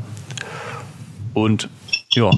Und 1.33 1.67
ja, 2.13 2.31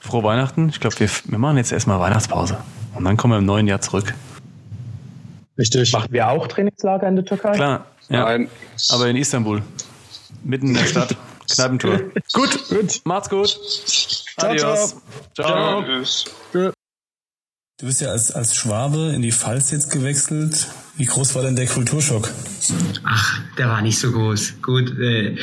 frohe 0.00 0.24
Weihnachten. 0.24 0.68
Ich 0.68 0.80
glaube, 0.80 0.98
wir, 0.98 1.08
wir 1.26 1.38
machen 1.38 1.58
jetzt 1.58 1.70
erstmal 1.70 2.00
Weihnachtspause. 2.00 2.56
Und 2.96 3.04
dann 3.04 3.16
kommen 3.16 3.34
wir 3.34 3.38
im 3.38 3.46
neuen 3.46 3.68
Jahr 3.68 3.80
zurück. 3.80 4.14
Richtig. 5.56 5.92
Machen 5.92 6.08
wir 6.10 6.28
auch 6.28 6.48
Trainingslager 6.48 7.06
in 7.06 7.14
der 7.14 7.24
Türkei? 7.24 7.52
Klar, 7.52 7.84
ja. 8.08 8.24
Nein. 8.24 8.48
Aber 8.90 9.06
in 9.06 9.14
Istanbul. 9.14 9.62
Mitten 10.42 10.66
in 10.66 10.74
der 10.74 10.86
Stadt. 10.86 11.16
Kneipentour. 11.56 11.98
gut, 12.32 12.68
Gut. 12.68 13.00
macht's 13.04 13.28
gut. 13.28 13.48
Ciao, 14.38 14.50
Adios. 14.50 14.96
ciao. 15.34 15.82
Tschüss. 15.82 16.24
Du 17.82 17.88
bist 17.88 18.00
ja 18.00 18.10
als, 18.10 18.30
als 18.30 18.54
Schwabe 18.54 19.10
in 19.12 19.22
die 19.22 19.32
Pfalz 19.32 19.72
jetzt 19.72 19.90
gewechselt. 19.90 20.68
Wie 20.96 21.04
groß 21.04 21.34
war 21.34 21.42
denn 21.42 21.56
der 21.56 21.66
Kulturschock? 21.66 22.30
Ach, 23.02 23.40
der 23.58 23.68
war 23.70 23.82
nicht 23.82 23.98
so 23.98 24.12
groß. 24.12 24.62
Gut, 24.62 24.96
äh, 25.00 25.34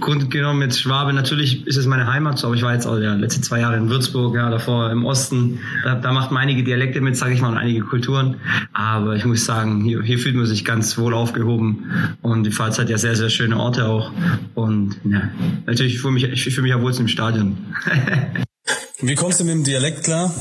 grundgenommen 0.00 0.60
mit 0.60 0.74
Schwabe, 0.74 1.12
natürlich 1.12 1.66
ist 1.66 1.76
es 1.76 1.84
meine 1.84 2.10
Heimat, 2.10 2.42
aber 2.42 2.54
ich 2.54 2.62
war 2.62 2.72
jetzt 2.72 2.86
auch 2.86 2.96
ja, 2.96 3.12
letzte 3.12 3.42
zwei 3.42 3.60
Jahre 3.60 3.76
in 3.76 3.90
Würzburg, 3.90 4.34
ja, 4.34 4.48
davor 4.48 4.90
im 4.92 5.04
Osten. 5.04 5.60
Da, 5.82 5.96
da 5.96 6.12
macht 6.12 6.30
man 6.30 6.44
einige 6.44 6.64
Dialekte 6.64 7.02
mit, 7.02 7.18
sage 7.18 7.34
ich 7.34 7.42
mal, 7.42 7.50
und 7.50 7.58
einige 7.58 7.82
Kulturen. 7.82 8.36
Aber 8.72 9.16
ich 9.16 9.26
muss 9.26 9.44
sagen, 9.44 9.84
hier, 9.84 10.00
hier 10.00 10.18
fühlt 10.18 10.36
man 10.36 10.46
sich 10.46 10.64
ganz 10.64 10.96
wohl 10.96 11.12
aufgehoben. 11.12 12.16
Und 12.22 12.44
die 12.44 12.50
Pfalz 12.50 12.78
hat 12.78 12.88
ja 12.88 12.96
sehr, 12.96 13.14
sehr 13.14 13.28
schöne 13.28 13.58
Orte 13.58 13.84
auch. 13.84 14.10
Und 14.54 14.96
ja, 15.04 15.28
natürlich 15.66 16.00
fühle 16.00 16.14
mich, 16.14 16.24
ich 16.24 16.44
fühle 16.44 16.62
mich 16.62 16.70
ja 16.70 16.80
wohl 16.80 16.94
im 16.94 17.08
Stadion. 17.08 17.58
Wie 19.02 19.16
kommst 19.16 19.40
du 19.40 19.44
mit 19.44 19.52
dem 19.52 19.64
Dialekt 19.64 20.04
klar? 20.04 20.32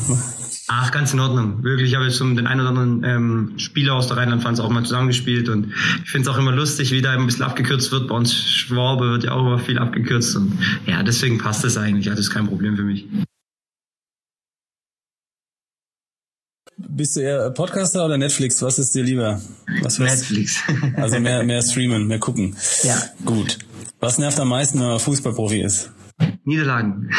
Ach, 0.68 0.92
ganz 0.92 1.14
in 1.14 1.20
Ordnung. 1.20 1.64
Wirklich, 1.64 1.90
ich 1.90 1.96
habe 1.96 2.06
jetzt 2.06 2.18
schon 2.18 2.36
den 2.36 2.48
einen 2.48 2.62
oder 2.62 2.70
anderen 2.70 3.04
ähm, 3.04 3.60
Spieler 3.60 3.96
aus 3.96 4.08
der 4.08 4.18
Rheinland-Pfalz 4.18 4.60
auch 4.60 4.70
mal 4.70 4.84
zusammengespielt 4.84 5.50
und 5.50 5.74
ich 6.04 6.10
finde 6.10 6.30
es 6.30 6.34
auch 6.34 6.40
immer 6.40 6.54
lustig, 6.54 6.92
wie 6.92 7.02
da 7.02 7.12
ein 7.12 7.26
bisschen 7.26 7.44
abgekürzt 7.44 7.92
wird. 7.92 8.08
Bei 8.08 8.16
uns 8.16 8.34
Schwabe 8.34 9.12
wird 9.12 9.26
ja 9.26 9.32
auch 9.34 9.46
immer 9.46 9.60
viel 9.60 9.78
abgekürzt 9.78 10.36
und 10.38 10.58
ja, 10.86 11.04
deswegen 11.04 11.38
passt 11.38 11.66
es 11.66 11.78
eigentlich. 11.78 12.06
Ja, 12.06 12.12
das 12.12 12.22
ist 12.22 12.32
kein 12.32 12.48
Problem 12.48 12.78
für 12.78 12.84
mich. 12.84 13.06
Bist 16.78 17.16
du 17.16 17.22
eher 17.22 17.50
Podcaster 17.52 18.06
oder 18.06 18.18
Netflix? 18.18 18.62
Was 18.62 18.80
ist 18.80 18.96
dir 18.96 19.04
lieber? 19.04 19.42
Was 19.82 20.00
Netflix. 20.00 20.62
also 20.96 21.20
mehr, 21.20 21.44
mehr 21.44 21.62
streamen, 21.62 22.08
mehr 22.08 22.20
gucken. 22.20 22.56
Ja. 22.84 22.98
Gut. 23.26 23.60
Was 24.00 24.18
nervt 24.18 24.40
am 24.40 24.50
meisten, 24.50 24.80
wenn 24.80 24.88
man 24.88 25.00
Fußballprofi 25.00 25.62
ist? 25.62 25.92
Niederlagen. 26.46 27.10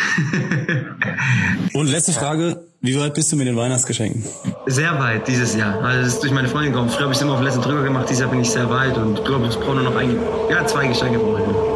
Und 1.72 1.86
letzte 1.88 2.12
Frage, 2.12 2.66
wie 2.84 3.00
weit 3.00 3.14
bist 3.14 3.32
du 3.32 3.36
mit 3.36 3.46
den 3.46 3.56
Weihnachtsgeschenken? 3.56 4.22
Sehr 4.66 4.98
weit 4.98 5.26
dieses 5.26 5.56
Jahr. 5.56 5.82
Also 5.82 6.02
das 6.02 6.14
ist 6.14 6.22
durch 6.22 6.32
meine 6.32 6.48
Freundin 6.48 6.72
gekommen. 6.72 6.90
Früher 6.90 7.04
habe 7.04 7.12
ich 7.12 7.16
es 7.16 7.22
immer 7.22 7.32
auf 7.32 7.40
letzten 7.40 7.62
drüber 7.62 7.82
gemacht, 7.82 8.10
dieses 8.10 8.20
Jahr 8.20 8.30
bin 8.30 8.40
ich 8.40 8.50
sehr 8.50 8.68
weit 8.68 8.96
und 8.98 9.24
glaube, 9.24 9.46
ich 9.46 9.56
brauche 9.56 9.76
nur 9.76 9.84
noch 9.84 9.96
ein, 9.96 10.18
ja, 10.50 10.66
zwei 10.66 10.86
Geschenke 10.86 11.18
brauche 11.18 11.40
ich. 11.40 11.73